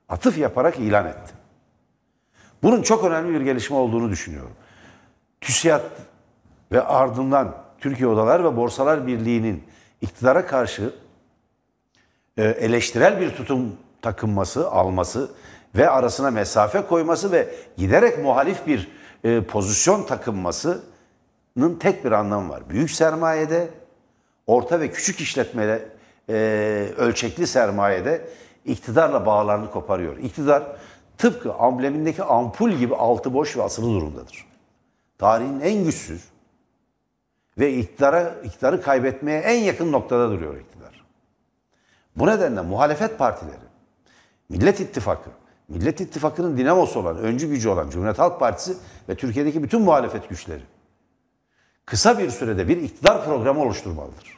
atıf 0.10 0.38
yaparak 0.38 0.80
ilan 0.80 1.06
etti. 1.06 1.34
Bunun 2.64 2.82
çok 2.82 3.04
önemli 3.04 3.40
bir 3.40 3.46
gelişme 3.46 3.78
olduğunu 3.78 4.10
düşünüyorum. 4.10 4.52
TÜSİAD 5.42 5.84
ve 6.72 6.82
ardından 6.82 7.56
Türkiye 7.80 8.10
Odalar 8.10 8.44
ve 8.44 8.58
Borsalar 8.58 9.08
Birliği'nin 9.08 9.64
iktidara 10.02 10.46
karşı 10.46 10.94
e, 12.38 12.44
eleştirel 12.44 13.22
bir 13.22 13.36
tutum 13.36 13.76
takınması, 14.02 14.72
alması 14.72 15.32
ve 15.76 15.90
arasına 15.90 16.32
mesafe 16.32 16.82
koyması 16.82 17.32
ve 17.32 17.56
giderek 17.78 18.24
muhalif 18.24 18.68
bir 18.68 18.92
e, 19.26 19.42
pozisyon 19.42 20.04
takınmasının 20.04 21.80
tek 21.80 22.06
bir 22.06 22.12
anlamı 22.12 22.50
var. 22.50 22.70
Büyük 22.70 22.92
sermayede, 22.92 23.70
orta 24.48 24.80
ve 24.80 24.92
küçük 24.92 25.20
işletmede, 25.20 25.90
e, 26.30 26.34
ölçekli 26.98 27.48
sermayede 27.48 28.28
iktidarla 28.66 29.26
bağlarını 29.26 29.72
koparıyor. 29.72 30.18
İktidar 30.18 30.64
tıpkı 31.18 31.54
amblemindeki 31.54 32.24
ampul 32.24 32.72
gibi 32.72 32.96
altı 32.96 33.34
boş 33.34 33.58
ve 33.58 33.64
asılı 33.64 33.94
durumdadır. 33.94 34.46
Tarihin 35.18 35.60
en 35.60 35.84
güçsüz 35.84 36.24
ve 37.58 37.74
iktidara, 37.74 38.36
iktidarı 38.44 38.82
kaybetmeye 38.82 39.40
en 39.40 39.64
yakın 39.64 39.92
noktada 39.92 40.32
duruyor 40.32 40.58
iktidar. 40.58 41.06
Bu 42.16 42.28
nedenle 42.28 42.62
muhalefet 42.62 43.18
partileri, 43.18 43.66
Millet 44.50 44.80
İttifakı, 44.80 45.30
Millet 45.68 46.02
İttifakı'nın 46.02 46.58
dinamosu 46.58 47.00
olan, 47.00 47.18
öncü 47.18 47.50
gücü 47.50 47.70
olan 47.70 47.90
Cumhuriyet 47.90 48.20
Halk 48.20 48.40
Partisi 48.40 48.78
ve 49.10 49.16
Türkiye'deki 49.16 49.64
bütün 49.64 49.82
muhalefet 49.82 50.30
güçleri 50.30 50.62
kısa 51.86 52.20
bir 52.20 52.30
sürede 52.30 52.68
bir 52.68 52.78
iktidar 52.78 53.26
programı 53.26 53.62
oluşturmalıdır. 53.62 54.38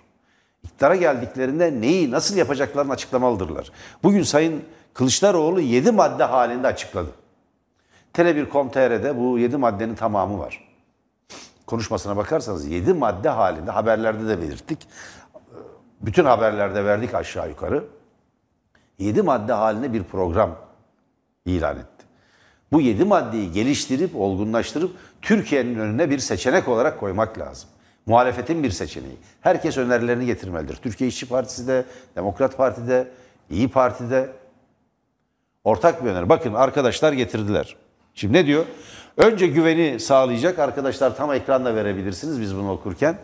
İktidara 0.63 0.95
geldiklerinde 0.95 1.81
neyi, 1.81 2.11
nasıl 2.11 2.35
yapacaklarını 2.35 2.91
açıklamalıdırlar. 2.93 3.71
Bugün 4.03 4.23
Sayın 4.23 4.63
Kılıçdaroğlu 4.93 5.61
7 5.61 5.91
madde 5.91 6.23
halinde 6.23 6.67
açıkladı. 6.67 7.09
Tele1.com.tr'de 8.13 9.17
bu 9.17 9.39
7 9.39 9.57
maddenin 9.57 9.95
tamamı 9.95 10.39
var. 10.39 10.67
Konuşmasına 11.65 12.17
bakarsanız 12.17 12.67
7 12.67 12.93
madde 12.93 13.29
halinde 13.29 13.71
haberlerde 13.71 14.27
de 14.27 14.41
belirttik. 14.41 14.87
Bütün 16.01 16.25
haberlerde 16.25 16.85
verdik 16.85 17.13
aşağı 17.13 17.49
yukarı. 17.49 17.83
7 18.97 19.21
madde 19.21 19.53
halinde 19.53 19.93
bir 19.93 20.03
program 20.03 20.66
ilan 21.47 21.75
etti. 21.75 22.05
Bu 22.71 22.81
7 22.81 23.05
maddeyi 23.05 23.51
geliştirip, 23.51 24.15
olgunlaştırıp 24.15 24.91
Türkiye'nin 25.21 25.79
önüne 25.79 26.09
bir 26.09 26.19
seçenek 26.19 26.67
olarak 26.67 26.99
koymak 26.99 27.39
lazım. 27.39 27.69
Muhalefetin 28.05 28.63
bir 28.63 28.71
seçeneği. 28.71 29.17
Herkes 29.41 29.77
önerilerini 29.77 30.25
getirmelidir. 30.25 30.75
Türkiye 30.75 31.07
İşçi 31.07 31.27
Partisi 31.27 31.67
de, 31.67 31.85
Demokrat 32.15 32.57
Parti'de, 32.57 33.07
İyi 33.49 33.67
Parti'de 33.67 34.29
ortak 35.63 36.05
bir 36.05 36.09
öneri. 36.09 36.29
Bakın 36.29 36.53
arkadaşlar 36.53 37.13
getirdiler. 37.13 37.75
Şimdi 38.13 38.33
ne 38.33 38.45
diyor? 38.45 38.65
Önce 39.17 39.47
güveni 39.47 39.99
sağlayacak 39.99 40.59
arkadaşlar 40.59 41.17
tam 41.17 41.33
ekranda 41.33 41.75
verebilirsiniz 41.75 42.41
biz 42.41 42.55
bunu 42.55 42.71
okurken. 42.71 43.17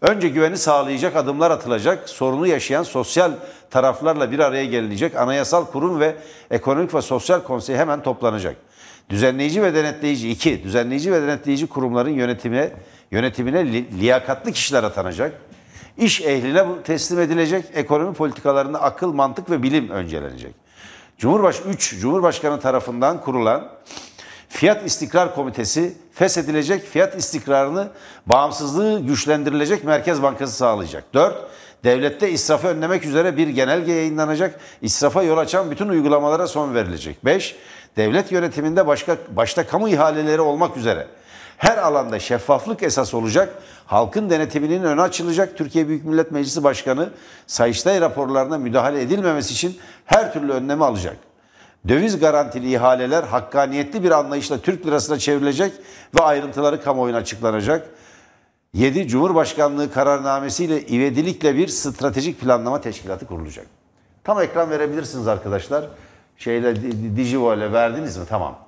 Önce 0.00 0.28
güveni 0.28 0.56
sağlayacak 0.56 1.16
adımlar 1.16 1.50
atılacak. 1.50 2.08
Sorunu 2.08 2.46
yaşayan 2.46 2.82
sosyal 2.82 3.32
taraflarla 3.70 4.30
bir 4.30 4.38
araya 4.38 4.64
gelinecek. 4.64 5.16
Anayasal 5.16 5.64
kurum 5.64 6.00
ve 6.00 6.16
ekonomik 6.50 6.94
ve 6.94 7.02
sosyal 7.02 7.40
konsey 7.40 7.76
hemen 7.76 8.02
toplanacak. 8.02 8.56
Düzenleyici 9.10 9.62
ve 9.62 9.74
denetleyici 9.74 10.30
iki, 10.30 10.62
düzenleyici 10.62 11.12
ve 11.12 11.22
denetleyici 11.22 11.66
kurumların 11.66 12.10
yönetimine 12.10 12.70
yönetimine 13.10 13.72
li, 13.72 14.00
liyakatlı 14.00 14.52
kişiler 14.52 14.84
atanacak. 14.84 15.40
İş 15.98 16.20
ehline 16.20 16.64
teslim 16.84 17.20
edilecek. 17.20 17.64
Ekonomi 17.74 18.14
politikalarında 18.14 18.82
akıl, 18.82 19.12
mantık 19.12 19.50
ve 19.50 19.62
bilim 19.62 19.88
öncelenecek. 19.88 20.54
Cumhurbaş 21.18 21.60
3 21.68 22.00
Cumhurbaşkanı 22.00 22.60
tarafından 22.60 23.20
kurulan 23.20 23.68
Fiyat 24.48 24.86
İstikrar 24.86 25.34
Komitesi 25.34 25.96
feshedilecek, 26.12 26.84
fiyat 26.86 27.18
istikrarını 27.18 27.88
bağımsızlığı 28.26 29.00
güçlendirilecek 29.00 29.84
Merkez 29.84 30.22
Bankası 30.22 30.52
sağlayacak. 30.52 31.14
4. 31.14 31.34
Devlette 31.84 32.30
israfı 32.30 32.68
önlemek 32.68 33.04
üzere 33.04 33.36
bir 33.36 33.48
genelge 33.48 33.92
yayınlanacak, 33.92 34.60
israfa 34.82 35.22
yol 35.22 35.38
açan 35.38 35.70
bütün 35.70 35.88
uygulamalara 35.88 36.46
son 36.46 36.74
verilecek. 36.74 37.24
5. 37.24 37.56
Devlet 37.96 38.32
yönetiminde 38.32 38.86
başka, 38.86 39.16
başta 39.36 39.66
kamu 39.66 39.88
ihaleleri 39.88 40.40
olmak 40.40 40.76
üzere 40.76 41.06
her 41.58 41.78
alanda 41.78 42.18
şeffaflık 42.18 42.82
esas 42.82 43.14
olacak, 43.14 43.62
halkın 43.86 44.30
denetiminin 44.30 44.82
önü 44.82 45.02
açılacak. 45.02 45.56
Türkiye 45.56 45.88
Büyük 45.88 46.04
Millet 46.04 46.32
Meclisi 46.32 46.64
Başkanı 46.64 47.10
Sayıştay 47.46 48.00
raporlarına 48.00 48.58
müdahale 48.58 49.02
edilmemesi 49.02 49.52
için 49.52 49.78
her 50.04 50.32
türlü 50.32 50.52
önlemi 50.52 50.84
alacak. 50.84 51.16
Döviz 51.88 52.20
garantili 52.20 52.72
ihaleler 52.72 53.22
hakkaniyetli 53.22 54.04
bir 54.04 54.10
anlayışla 54.10 54.58
Türk 54.58 54.86
lirasına 54.86 55.18
çevrilecek 55.18 55.72
ve 56.18 56.22
ayrıntıları 56.22 56.82
kamuoyuna 56.82 57.18
açıklanacak. 57.18 57.90
7. 58.72 59.08
Cumhurbaşkanlığı 59.08 59.92
kararnamesiyle 59.92 60.86
ivedilikle 60.86 61.56
bir 61.56 61.68
stratejik 61.68 62.40
planlama 62.40 62.80
teşkilatı 62.80 63.26
kurulacak. 63.26 63.66
Tam 64.24 64.40
ekran 64.40 64.70
verebilirsiniz 64.70 65.28
arkadaşlar. 65.28 65.84
Şeyle 66.36 66.76
Dijivo 67.16 67.54
ile 67.54 67.72
verdiniz 67.72 68.16
mi? 68.16 68.24
Tamam. 68.28 68.58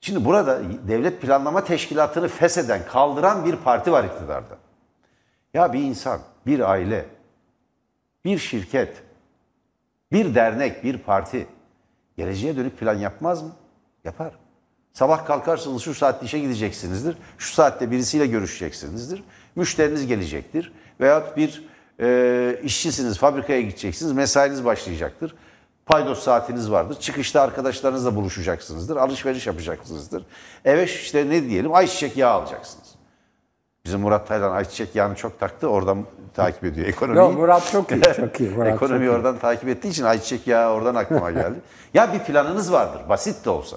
Şimdi 0.00 0.24
burada 0.24 0.60
devlet 0.88 1.20
planlama 1.20 1.64
teşkilatını 1.64 2.28
fesheden, 2.28 2.80
kaldıran 2.86 3.44
bir 3.44 3.56
parti 3.56 3.92
var 3.92 4.04
iktidarda. 4.04 4.58
Ya 5.54 5.72
bir 5.72 5.80
insan, 5.80 6.20
bir 6.46 6.70
aile, 6.70 7.06
bir 8.24 8.38
şirket, 8.38 9.02
bir 10.12 10.34
dernek, 10.34 10.84
bir 10.84 10.98
parti 10.98 11.46
geleceğe 12.20 12.56
dönük 12.56 12.78
plan 12.78 12.94
yapmaz 12.94 13.42
mı? 13.42 13.50
Yapar. 14.04 14.32
Sabah 14.92 15.26
kalkarsınız 15.26 15.82
şu 15.82 15.94
saatte 15.94 16.26
işe 16.26 16.38
gideceksinizdir. 16.38 17.16
Şu 17.38 17.52
saatte 17.54 17.90
birisiyle 17.90 18.26
görüşeceksinizdir. 18.26 19.22
Müşteriniz 19.56 20.06
gelecektir. 20.06 20.72
Veyahut 21.00 21.36
bir 21.36 21.64
e, 22.00 22.60
işçisiniz, 22.62 23.18
fabrikaya 23.18 23.60
gideceksiniz. 23.60 24.12
Mesainiz 24.12 24.64
başlayacaktır. 24.64 25.34
Paydos 25.86 26.22
saatiniz 26.22 26.70
vardır. 26.70 27.00
Çıkışta 27.00 27.40
arkadaşlarınızla 27.40 28.16
buluşacaksınızdır. 28.16 28.96
Alışveriş 28.96 29.46
yapacaksınızdır. 29.46 30.24
Eve 30.64 30.84
işte 30.84 31.28
ne 31.28 31.42
diyelim 31.44 31.74
ayçiçek 31.74 32.16
yağı 32.16 32.32
alacaksınız. 32.32 32.99
Bizim 33.84 34.00
Murat 34.00 34.28
Taylan 34.28 34.52
ayçiçek 34.52 34.94
yağını 34.94 35.14
çok 35.14 35.40
taktı. 35.40 35.68
Oradan 35.68 36.04
takip 36.34 36.64
ediyor 36.64 36.86
ekonomiyi. 36.86 37.18
Yok 37.18 37.34
Murat 37.38 37.72
çok 37.72 37.90
iyi, 37.92 38.02
çok 38.16 38.40
iyi. 38.40 38.50
Murat 38.50 38.74
Ekonomiyi 38.74 39.06
çok 39.06 39.12
iyi. 39.14 39.16
oradan 39.16 39.38
takip 39.38 39.68
ettiği 39.68 39.88
için 39.88 40.04
ayçiçek 40.04 40.46
yağı 40.46 40.72
oradan 40.72 40.94
aklıma 40.94 41.30
geldi. 41.30 41.58
ya 41.94 42.12
bir 42.12 42.18
planınız 42.18 42.72
vardır. 42.72 43.08
Basit 43.08 43.44
de 43.44 43.50
olsa. 43.50 43.76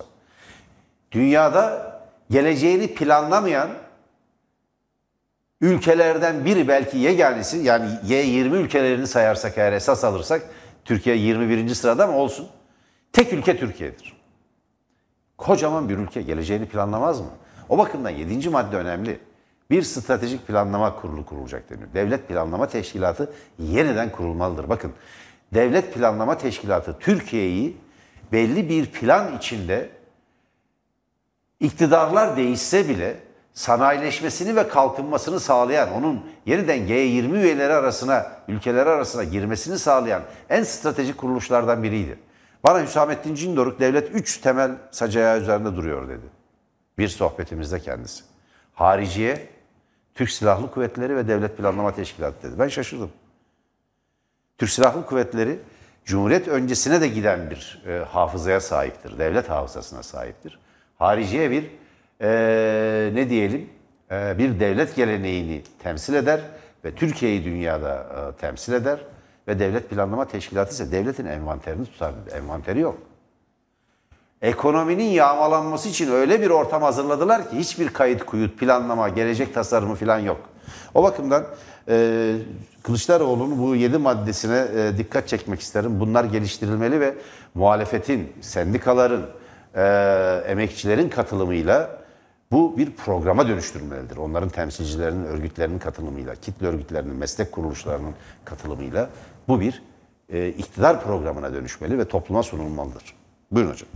Dünyada 1.11 1.93
geleceğini 2.29 2.93
planlamayan 2.93 3.69
ülkelerden 5.61 6.45
biri 6.45 6.67
belki 6.67 6.97
yeganesi 6.97 7.57
yani 7.57 7.85
Y20 8.07 8.55
ülkelerini 8.55 9.07
sayarsak 9.07 9.57
eğer 9.57 9.73
esas 9.73 10.03
alırsak 10.03 10.41
Türkiye 10.85 11.15
21. 11.15 11.69
sırada 11.69 12.07
mı 12.07 12.15
olsun? 12.17 12.47
Tek 13.13 13.33
ülke 13.33 13.57
Türkiye'dir. 13.59 14.17
Kocaman 15.37 15.89
bir 15.89 15.97
ülke 15.97 16.21
geleceğini 16.21 16.65
planlamaz 16.65 17.19
mı? 17.19 17.27
O 17.69 17.77
bakımdan 17.77 18.09
7. 18.09 18.49
madde 18.49 18.77
önemli. 18.77 19.19
Bir 19.73 19.83
stratejik 19.83 20.47
planlama 20.47 20.95
kurulu 20.95 21.25
kurulacak 21.25 21.69
deniyor. 21.69 21.87
Devlet 21.93 22.27
Planlama 22.27 22.67
Teşkilatı 22.67 23.31
yeniden 23.59 24.11
kurulmalıdır. 24.11 24.69
Bakın 24.69 24.91
Devlet 25.53 25.93
Planlama 25.93 26.37
Teşkilatı 26.37 26.99
Türkiye'yi 26.99 27.77
belli 28.31 28.69
bir 28.69 28.85
plan 28.85 29.37
içinde 29.37 29.89
iktidarlar 31.59 32.37
değişse 32.37 32.89
bile 32.89 33.17
sanayileşmesini 33.53 34.55
ve 34.55 34.67
kalkınmasını 34.67 35.39
sağlayan, 35.39 35.93
onun 35.93 36.25
yeniden 36.45 36.79
G20 36.79 37.41
üyeleri 37.41 37.73
arasına, 37.73 38.31
ülkeler 38.47 38.87
arasına 38.87 39.23
girmesini 39.23 39.79
sağlayan 39.79 40.21
en 40.49 40.63
stratejik 40.63 41.17
kuruluşlardan 41.17 41.83
biriydi. 41.83 42.19
Bana 42.63 42.83
Hüsamettin 42.83 43.35
Cindoruk 43.35 43.79
devlet 43.79 44.15
üç 44.15 44.37
temel 44.37 44.71
sacayağı 44.91 45.39
üzerinde 45.39 45.75
duruyor 45.75 46.09
dedi. 46.09 46.25
Bir 46.97 47.07
sohbetimizde 47.07 47.79
kendisi. 47.79 48.23
Hariciye, 48.73 49.52
Türk 50.15 50.29
Silahlı 50.29 50.71
Kuvvetleri 50.71 51.15
ve 51.15 51.27
Devlet 51.27 51.57
Planlama 51.57 51.95
Teşkilatı 51.95 52.47
dedi. 52.47 52.59
Ben 52.59 52.67
şaşırdım. 52.67 53.11
Türk 54.57 54.69
Silahlı 54.69 55.05
Kuvvetleri 55.05 55.59
Cumhuriyet 56.05 56.47
öncesine 56.47 57.01
de 57.01 57.07
giden 57.07 57.49
bir 57.49 57.83
e, 57.87 57.99
hafızaya 57.99 58.59
sahiptir. 58.59 59.17
Devlet 59.17 59.49
hafızasına 59.49 60.03
sahiptir. 60.03 60.59
Hariciye 60.97 61.51
bir 61.51 61.69
e, 62.21 62.29
ne 63.13 63.29
diyelim 63.29 63.69
e, 64.11 64.37
bir 64.37 64.59
devlet 64.59 64.95
geleneğini 64.95 65.63
temsil 65.83 66.13
eder. 66.13 66.41
ve 66.85 66.95
Türkiye'yi 66.95 67.45
dünyada 67.45 68.07
e, 68.37 68.41
temsil 68.41 68.73
eder 68.73 68.99
ve 69.47 69.59
devlet 69.59 69.89
planlama 69.89 70.27
teşkilatı 70.27 70.73
ise 70.73 70.91
devletin 70.91 71.25
envanterini 71.25 71.85
tutar. 71.85 72.13
Envanteri 72.33 72.79
yok. 72.79 72.97
Ekonominin 74.43 75.03
yağmalanması 75.03 75.89
için 75.89 76.11
öyle 76.11 76.41
bir 76.41 76.49
ortam 76.49 76.81
hazırladılar 76.81 77.49
ki 77.49 77.57
hiçbir 77.57 77.87
kayıt 77.87 78.25
kuyut, 78.25 78.59
planlama, 78.59 79.09
gelecek 79.09 79.53
tasarımı 79.53 79.95
falan 79.95 80.19
yok. 80.19 80.39
O 80.93 81.03
bakımdan 81.03 81.45
e, 81.89 82.35
Kılıçdaroğlu'nun 82.83 83.59
bu 83.59 83.75
yedi 83.75 83.97
maddesine 83.97 84.67
e, 84.75 84.97
dikkat 84.97 85.27
çekmek 85.27 85.61
isterim. 85.61 85.99
Bunlar 85.99 86.23
geliştirilmeli 86.23 86.99
ve 86.99 87.15
muhalefetin, 87.53 88.33
sendikaların, 88.41 89.21
e, 89.75 89.83
emekçilerin 90.47 91.09
katılımıyla 91.09 91.89
bu 92.51 92.77
bir 92.77 92.91
programa 92.91 93.47
dönüştürülmelidir. 93.47 94.17
Onların 94.17 94.49
temsilcilerinin, 94.49 95.25
örgütlerinin 95.25 95.79
katılımıyla, 95.79 96.35
kitle 96.35 96.67
örgütlerinin, 96.67 97.15
meslek 97.15 97.51
kuruluşlarının 97.51 98.13
katılımıyla 98.45 99.09
bu 99.47 99.59
bir 99.59 99.83
e, 100.29 100.47
iktidar 100.47 101.03
programına 101.03 101.53
dönüşmeli 101.53 101.97
ve 101.97 102.05
topluma 102.05 102.43
sunulmalıdır. 102.43 103.22
Buyurun 103.53 103.71
hocam. 103.71 103.89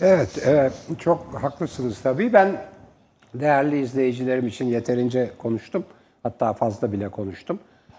Evet, 0.00 0.46
e, 0.46 0.70
çok 0.98 1.34
haklısınız 1.42 2.00
tabii. 2.02 2.32
Ben 2.32 2.62
değerli 3.34 3.80
izleyicilerim 3.80 4.46
için 4.46 4.66
yeterince 4.66 5.30
konuştum. 5.38 5.84
Hatta 6.22 6.52
fazla 6.52 6.92
bile 6.92 7.08
konuştum. 7.08 7.58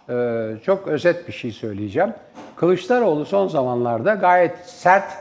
E, 0.10 0.48
çok 0.66 0.88
özet 0.88 1.28
bir 1.28 1.34
şey 1.34 1.52
söyleyeceğim. 1.52 2.14
Kılıçdaroğlu 2.56 3.26
son 3.26 3.48
zamanlarda 3.48 4.14
gayet 4.14 4.56
sert 4.66 5.14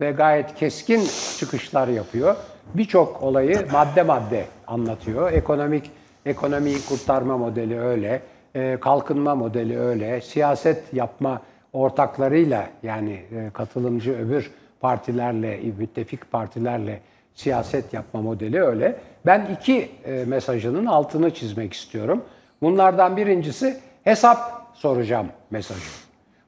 ve 0.00 0.10
gayet 0.10 0.54
keskin 0.54 1.02
çıkışlar 1.38 1.88
yapıyor. 1.88 2.36
Birçok 2.74 3.22
olayı 3.22 3.66
madde 3.72 4.02
madde 4.02 4.44
anlatıyor. 4.66 5.32
Ekonomik 5.32 5.90
ekonomiyi 6.26 6.78
kurtarma 6.88 7.38
modeli 7.38 7.80
öyle, 7.80 8.22
e, 8.54 8.76
kalkınma 8.80 9.34
modeli 9.34 9.78
öyle, 9.78 10.20
siyaset 10.20 10.94
yapma 10.94 11.42
ortaklarıyla 11.72 12.66
yani 12.82 13.12
e, 13.12 13.50
katılımcı 13.54 14.18
öbür 14.18 14.50
partilerle, 14.82 15.60
müttefik 15.78 16.32
partilerle 16.32 17.00
siyaset 17.34 17.92
yapma 17.92 18.22
modeli 18.22 18.62
öyle. 18.62 18.96
Ben 19.26 19.48
iki 19.58 19.90
e, 20.04 20.24
mesajının 20.24 20.86
altını 20.86 21.34
çizmek 21.34 21.72
istiyorum. 21.72 22.24
Bunlardan 22.62 23.16
birincisi 23.16 23.80
hesap 24.04 24.38
soracağım 24.74 25.26
mesajı. 25.50 25.80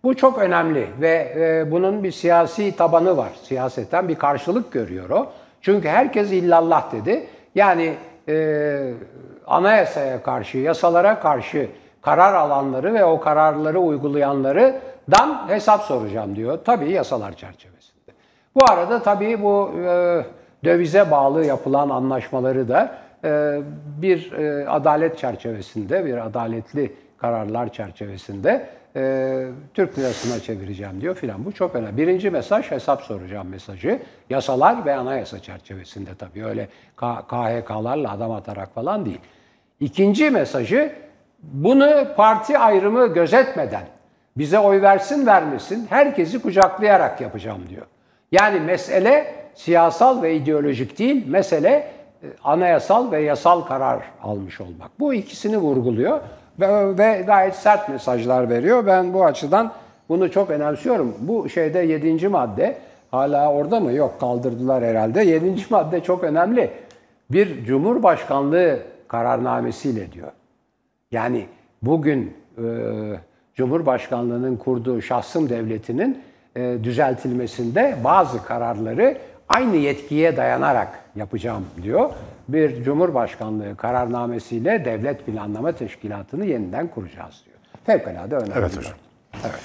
Bu 0.05 0.17
çok 0.17 0.39
önemli 0.39 0.89
ve 1.01 1.35
e, 1.37 1.71
bunun 1.71 2.05
bir 2.05 2.13
siyasi 2.13 2.77
tabanı 2.77 3.17
var. 3.17 3.31
Siyaseten 3.43 4.09
bir 4.09 4.15
karşılık 4.15 4.73
görüyor 4.73 5.11
o. 5.11 5.33
Çünkü 5.61 5.89
herkes 5.89 6.33
illallah 6.33 6.93
dedi. 6.93 7.27
Yani 7.55 7.95
e, 8.29 8.93
anayasaya 9.47 10.23
karşı, 10.23 10.59
yasalara 10.59 11.21
karşı 11.21 11.69
karar 12.03 12.35
alanları 12.35 12.95
ve 12.95 13.05
o 13.05 13.21
kararları 13.21 13.79
uygulayanları 13.79 14.81
dan 15.11 15.49
hesap 15.49 15.83
soracağım 15.83 16.37
diyor. 16.37 16.59
Tabii 16.65 16.91
yasalar 16.91 17.33
çerçevesinde. 17.33 17.94
Bu 18.55 18.65
arada 18.71 19.03
tabii 19.03 19.43
bu 19.43 19.73
e, 19.79 20.25
dövize 20.65 21.11
bağlı 21.11 21.45
yapılan 21.45 21.89
anlaşmaları 21.89 22.69
da 22.69 22.99
e, 23.25 23.61
bir 24.03 24.33
e, 24.33 24.69
adalet 24.69 25.19
çerçevesinde, 25.19 26.05
bir 26.05 26.27
adaletli 26.27 26.95
kararlar 27.19 27.73
çerçevesinde 27.73 28.67
e, 28.97 29.47
Türk 29.75 29.99
lirasına 29.99 30.41
çevireceğim 30.41 31.01
diyor 31.01 31.15
filan. 31.15 31.45
Bu 31.45 31.53
çok 31.53 31.75
önemli. 31.75 31.97
Birinci 31.97 32.31
mesaj 32.31 32.71
hesap 32.71 33.03
soracağım 33.03 33.49
mesajı. 33.49 34.03
Yasalar 34.31 34.87
ve 34.87 34.95
anayasa 34.95 35.39
çerçevesinde 35.39 36.11
tabii. 36.19 36.45
Öyle 36.45 36.69
KHK'larla 36.97 38.13
adam 38.13 38.31
atarak 38.31 38.75
falan 38.75 39.05
değil. 39.05 39.21
İkinci 39.81 40.31
mesajı 40.31 40.93
bunu 41.43 42.07
parti 42.17 42.59
ayrımı 42.59 43.07
gözetmeden 43.07 43.85
bize 44.37 44.59
oy 44.59 44.83
versin 44.83 45.27
vermesin 45.27 45.87
herkesi 45.91 46.43
kucaklayarak 46.43 47.21
yapacağım 47.21 47.61
diyor. 47.69 47.87
Yani 48.35 48.61
mesele 48.61 49.35
siyasal 49.55 50.23
ve 50.23 50.35
ideolojik 50.35 50.99
değil, 50.99 51.27
mesele 51.29 51.69
e, 51.71 52.27
anayasal 52.45 53.13
ve 53.13 53.21
yasal 53.21 53.61
karar 53.61 54.03
almış 54.23 54.61
olmak. 54.61 55.01
Bu 55.01 55.15
ikisini 55.15 55.59
vurguluyor 55.59 56.21
ve, 56.61 56.99
ve 56.99 57.23
gayet 57.27 57.55
sert 57.55 57.89
mesajlar 57.89 58.51
veriyor. 58.51 58.87
Ben 58.87 59.15
bu 59.15 59.25
açıdan 59.25 59.73
bunu 60.09 60.31
çok 60.31 60.51
önemsiyorum. 60.51 61.15
Bu 61.21 61.49
şeyde 61.49 61.79
yedinci 61.79 62.29
madde 62.29 62.79
hala 63.11 63.53
orada 63.53 63.81
mı? 63.81 63.93
Yok 63.93 64.21
kaldırdılar 64.21 64.85
herhalde. 64.85 65.23
Yedinci 65.23 65.65
madde 65.71 66.03
çok 66.03 66.25
önemli. 66.25 66.71
Bir 67.31 67.65
cumhurbaşkanlığı 67.65 68.79
kararnamesiyle 69.09 70.13
diyor. 70.13 70.33
Yani 71.13 71.47
bugün 71.83 72.37
e, 72.59 72.65
Cumhurbaşkanlığının 73.55 74.57
kurduğu 74.57 75.03
şahsım 75.03 75.49
devletinin 75.49 76.23
düzeltilmesinde 76.57 77.97
bazı 78.05 78.45
kararları 78.45 79.19
aynı 79.49 79.77
yetkiye 79.77 80.37
dayanarak 80.37 80.89
yapacağım 81.17 81.67
diyor. 81.83 82.11
Bir 82.49 82.85
Cumhurbaşkanlığı 82.85 83.77
kararnamesiyle 83.77 84.85
Devlet 84.85 85.27
Planlama 85.27 85.73
Teşkilatı'nı 85.73 86.47
yeniden 86.47 86.87
kuracağız 86.87 87.43
diyor. 87.45 87.57
Fevkalade 87.87 88.37
önemli. 88.37 88.53
Evet 88.57 88.77
hocam. 88.77 88.93
Evet. 89.45 89.61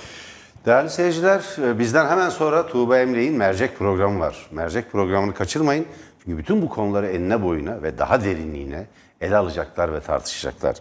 Değerli 0.65 0.89
seyirciler, 0.89 1.41
e, 1.63 1.79
bizden 1.79 2.07
hemen 2.07 2.29
sonra 2.29 2.67
Tuğba 2.67 2.99
Emre'nin 2.99 3.33
Mercek 3.33 3.77
programı 3.77 4.19
var. 4.19 4.47
Mercek 4.51 4.91
programını 4.91 5.33
kaçırmayın. 5.33 5.85
Çünkü 6.23 6.37
bütün 6.37 6.61
bu 6.61 6.69
konuları 6.69 7.07
enine 7.07 7.43
boyuna 7.43 7.83
ve 7.83 7.97
daha 7.97 8.21
derinliğine 8.23 8.85
ele 9.21 9.37
alacaklar 9.37 9.93
ve 9.93 9.99
tartışacaklar. 9.99 10.75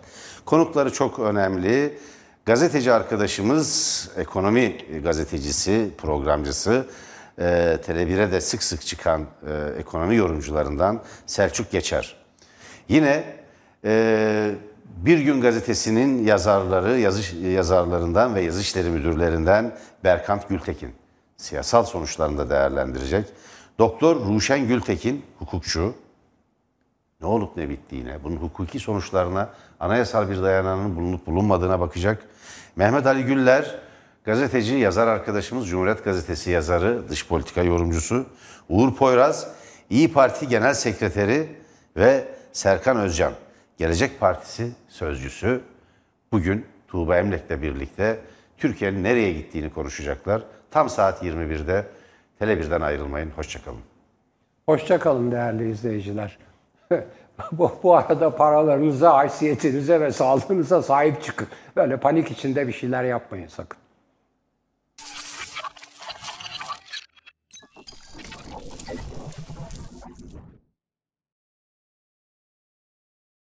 Konukları 0.45 0.93
çok 0.93 1.19
önemli. 1.19 1.99
Gazeteci 2.49 2.93
arkadaşımız, 2.93 4.11
ekonomi 4.17 4.77
gazetecisi, 5.03 5.91
programcısı, 5.99 6.87
e, 7.39 7.43
Tele1'e 7.87 8.33
de 8.33 8.41
sık 8.41 8.63
sık 8.63 8.83
çıkan 8.87 9.23
e, 9.23 9.79
ekonomi 9.79 10.17
yorumcularından 10.17 11.03
Selçuk 11.27 11.71
Geçer. 11.71 12.17
Yine 12.89 13.25
e, 13.85 14.55
Bir 14.87 15.19
Gün 15.19 15.41
Gazetesi'nin 15.41 16.25
yazarları, 16.25 16.99
yazı, 16.99 17.37
yazarlarından 17.37 18.35
ve 18.35 18.41
yazı 18.41 18.91
müdürlerinden 18.91 19.77
Berkant 20.05 20.49
Gültekin 20.49 20.93
siyasal 21.37 21.85
sonuçlarını 21.85 22.39
da 22.39 22.51
değerlendirecek. 22.51 23.27
Doktor 23.79 24.17
Ruşen 24.27 24.69
Gültekin, 24.69 25.25
hukukçu, 25.39 25.95
ne 27.21 27.27
olup 27.27 27.57
ne 27.57 27.69
bittiğine, 27.69 28.25
bunun 28.25 28.37
hukuki 28.37 28.79
sonuçlarına, 28.79 29.51
anayasal 29.81 30.31
bir 30.31 30.43
dayanağının 30.43 30.97
bulunup 30.97 31.27
bulunmadığına 31.27 31.81
bakacak. 31.81 32.25
Mehmet 32.77 33.07
Ali 33.07 33.25
Güller, 33.25 33.75
gazeteci, 34.25 34.75
yazar 34.75 35.07
arkadaşımız, 35.07 35.69
Cumhuriyet 35.69 36.05
Gazetesi 36.05 36.51
yazarı, 36.51 37.09
dış 37.09 37.29
politika 37.29 37.63
yorumcusu. 37.63 38.27
Uğur 38.69 38.95
Poyraz, 38.95 39.49
İyi 39.91 40.13
Parti 40.13 40.49
Genel 40.49 40.75
Sekreteri 40.75 41.49
ve 41.97 42.25
Serkan 42.53 42.97
Özcan, 42.97 43.33
Gelecek 43.79 44.21
Partisi 44.21 44.71
sözcüsü. 44.89 45.61
Bugün 46.33 46.67
Tuğba 46.89 47.17
Emlek'le 47.17 47.63
birlikte 47.63 48.19
Türkiye'nin 48.59 49.05
nereye 49.05 49.33
gittiğini 49.33 49.71
konuşacaklar. 49.71 50.43
Tam 50.71 50.89
saat 50.89 51.23
21'de 51.23 51.87
Tele1'den 52.41 52.81
ayrılmayın. 52.81 53.31
Hoşçakalın. 53.31 53.81
Hoşçakalın 54.67 55.33
değerli 55.33 55.71
izleyiciler. 55.71 56.39
bu, 57.53 57.73
bu 57.83 57.97
arada 57.97 58.37
paralarınıza, 58.37 59.15
haysiyetinize 59.15 60.01
ve 60.01 60.13
sağlığınıza 60.13 60.83
sahip 60.83 61.23
çıkın. 61.23 61.49
Böyle 61.77 61.97
panik 61.97 62.31
içinde 62.31 62.69
bir 62.69 62.73
şeyler 62.73 63.05
yapmayın 63.05 63.49
sakın. 63.49 63.79